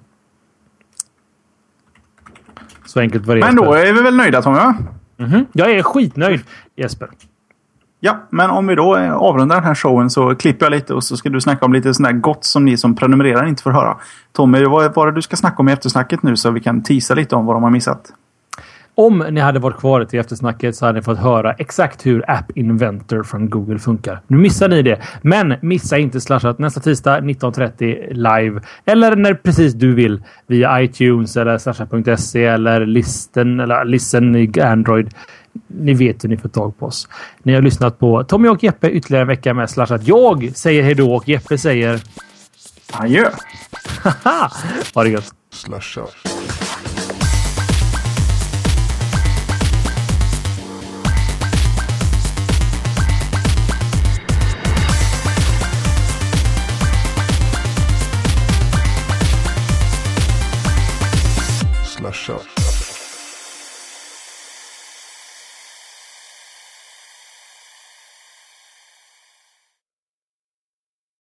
[2.85, 3.41] Så enkelt var det.
[3.41, 4.59] Men då är vi väl nöjda Tommy?
[5.19, 5.45] Mm -hmm.
[5.53, 6.41] Jag är skitnöjd
[6.75, 7.09] Jesper.
[7.99, 11.03] Ja, men om vi då eh, avrundar den här showen så klipper jag lite och
[11.03, 13.71] så ska du snacka om lite sånt där gott som ni som prenumererar inte får
[13.71, 13.97] höra.
[14.33, 17.13] Tommy, vad var det du ska snacka om i eftersnacket nu så vi kan tisa
[17.13, 18.13] lite om vad de har missat?
[18.95, 22.57] Om ni hade varit kvar till eftersnacket så hade ni fått höra exakt hur App
[22.57, 24.21] Inventor från Google funkar.
[24.27, 29.73] Nu missar ni det, men missa inte Slashat nästa tisdag 19.30 live eller när precis
[29.73, 35.09] du vill via iTunes eller slashat.se eller listen eller listen i Android.
[35.67, 37.07] Ni vet hur ni får tag på oss.
[37.43, 40.07] Ni har lyssnat på Tommy och Jeppe ytterligare en vecka med Slashat.
[40.07, 42.01] Jag säger hejdå och Jeppe säger
[42.93, 43.29] adjö.
[44.93, 45.33] ha det gött.
[45.53, 46.15] Slashat.
[62.29, 62.58] Slashat.